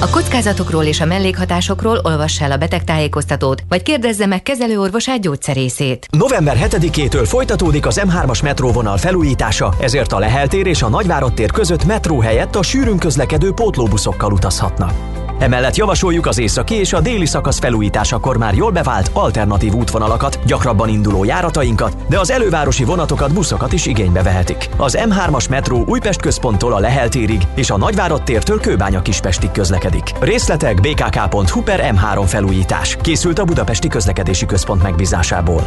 A 0.00 0.10
kockázatokról 0.10 0.84
és 0.84 1.00
a 1.00 1.04
mellékhatásokról 1.04 2.00
olvassa 2.02 2.44
el 2.44 2.52
a 2.52 2.56
betegtájékoztatót, 2.56 3.62
vagy 3.68 3.82
kérdezze 3.82 4.26
meg 4.26 4.42
kezelőorvosát 4.42 5.20
gyógyszerészét. 5.20 6.06
November 6.10 6.68
7-től 6.70 7.24
folytatódik 7.24 7.86
az 7.86 8.00
M3-as 8.04 8.42
metróvonal 8.42 8.96
felújítása, 8.96 9.74
ezért 9.80 10.12
a 10.12 10.18
Lehel 10.18 10.46
és 10.46 10.82
a 10.82 10.88
Nagyvárad 10.88 11.34
tér 11.34 11.50
között 11.50 11.84
metró 11.84 12.20
helyett 12.20 12.56
a 12.56 12.62
sűrűn 12.62 12.98
közlekedő 12.98 13.52
pótlóbuszokkal 13.52 14.32
utazhatnak. 14.32 15.26
Emellett 15.38 15.76
javasoljuk 15.76 16.26
az 16.26 16.38
északi 16.38 16.74
és 16.74 16.92
a 16.92 17.00
déli 17.00 17.26
szakasz 17.26 17.58
felújításakor 17.58 18.36
már 18.36 18.54
jól 18.54 18.70
bevált 18.70 19.10
alternatív 19.12 19.74
útvonalakat, 19.74 20.38
gyakrabban 20.46 20.88
induló 20.88 21.24
járatainkat, 21.24 21.96
de 22.08 22.18
az 22.18 22.30
elővárosi 22.30 22.84
vonatokat, 22.84 23.32
buszokat 23.32 23.72
is 23.72 23.86
igénybe 23.86 24.22
vehetik. 24.22 24.68
Az 24.76 24.98
M3-as 25.00 25.50
metró 25.50 25.84
Újpest 25.86 26.20
központtól 26.20 26.72
a 26.72 26.78
Lehel 26.78 27.08
térig 27.08 27.42
és 27.54 27.70
a 27.70 27.76
Nagyvárad 27.76 28.22
tértől 28.22 28.60
Kőbánya 28.60 29.02
Kispestig 29.02 29.50
közlekedik. 29.50 30.12
Részletek 30.20 30.80
bkk.hu 30.80 31.62
per 31.62 31.94
M3 31.94 32.24
felújítás. 32.26 32.96
Készült 33.00 33.38
a 33.38 33.44
Budapesti 33.44 33.88
Közlekedési 33.88 34.46
Központ 34.46 34.82
megbízásából. 34.82 35.62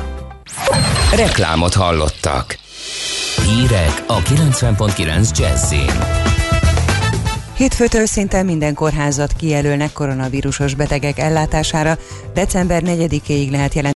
Reklámot 1.16 1.74
hallottak. 1.74 2.58
Hírek 3.46 4.04
a 4.08 4.18
90.9 4.18 5.38
Jazzin. 5.38 6.41
Hétfőtől 7.62 8.06
szinte 8.06 8.44
minden 8.44 8.74
kórházat 8.74 9.34
kijelölnek 9.34 9.94
koronavírusos 9.94 10.74
betegek 10.74 11.20
ellátására. 11.20 11.98
December 12.34 12.82
4-éig 12.86 13.52
lehet 13.52 13.74
jelenteni 13.74 13.82